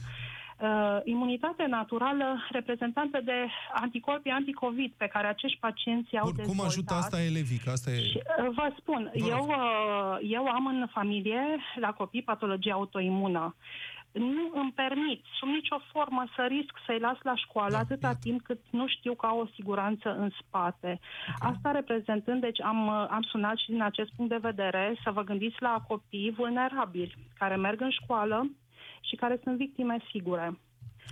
Uh, 0.60 0.98
imunitate 1.04 1.66
naturală 1.66 2.38
reprezentată 2.50 3.20
de 3.24 3.46
anticorpii 3.74 4.30
anticovid 4.30 4.92
pe 4.96 5.06
care 5.06 5.26
acești 5.26 5.58
pacienți 5.58 6.16
au 6.16 6.24
Bun, 6.24 6.32
cum 6.34 6.44
dezvoltat. 6.44 6.66
ajută 6.66 6.94
asta 6.94 7.22
elevii? 7.22 7.58
Că 7.64 7.70
asta 7.70 7.90
e... 7.90 7.98
Și, 8.04 8.16
uh, 8.38 8.48
Vă 8.54 8.72
spun, 8.78 9.10
Vă 9.14 9.18
rog. 9.28 9.28
eu, 9.30 9.46
uh, 9.48 10.18
eu 10.30 10.46
am 10.46 10.66
în 10.66 10.86
familie, 10.92 11.40
la 11.80 11.92
copii, 11.92 12.22
patologie 12.22 12.72
autoimună. 12.72 13.54
Nu 14.12 14.50
îmi 14.60 14.72
permit, 14.72 15.24
sub 15.38 15.48
nicio 15.48 15.76
formă, 15.92 16.24
să 16.36 16.46
risc 16.48 16.72
să-i 16.86 16.98
las 16.98 17.16
la 17.22 17.34
școală 17.34 17.70
Da, 17.72 17.78
atâta 17.78 18.06
iată. 18.06 18.18
timp 18.22 18.42
cât 18.42 18.60
nu 18.70 18.86
știu 18.86 19.14
că 19.14 19.26
au 19.26 19.38
o 19.40 19.46
siguranță 19.54 20.16
în 20.18 20.30
spate. 20.40 21.00
Asta 21.38 21.70
reprezentând, 21.70 22.40
deci 22.40 22.60
am, 22.62 22.86
uh, 22.86 23.06
am 23.10 23.22
sunat 23.22 23.56
și 23.56 23.70
din 23.70 23.82
acest 23.82 24.10
punct 24.16 24.30
de 24.30 24.38
vedere 24.48 24.96
să 25.04 25.10
vă 25.10 25.22
gândiți 25.22 25.56
la 25.58 25.84
copii 25.88 26.34
vulnerabili 26.36 27.14
care 27.38 27.56
merg 27.56 27.80
în 27.80 27.90
școală 27.90 28.50
și 29.08 29.16
care 29.16 29.40
sunt 29.42 29.56
victime 29.56 29.96
sigure. 30.10 30.58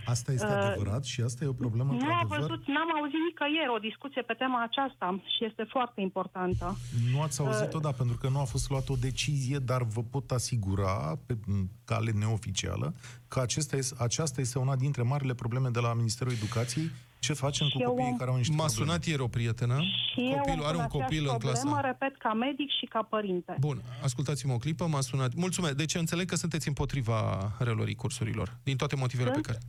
Asta 0.07 0.33
este 0.33 0.47
Uh, 0.47 0.53
adevărat 0.53 1.05
și 1.05 1.21
asta 1.21 1.45
e 1.45 1.49
o 1.49 1.53
problemă 1.53 1.93
Nu 1.93 1.99
am 1.99 2.01
într-adevăr. 2.01 2.39
văzut, 2.41 2.67
n-am 2.67 2.91
auzit 2.99 3.19
nicăieri 3.29 3.75
o 3.77 3.79
discuție 3.79 4.23
pe 4.23 4.33
tema 4.33 4.63
aceasta 4.63 5.23
și 5.37 5.45
este 5.45 5.63
foarte 5.69 6.01
importantă. 6.01 6.77
Nu 7.13 7.23
ați 7.23 7.41
auzit-o, 7.41 7.79
da, 7.79 7.91
pentru 7.91 8.17
că 8.21 8.29
nu 8.29 8.39
a 8.41 8.45
fost 8.45 8.71
luată 8.71 8.93
o 8.93 8.97
decizie, 8.97 9.59
dar 9.59 9.83
vă 9.83 10.03
pot 10.11 10.31
asigura, 10.31 11.19
pe 11.27 11.35
m, 11.47 11.71
cale 11.85 12.11
neoficială, 12.11 12.95
că 13.29 13.41
acesta 13.41 13.77
este, 13.77 13.95
aceasta 13.99 14.41
este 14.41 14.59
una 14.59 14.77
dintre 14.77 15.03
marile 15.03 15.35
probleme 15.35 15.69
de 15.69 15.81
la 15.81 15.95
Ministerul 15.95 16.33
Educației. 16.33 16.91
Ce 17.25 17.33
facem 17.33 17.67
Și 17.67 17.73
cu 17.73 17.79
eu 17.83 17.89
copiii 17.91 18.09
am- 18.11 18.17
care 18.17 18.31
au 18.31 18.37
niște 18.37 18.55
M-a 18.55 18.65
probleme? 18.65 18.85
sunat 18.91 19.05
ieri 19.07 19.23
o 19.23 19.27
prietenă. 19.29 19.79
Și 20.13 20.21
eu 20.21 20.37
Copilul 20.37 20.63
am 20.65 20.69
are 20.69 20.77
un 20.77 20.83
aceeași 20.83 20.89
copil 21.05 21.23
în 21.23 21.37
problemă, 21.37 21.71
clasa. 21.71 21.81
repet, 21.81 22.17
ca 22.19 22.33
medic 22.33 22.69
și 22.79 22.87
ca 22.87 23.03
părinte. 23.11 23.57
Bun, 23.61 23.83
ascultați-mă 24.03 24.53
o 24.53 24.57
clipă, 24.57 24.87
m-a 24.87 25.01
sunat. 25.01 25.35
Mulțumesc. 25.35 25.75
Deci 25.75 25.95
înțeleg 25.95 26.27
că 26.29 26.37
sunteți 26.37 26.69
împotriva 26.69 27.53
reluării 27.59 27.95
cursurilor, 27.95 28.57
din 28.63 28.77
toate 28.77 28.97
motivele 28.97 29.31
Sunt 29.33 29.43
pe 29.47 29.53
care... 29.53 29.65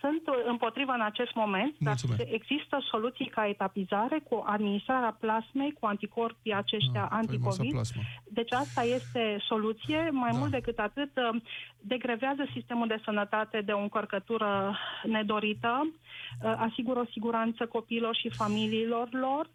Sunt 0.00 0.22
uh, 0.26 0.34
împotriva 0.46 0.94
în 0.94 1.00
acest 1.00 1.34
moment, 1.34 1.74
Mulțumesc. 1.78 2.18
dar 2.22 2.26
există 2.38 2.76
soluții 2.90 3.26
ca 3.36 3.48
etapizare 3.48 4.18
cu 4.28 4.42
administrarea 4.46 5.16
plasmei, 5.20 5.72
cu 5.72 5.86
anticorpii 5.86 6.52
aceștia 6.54 7.02
Ah, 7.04 7.08
faimoasa 7.10 7.16
anticovid. 7.16 7.72
plasmă. 7.72 8.02
Deci 8.38 8.52
asta 8.52 8.82
este 8.82 9.22
soluție. 9.48 10.10
Mai 10.12 10.30
Da. 10.32 10.38
mult 10.38 10.50
decât 10.50 10.78
atât, 10.78 11.10
uh, 11.16 11.40
degrevează 11.80 12.42
sistemul 12.54 12.86
de 12.86 13.00
sănătate 13.04 13.60
de 13.60 13.72
o 13.72 13.80
încărcătură 13.80 14.76
nedorită, 15.04 15.72
uh, 15.90 16.54
asigură 16.68 16.98
o 17.00 17.10
siguranță 17.12 17.66
copiilor 17.66 18.14
și 18.16 18.28
familiilor 18.30 19.08
lor 19.12 19.50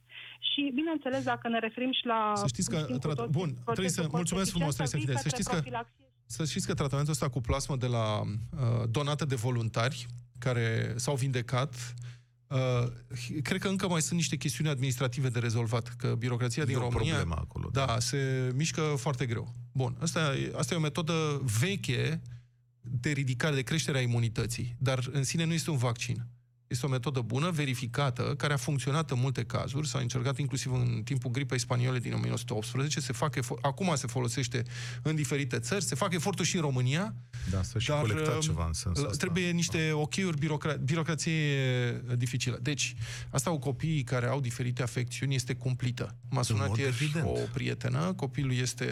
și, 0.53 0.71
bineînțeles, 0.73 1.23
dacă 1.23 1.47
ne 1.47 1.59
referim 1.59 1.91
și 1.91 2.05
la... 2.05 2.31
Să 2.35 2.47
știți 2.47 2.69
că 2.69 2.77
știm 2.77 2.97
cu 2.97 2.99
tra- 3.07 3.15
toții 3.15 3.31
bun, 3.39 3.49
procesul 3.49 3.73
trebuie 3.73 3.89
să- 3.89 4.07
mulțumesc 4.11 4.49
frumos, 4.51 4.75
trebuie 4.75 4.87
să 4.87 4.95
conștientizării 4.95 4.99
închideți. 5.05 5.21
Să 5.23 5.29
către 5.29 5.35
știți 5.37 5.49
că- 5.49 5.55
profilaxie. 5.61 6.03
Să 6.27 6.43
știți 6.45 6.67
că 6.67 6.73
tratamentul 6.73 7.13
ăsta 7.13 7.29
cu 7.29 7.41
plasmă 7.41 7.75
de 7.75 7.87
la 7.97 8.05
uh, 8.21 8.83
donată 8.91 9.25
de 9.25 9.35
voluntari 9.35 10.05
care 10.37 10.93
s-au 10.95 11.15
vindecat. 11.15 11.93
Uh, 12.47 12.91
cred 13.41 13.59
că 13.59 13.67
încă 13.67 13.87
mai 13.87 14.01
sunt 14.01 14.17
niște 14.17 14.35
chestiuni 14.35 14.69
administrative 14.69 15.29
de 15.29 15.39
rezolvat, 15.39 15.93
că 15.97 16.15
birocrația 16.17 16.63
E 16.63 16.65
din 16.65 16.75
o 16.75 16.79
România... 16.79 17.13
problemă 17.13 17.35
acolo, 17.41 17.69
Da, 17.71 17.99
se 17.99 18.51
mișcă 18.55 18.81
foarte 18.81 19.25
greu. 19.25 19.53
Bun, 19.71 19.95
asta, 19.99 20.33
asta 20.57 20.73
e 20.73 20.77
o 20.77 20.81
metodă 20.81 21.41
veche 21.59 22.21
de 22.81 23.11
ridicare, 23.11 23.55
de 23.55 23.61
creștere 23.61 23.97
a 23.97 24.01
imunității, 24.01 24.75
dar 24.79 25.09
în 25.11 25.23
sine 25.23 25.43
nu 25.43 25.53
este 25.53 25.69
un 25.69 25.77
vaccin. 25.77 26.25
Este 26.67 26.85
o 26.85 26.89
metodă 26.89 27.19
bună, 27.21 27.49
verificată, 27.49 28.33
care 28.37 28.53
a 28.53 28.57
funcționat 28.57 29.11
în 29.11 29.19
multe 29.19 29.43
cazuri, 29.43 29.87
s-a 29.87 29.99
încercat 29.99 30.37
inclusiv 30.37 30.73
în 30.73 31.01
timpul 31.03 31.31
gripei 31.31 31.59
spaniole 31.59 31.99
din 31.99 32.13
1918, 32.13 32.99
se 32.99 33.13
fac 33.13 33.35
efo- 33.39 33.61
acum 33.61 33.95
se 33.95 34.07
folosește 34.07 34.63
în 35.01 35.15
diferite 35.15 35.59
țări, 35.59 35.83
se 35.83 35.95
fac 35.95 36.13
eforturi 36.13 36.47
și 36.47 36.55
în 36.55 36.61
România, 36.61 37.15
Da, 37.51 37.63
să 37.63 37.79
și 37.79 37.87
dar 37.87 37.99
colectat 37.99 38.35
uh, 38.35 38.39
ceva 38.41 38.65
în 38.65 38.73
sensul 38.73 39.05
ăsta. 39.05 39.17
trebuie 39.17 39.49
niște 39.51 39.91
ochiuri, 39.91 40.37
birocra- 40.37 40.79
birocrație 40.83 41.61
uh, 42.09 42.17
dificilă. 42.17 42.59
Deci, 42.61 42.95
asta 43.29 43.49
cu 43.49 43.57
copiii 43.59 44.03
care 44.03 44.27
au 44.27 44.39
diferite 44.39 44.81
afecțiuni 44.83 45.35
este 45.35 45.53
cumplită. 45.55 46.15
M-a 46.29 46.41
sunat 46.41 46.67
mod 46.67 46.77
ieri 46.77 46.89
evident. 46.89 47.25
o 47.25 47.39
prietenă, 47.53 48.13
copilul 48.13 48.53
este, 48.53 48.85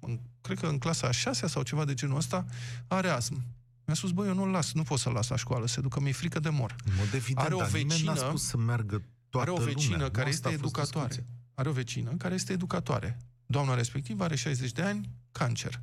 în, 0.00 0.20
cred 0.40 0.58
că 0.58 0.66
în 0.66 0.78
clasa 0.78 1.06
a 1.06 1.10
șasea 1.10 1.48
sau 1.48 1.62
ceva 1.62 1.84
de 1.84 1.94
genul 1.94 2.16
ăsta, 2.16 2.46
are 2.86 3.08
astm. 3.08 3.42
Mi-a 3.86 3.94
spus, 3.94 4.10
băi, 4.10 4.28
eu 4.28 4.34
nu-l 4.34 4.50
las, 4.50 4.72
nu 4.72 4.82
pot 4.82 4.98
să-l 4.98 5.12
las 5.12 5.28
la 5.28 5.36
școală, 5.36 5.66
se 5.66 5.80
ducă, 5.80 6.00
mi-e 6.00 6.12
frică 6.12 6.40
de 6.40 6.48
mor. 6.48 6.74
În 6.84 6.92
mod 6.96 7.12
evident, 7.14 7.46
Are 7.46 7.54
o 7.54 7.58
dar 7.58 7.70
nimeni 7.72 8.02
n-a 8.04 8.12
vecină- 8.12 8.28
spus 8.28 8.42
să 8.42 8.56
meargă 8.56 9.02
toată 9.28 9.50
are 9.50 9.60
o 9.60 9.64
vecină 9.64 9.90
lumea. 9.92 10.06
Nu 10.06 10.10
care 10.12 10.28
asta 10.28 10.48
este 10.48 10.48
a 10.48 10.50
fost 10.50 10.62
educatoare. 10.76 11.08
discuția. 11.08 11.32
Are 11.54 11.68
o 11.68 11.72
vecină 11.72 12.10
care 12.16 12.34
este 12.34 12.52
educatoare. 12.52 13.18
Doamna 13.46 13.74
respectivă 13.74 14.24
are 14.24 14.34
60 14.36 14.72
de 14.72 14.82
ani, 14.82 15.10
cancer. 15.32 15.80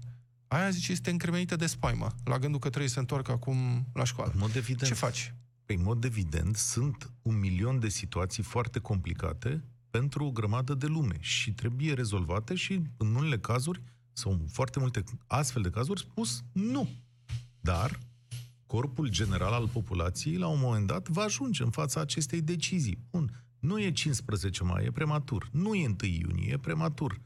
Aia, 0.47 0.69
zice, 0.69 0.91
este 0.91 1.09
încremenită 1.09 1.55
de 1.55 1.65
spaimă, 1.65 2.15
la 2.23 2.37
gândul 2.39 2.59
că 2.59 2.67
trebuie 2.67 2.87
să 2.87 2.93
se 2.93 2.99
întoarcă 2.99 3.31
acum 3.31 3.87
la 3.93 4.03
școală. 4.03 4.31
În 4.33 4.39
mod 4.39 4.55
evident. 4.55 4.87
Ce 4.87 4.93
faci? 4.93 5.33
Păi, 5.65 5.75
în 5.75 5.83
mod 5.83 6.03
evident, 6.03 6.55
sunt 6.55 7.11
un 7.21 7.39
milion 7.39 7.79
de 7.79 7.89
situații 7.89 8.43
foarte 8.43 8.79
complicate 8.79 9.63
pentru 9.89 10.25
o 10.25 10.31
grămadă 10.31 10.73
de 10.73 10.85
lume 10.85 11.15
și 11.19 11.51
trebuie 11.51 11.93
rezolvate 11.93 12.55
și, 12.55 12.81
în 12.97 13.15
unele 13.15 13.37
cazuri, 13.39 13.81
sau 14.13 14.31
în 14.31 14.39
foarte 14.47 14.79
multe 14.79 15.03
astfel 15.27 15.61
de 15.61 15.69
cazuri, 15.69 15.99
spus 15.99 16.43
nu. 16.51 16.89
Dar 17.61 17.99
corpul 18.65 19.07
general 19.07 19.53
al 19.53 19.67
populației, 19.67 20.37
la 20.37 20.47
un 20.47 20.59
moment 20.61 20.87
dat, 20.87 21.07
va 21.07 21.21
ajunge 21.21 21.63
în 21.63 21.69
fața 21.69 21.99
acestei 21.99 22.41
decizii. 22.41 22.97
Bun, 23.11 23.43
nu 23.59 23.79
e 23.79 23.91
15 23.91 24.63
mai, 24.63 24.85
e 24.85 24.91
prematur. 24.91 25.49
Nu 25.51 25.73
e 25.73 25.85
1 25.85 25.95
iunie, 26.01 26.51
e 26.51 26.57
prematur. 26.57 27.19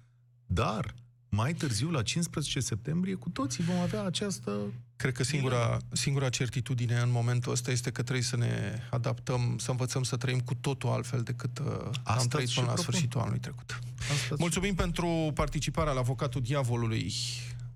Dar, 0.45 0.93
mai 1.29 1.53
târziu, 1.53 1.89
la 1.89 2.01
15 2.01 2.59
septembrie, 2.59 3.15
cu 3.15 3.29
toții 3.29 3.63
vom 3.63 3.79
avea 3.79 4.03
această 4.03 4.51
Cred 4.95 5.13
că 5.13 5.23
singura, 5.23 5.77
singura 5.91 6.29
certitudine 6.29 6.99
în 6.99 7.11
momentul 7.11 7.51
ăsta 7.51 7.71
este 7.71 7.91
că 7.91 8.01
trebuie 8.03 8.23
să 8.23 8.37
ne 8.37 8.79
adaptăm, 8.91 9.55
să 9.57 9.71
învățăm 9.71 10.03
să 10.03 10.17
trăim 10.17 10.39
cu 10.39 10.55
totul 10.55 10.89
altfel 10.89 11.21
decât 11.21 11.59
uh, 11.59 11.65
am 11.65 11.91
Asta 12.03 12.27
trăit 12.27 12.47
și 12.47 12.55
până 12.55 12.67
la 12.67 12.73
propun. 12.73 12.91
sfârșitul 12.93 13.19
anului 13.19 13.39
trecut. 13.39 13.79
Asta 14.11 14.35
Mulțumim 14.39 14.75
pentru 14.75 15.31
participarea 15.33 15.93
la 15.93 15.99
Avocatul 15.99 16.41
Diavolului. 16.41 17.13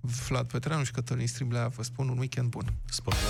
Vlad 0.00 0.46
Petreanu 0.46 0.84
și 0.84 0.92
Cătălin 0.92 1.26
Striblea 1.26 1.68
vă 1.68 1.82
spun 1.82 2.08
un 2.08 2.18
weekend 2.18 2.48
bun. 2.48 2.72
Spălați 2.84 3.24